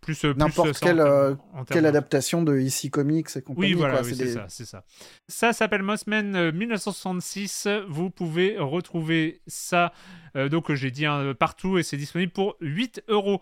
[0.00, 1.34] plus, euh, plus, N'importe quelle, euh,
[1.70, 3.72] adaptation de IC Comics et compagnie.
[3.74, 4.84] Oui, voilà, oui, C'est des- ça, ça.
[5.26, 7.66] Ça s'appelle Mossman euh, 1966.
[7.88, 9.92] Vous pouvez retrouver ça,
[10.36, 13.40] euh, donc j'ai dit hein, partout, et c'est disponible pour 8 euros.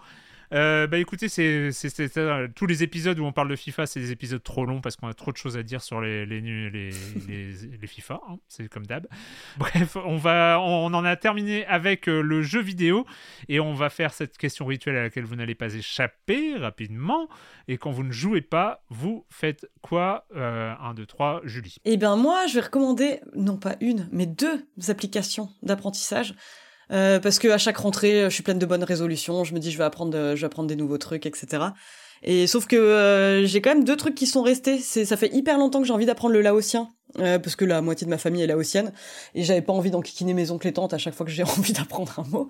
[0.55, 1.71] Euh, bah écoutez, c'est
[2.17, 4.95] euh, tous les épisodes où on parle de FIFA, c'est des épisodes trop longs parce
[4.95, 6.71] qu'on a trop de choses à dire sur les, les, les,
[7.29, 9.07] les, les FIFA, hein, c'est comme d'hab.
[9.57, 13.05] Bref, on, va, on en a terminé avec euh, le jeu vidéo
[13.49, 17.29] et on va faire cette question rituelle à laquelle vous n'allez pas échapper rapidement.
[17.67, 21.77] Et quand vous ne jouez pas, vous faites quoi 1, 2, 3, Julie?
[21.85, 26.35] Eh bien, moi, je vais recommander, non pas une, mais deux applications d'apprentissage.
[26.93, 29.45] Euh, parce que à chaque rentrée, je suis pleine de bonnes résolutions.
[29.45, 31.65] Je me dis, je vais apprendre, euh, je vais apprendre des nouveaux trucs, etc.
[32.23, 34.79] Et sauf que euh, j'ai quand même deux trucs qui sont restés.
[34.79, 36.89] C'est, ça fait hyper longtemps que j'ai envie d'apprendre le laotien.
[37.19, 38.93] Euh, parce que la moitié de ma famille est laotienne
[39.35, 41.73] et j'avais pas envie d'enquiquiner mes oncles et tantes à chaque fois que j'ai envie
[41.73, 42.49] d'apprendre un mot.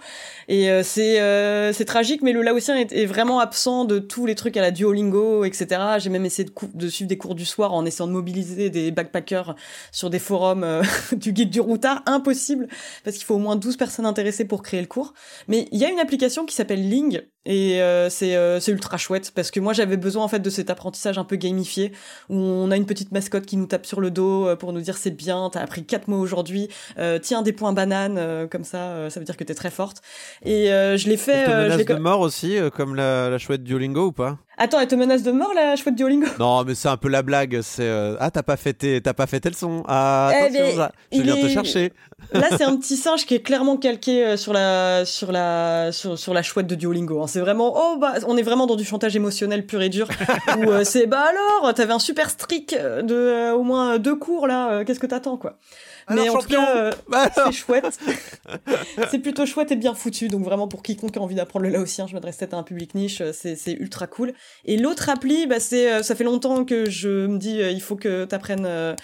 [0.49, 4.35] Et euh, c'est euh, c'est tragique mais le laotien est, vraiment absent de tous les
[4.35, 7.75] trucs à la Duolingo etc j'ai même essayé de, de suivre des cours du soir
[7.75, 9.55] en essayant de mobiliser des backpackers
[9.93, 10.83] sur des forums euh,
[11.13, 12.03] du guide du routard.
[12.07, 12.69] Impossible
[13.05, 15.15] parce qu'il faut au moins 12 personnes intéressées pour créer le cours.
[15.49, 18.97] Mais il y a une application qui s'appelle Ling et euh, c'est euh, c'est ultra
[18.97, 21.93] chouette parce que moi j'avais besoin en fait de cet apprentissage un peu gamifié
[22.31, 24.97] où on a une petite mascotte qui nous tape sur le dos pour nous dire
[24.97, 26.69] c'est bien, t'as appris quatre mots aujourd'hui,
[26.99, 29.71] euh, tiens des points bananes euh, comme ça, euh, ça veut dire que t'es très
[29.71, 30.03] forte.
[30.45, 31.45] Et euh, je l'ai fait.
[31.45, 34.39] Te euh, je de mort aussi, euh, comme la, la chouette Duolingo ou pas?
[34.57, 37.23] Attends, elle te menace de mort la chouette Duolingo Non, mais c'est un peu la
[37.23, 37.61] blague.
[37.63, 39.83] C'est euh, ah t'as pas fait tes, t'as pas fait tes leçons.
[39.89, 41.93] Ah Eh attention, là, je viens te est- chercher.
[42.33, 46.19] Là, c'est un petit singe qui est clairement calqué euh, sur la sur la sur,
[46.19, 47.21] sur la chouette de Duolingo.
[47.23, 47.27] hein.
[47.27, 50.09] C'est vraiment oh bah on est vraiment dans du chantage émotionnel pur et dur
[50.59, 54.47] où euh, c'est bah alors t'avais un super streak de euh, au moins deux cours
[54.47, 54.71] là.
[54.71, 55.59] euh, Qu'est-ce que t'attends quoi?
[56.11, 57.99] Mais en tout cas, euh, Bah c'est chouette.
[59.11, 60.29] c'est plutôt chouette et bien foutu.
[60.29, 62.95] Donc vraiment pour quiconque a envie d'apprendre le laotien, je m'adresse peut-être à un public
[62.95, 63.21] niche.
[63.21, 64.33] euh, C'est c'est ultra cool.
[64.65, 67.97] Et l'autre appli, bah c'est euh, ça fait longtemps que je me dis il faut
[67.97, 68.95] que t'apprennes euh,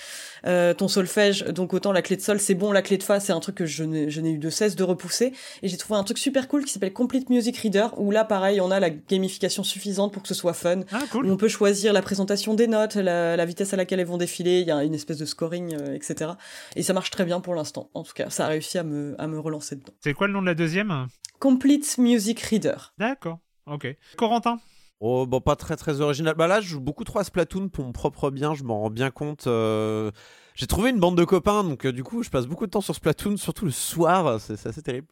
[0.47, 1.45] euh, ton solfège.
[1.45, 3.57] Donc autant la clé de sol c'est bon, la clé de fa c'est un truc
[3.57, 5.33] que je n'ai eu de cesse de repousser.
[5.62, 8.61] Et j'ai trouvé un truc super cool qui s'appelle Complete Music Reader où là pareil
[8.61, 10.81] on a la gamification suffisante pour que ce soit fun.
[10.93, 11.27] Ah, cool.
[11.27, 14.19] Où on peut choisir la présentation des notes, la, la vitesse à laquelle elles vont
[14.19, 14.61] défiler.
[14.61, 16.33] Il y a une espèce de scoring, euh, etc.
[16.77, 17.91] Et ça marche très bien pour l'instant.
[17.95, 19.93] En tout cas, ça a réussi à me, à me relancer dedans.
[20.01, 21.07] C'est quoi le nom de la deuxième?
[21.39, 22.93] Complete Music Reader.
[22.99, 23.97] D'accord, ok.
[24.17, 24.61] Corentin?
[25.03, 26.35] Oh, bon, pas très très original.
[26.35, 28.91] Bah là, je joue beaucoup trop à Splatoon pour mon propre bien, je m'en rends
[28.91, 29.47] bien compte.
[29.47, 30.11] euh,
[30.55, 32.83] J'ai trouvé une bande de copains, donc euh, du coup, je passe beaucoup de temps
[32.83, 35.07] sur Splatoon, surtout le soir, c'est c'est assez terrible.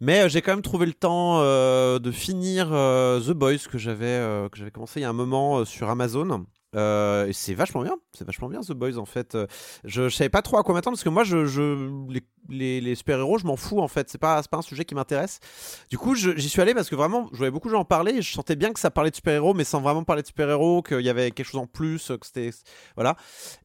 [0.00, 3.76] Mais euh, j'ai quand même trouvé le temps euh, de finir euh, The Boys que
[3.78, 6.46] j'avais euh, commencé il y a un moment euh, sur Amazon.
[6.74, 9.36] Euh, c'est vachement bien, c'est vachement bien The Boys en fait.
[9.84, 11.36] Je, je savais pas trop à quoi m'attendre parce que moi, je,
[12.48, 14.08] les, les- super-héros, je m'en fous en fait.
[14.10, 15.40] C'est pas, pas un sujet qui m'intéresse.
[15.90, 18.22] Du coup, j'y suis allé parce que vraiment, je voyais beaucoup de gens en parler
[18.22, 21.00] je sentais bien que ça parlait de super-héros, mais sans vraiment parler de super-héros, qu'il
[21.00, 22.50] y avait quelque chose en plus, que c'était.
[22.96, 23.16] Voilà.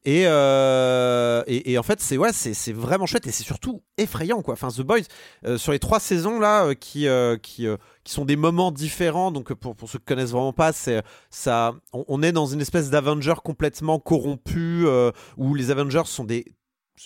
[0.04, 2.30] Et, euh, et, en fait, c'est ouais,
[2.72, 4.54] vraiment chouette et c'est surtout effrayant quoi.
[4.54, 5.00] Enfin, The Boys,
[5.46, 7.06] euh, sur les trois saisons là, euh, qui,
[7.42, 7.66] qui,
[8.04, 11.74] qui sont des moments différents, donc pour, pour ceux qui connaissent vraiment pas, c'est ça.
[11.92, 16.44] On, est dans une espèce d'Avengers complètement corrompu euh, où les Avengers sont des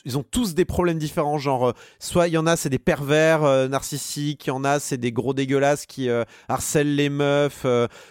[0.05, 2.81] ils ont tous des problèmes différents, genre euh, soit il y en a c'est des
[2.81, 6.09] pervers euh, narcissiques, il y en a c'est des gros dégueulasses qui
[6.49, 7.65] harcèlent les meufs,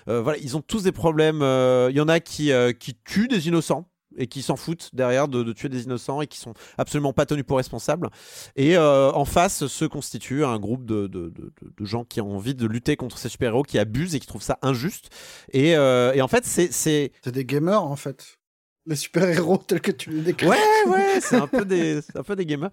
[0.08, 1.42] voilà ils ont tous des problèmes.
[1.42, 5.44] Il y en a qui qui tuent des innocents et qui s'en foutent derrière de,
[5.44, 8.10] de tuer des innocents et qui sont absolument pas tenus pour responsables.
[8.56, 12.56] Et euh, en face se constitue un groupe de, de, de- gens qui ont envie
[12.56, 15.10] de lutter contre ces super-héros, qui abusent et qui trouvent ça injuste.
[15.52, 18.38] Et, euh, et en fait c'est c'est des gamers, en fait.
[18.86, 20.48] Les super-héros tels que tu les décris.
[20.48, 20.58] Ouais,
[20.88, 22.70] ouais, c'est un peu des, c'est un peu des gamers.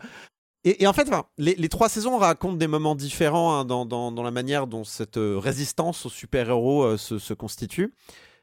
[0.64, 3.86] Et, et en fait, enfin, les, les trois saisons racontent des moments différents hein, dans,
[3.86, 7.94] dans, dans la manière dont cette euh, résistance aux super-héros euh, se, se constitue.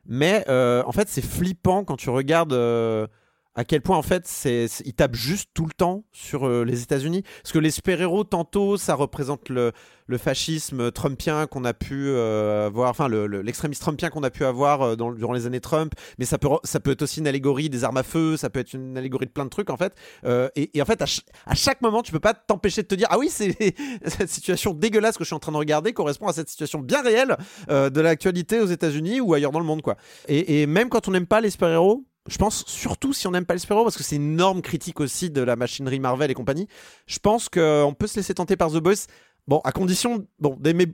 [0.07, 3.07] Mais euh, en fait, c'est flippant quand tu regardes euh,
[3.57, 6.83] à quel point en fait c'est, ils tapent juste tout le temps sur euh, les
[6.83, 7.23] États-Unis.
[7.43, 9.73] Parce que les super-héros, tantôt, ça représente le,
[10.17, 14.45] fascisme trumpien qu'on a pu euh, avoir, enfin le- le- l'extrémisme trumpien qu'on a pu
[14.45, 15.93] avoir euh, durant les années Trump.
[16.19, 16.49] Mais ça peut,
[16.91, 19.43] être aussi une allégorie des armes à feu, ça peut être une allégorie de plein
[19.45, 19.93] de trucs en fait.
[20.23, 22.95] Euh, et, en fait, à, ch- à chaque moment, tu peux pas t'empêcher de te
[22.95, 23.57] dire ah oui, c'est
[24.05, 27.01] cette situation dégueulasse que je suis en train de regarder correspond à cette situation bien
[27.01, 27.35] réelle
[27.69, 29.97] de l'actualité aux États-Unis ou ailleurs dans le monde quoi.
[30.27, 33.45] Et, et même quand on n'aime pas les super-héros, je pense surtout si on n'aime
[33.45, 36.33] pas les super-héros, parce que c'est une énorme critique aussi de la machinerie Marvel et
[36.33, 36.67] compagnie,
[37.05, 39.07] je pense qu'on peut se laisser tenter par The Boys.
[39.47, 40.87] Bon, à condition bon, d'aimer.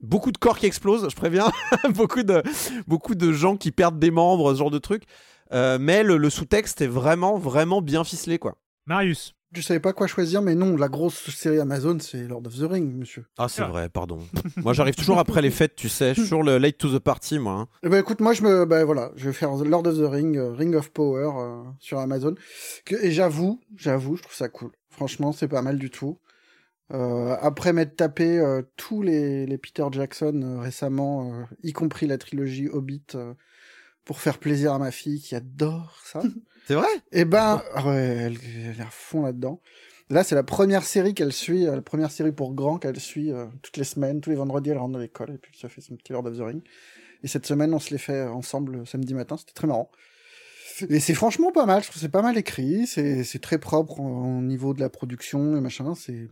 [0.00, 1.50] Beaucoup de corps qui explosent, je préviens.
[1.90, 2.42] beaucoup, de,
[2.86, 5.04] beaucoup de gens qui perdent des membres, ce genre de truc.
[5.52, 8.56] Euh, mais le, le sous-texte est vraiment, vraiment bien ficelé, quoi.
[8.86, 9.34] Marius.
[9.54, 12.62] Je savais pas quoi choisir, mais non, la grosse série Amazon, c'est Lord of the
[12.70, 13.24] Rings, monsieur.
[13.38, 14.18] Ah, c'est vrai, pardon.
[14.56, 16.08] moi, j'arrive toujours après les fêtes, tu sais.
[16.10, 17.52] Je suis toujours le late to the party, moi.
[17.52, 17.68] hein.
[17.84, 20.36] Eh ben écoute, moi je me, ben voilà, je vais faire Lord of the Ring,
[20.36, 22.34] euh, Ring of Power euh, sur Amazon.
[22.84, 24.70] Que, et j'avoue, j'avoue, je trouve ça cool.
[24.90, 26.18] Franchement, c'est pas mal du tout.
[26.92, 32.06] Euh, après m'être tapé euh, tous les, les Peter Jackson euh, récemment, euh, y compris
[32.06, 33.32] la trilogie Hobbit, euh,
[34.04, 36.22] pour faire plaisir à ma fille qui adore ça.
[36.66, 36.88] C'est vrai?
[37.12, 39.60] Eh ben, ah ouais, elle, elle est à fond là-dedans.
[40.10, 43.32] Là, c'est la première série qu'elle suit, euh, la première série pour grand qu'elle suit
[43.32, 45.80] euh, toutes les semaines, tous les vendredis, elle rentre de l'école et puis ça fait
[45.80, 46.62] son petit Lord of the Ring.
[47.22, 49.90] Et cette semaine, on se les fait ensemble euh, samedi matin, c'était très marrant.
[50.88, 53.58] Et c'est franchement pas mal, je trouve que c'est pas mal écrit, c'est c'est très
[53.58, 56.28] propre au niveau de la production et machin, c'est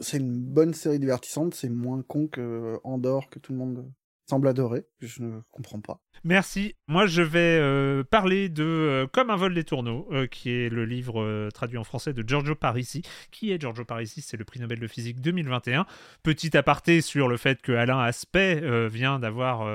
[0.00, 3.90] c'est une bonne série divertissante, c'est moins con que Andorre que tout le monde
[4.28, 6.00] semble adorer, je ne comprends pas.
[6.24, 6.74] Merci.
[6.88, 10.68] Moi, je vais euh, parler de euh, Comme un vol des tourneaux, euh, qui est
[10.68, 13.02] le livre traduit en français de Giorgio Parisi.
[13.30, 14.22] Qui est Giorgio Parisi?
[14.22, 15.86] C'est le prix Nobel de physique 2021.
[16.22, 19.66] Petit aparté sur le fait que Alain Aspect vient d'avoir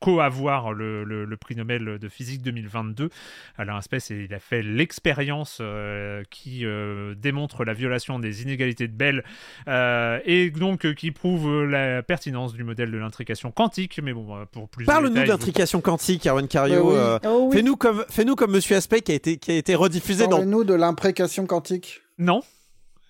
[0.00, 3.08] co-avoir le, le- le prix Nobel de physique 2022.
[3.56, 8.92] Alain Aspect, il a fait l'expérience euh, qui euh, démontre la violation des inégalités de
[8.92, 9.24] Bell
[9.68, 13.98] euh, et donc euh, qui prouve la pertinence du modèle de l'intrication quantique.
[14.02, 16.84] Mais bon, pour plus de Parle-nous d'intrication quantique, Erwan Cario.
[16.84, 16.94] Bah oui.
[16.96, 17.56] euh, Oh oui.
[17.56, 20.30] Fais-nous comme, fais-nous comme Monsieur Aspect qui a été, qui a été rediffusé dans.
[20.36, 22.02] Parlez-nous de l'imprécation quantique.
[22.18, 22.42] Non.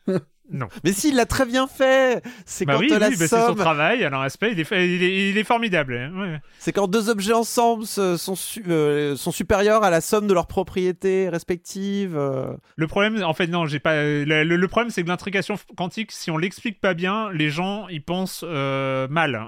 [0.52, 0.68] Non.
[0.84, 3.54] Mais s'il l'a très bien fait C'est Bah quand oui, la oui, bah c'est son
[3.54, 4.04] travail.
[4.04, 5.96] Alors, aspect, il est, il est, il est formidable.
[5.96, 6.40] hein, ouais.
[6.58, 10.34] C'est quand deux objets ensemble se- sont, su- euh, sont supérieurs à la somme de
[10.34, 12.16] leurs propriétés respectives.
[12.16, 12.52] euh.
[12.76, 13.96] Le problème, en fait, non, j'ai pas.
[14.04, 18.44] Le, problème, c'est que l'intrication quantique, si on l'explique pas bien, les gens y pensent
[18.46, 19.40] euh, mal.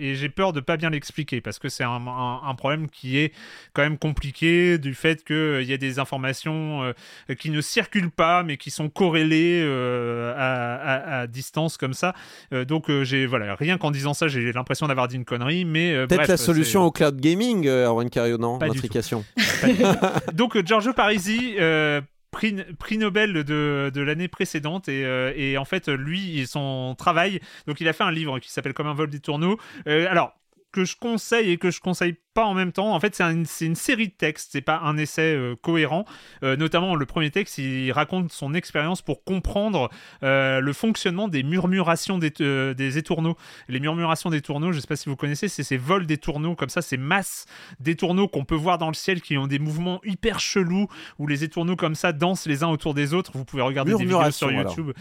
[0.00, 3.18] Et j'ai peur de pas bien l'expliquer parce que c'est un, un- un problème qui
[3.18, 3.32] est
[3.74, 6.92] quand même compliqué du fait qu'il y a des informations
[7.38, 9.62] qui ne circulent pas mais qui sont corrélées
[10.38, 12.14] à, à- à distance comme ça.
[12.52, 15.64] Euh, donc, euh, j'ai voilà, rien qu'en disant ça, j'ai l'impression d'avoir dit une connerie.
[15.64, 18.66] Mais euh, Peut-être la solution au cloud gaming, Erwan Cario, non Pas.
[18.68, 19.24] L'intrication.
[20.34, 21.56] Donc Giorgio Parisi,
[22.30, 26.94] prix, prix Nobel de, de l'année précédente et, euh, et en fait lui et son
[26.96, 29.58] travail, donc il a fait un livre qui s'appelle Comme un vol des tourneaux.
[29.86, 30.32] Euh, alors
[30.70, 32.94] que je conseille et que je conseille pas en même temps.
[32.94, 36.04] En fait, c'est un- c'est une série de textes, c'est pas un essai euh, cohérent.
[36.44, 39.90] Euh, notamment, le premier texte, il raconte son expérience pour comprendre
[40.22, 43.36] euh, le fonctionnement des murmurations des, des étourneaux.
[43.68, 46.54] Les murmurations des tourneaux, je sais pas si vous connaissez, c'est ces vols des tourneaux
[46.54, 47.46] comme ça, ces masses
[47.80, 50.86] d'étourneaux qu'on peut voir dans le ciel qui ont des mouvements hyper chelous
[51.18, 53.32] où les étourneaux comme ça dansent les uns autour des autres.
[53.34, 54.52] Vous pouvez regarder des vidéos sur.
[54.52, 54.92] YouTube.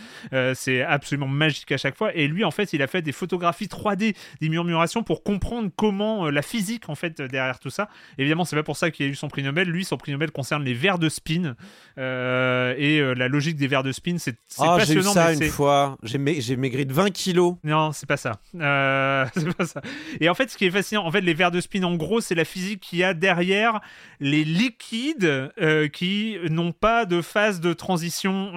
[0.55, 2.15] C'est absolument magique à chaque fois.
[2.15, 6.31] Et lui, en fait, il a fait des photographies 3D des murmurations pour comprendre comment
[6.31, 7.89] la physique, en fait, derrière tout ça.
[8.17, 9.67] Évidemment, c'est pas pour ça qu'il a eu son prix Nobel.
[9.69, 11.55] Lui, son prix Nobel concerne les vers de spin
[11.97, 14.17] euh, et euh, la logique des vers de spin.
[14.17, 15.13] C'est Ah, j'ai eu passionnant.
[15.13, 15.97] ça mais une fois.
[16.03, 17.55] J'ai ma- j'ai maigri de 20 kilos.
[17.63, 18.33] non, c'est pas ça.
[18.55, 19.81] Euh, c'est pas ça.
[20.19, 22.21] Et en fait, ce qui est fascinant, en fait, les vers de spin, en gros,
[22.21, 23.79] c'est la physique qu'il y a derrière
[24.19, 25.51] les liquides
[25.93, 28.53] qui n'ont pas de phase de transition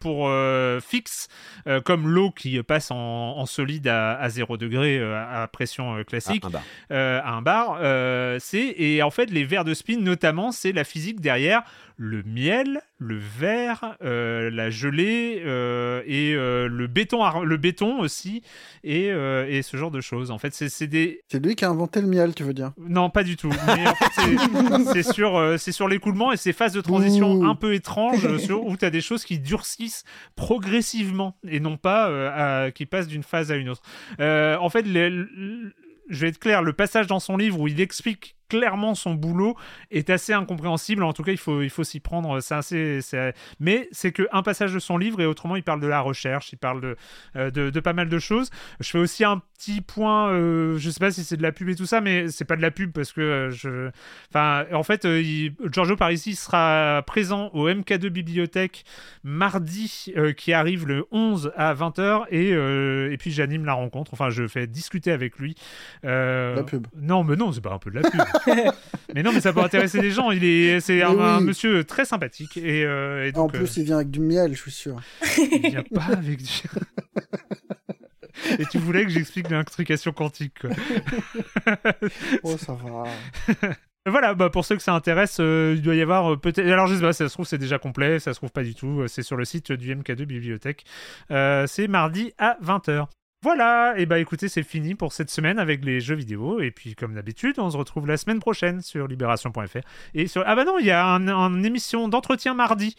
[0.00, 0.30] pour
[0.82, 1.28] fixe,
[1.84, 6.48] comme l'eau qui passe en, en solide à, à 0 degré à pression classique, Ah,
[6.48, 6.62] un bar.
[6.92, 7.78] euh, à un bar.
[8.06, 11.62] Euh, c'est et en fait, les vers de spin, notamment, c'est la physique derrière
[11.98, 18.42] le miel, le verre, euh, la gelée euh, et le béton, le béton aussi
[18.84, 20.30] et, et ce genre de choses.
[20.30, 22.72] En fait, c'est des C'est lui qui a inventé le miel, tu veux dire?
[22.78, 23.48] Non, pas du tout.
[23.66, 27.46] Mais en fait, c'est- sur, c'est sur l'écoulement et ces phases de transition Ouh.
[27.46, 30.04] un peu étranges sur, où tu as des choses qui durcissent
[30.34, 32.06] progressivement et non pas
[32.64, 33.82] à- qui passent d'une phase à une autre.
[34.20, 35.72] En fait, le- le-
[36.08, 39.56] je vais être clair, le passage dans son livre où il explique clairement son boulot
[39.90, 41.02] est assez incompréhensible.
[41.02, 42.40] En tout cas, il faut, il faut s'y prendre.
[42.40, 43.00] C'est assez,
[43.60, 46.56] Mais c'est qu'un passage de son livre et autrement, il parle de la recherche, il
[46.58, 46.96] parle de,
[47.36, 48.50] euh, de, de pas mal de choses.
[48.80, 51.68] Je fais aussi un petit point, euh, je sais pas si c'est de la pub
[51.68, 53.90] et tout ça, mais c'est pas de la pub parce que euh, je.
[54.30, 58.84] Enfin, en fait, euh, il- Giorgio Parisi sera présent au MK2 Bibliothèque
[59.24, 62.50] mardi euh, qui arrive le 11 à 20h et,
[63.12, 64.12] et puis j'anime la rencontre.
[64.14, 65.54] Enfin, je fais discuter avec lui.
[66.02, 66.86] La pub.
[66.96, 68.20] Non, mais non, c'est pas un peu de la pub.
[69.14, 70.30] mais non, mais ça peut intéresser les gens.
[70.30, 74.10] Il est, c'est un, monsieur très sympathique et, euh, et En plus, il vient avec
[74.10, 74.96] du miel, je suis sûr.
[74.96, 75.26] euh,
[75.62, 76.44] il vient pas avec du.
[78.58, 80.60] Et tu voulais que j'explique l'intrication quantique.
[80.60, 80.70] Quoi.
[82.42, 83.04] Oh, ça va.
[84.08, 86.68] Voilà, bah pour ceux que ça intéresse, euh, il doit y avoir euh, peut-être.
[86.70, 88.74] Alors je sais pas, ça se trouve c'est déjà complet, ça se trouve pas du
[88.74, 89.00] tout.
[89.00, 90.84] euh, C'est sur le site du MK2 Bibliothèque.
[91.32, 93.06] Euh, c'est mardi à 20h.
[93.42, 96.60] Voilà, et bah écoutez, c'est fini pour cette semaine avec les jeux vidéo.
[96.60, 99.78] Et puis comme d'habitude, on se retrouve la semaine prochaine sur libération.fr.
[100.14, 100.42] Et sur.
[100.46, 102.96] Ah bah non, il y a un, un émission d'entretien mardi.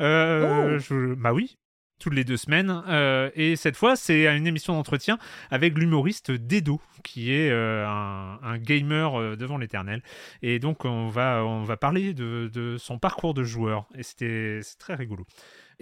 [0.00, 1.58] Euh, je- Bah oui,
[1.98, 2.82] toutes les deux semaines.
[2.88, 5.18] Euh, et cette fois, c'est une émission d'entretien
[5.50, 10.02] avec l'humoriste Dedo, qui est euh, un, un gamer euh, devant l'éternel.
[10.40, 13.86] Et donc, on va, on va parler de, de son parcours de joueur.
[13.94, 15.26] Et c'était c'est très rigolo.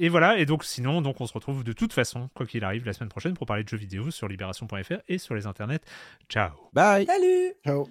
[0.00, 2.86] Et voilà, et donc sinon, donc on se retrouve de toute façon, quoi qu'il arrive,
[2.86, 5.80] la semaine prochaine pour parler de jeux vidéo sur libération.fr et sur les internets.
[6.28, 7.88] Ciao Bye Salut Ciao.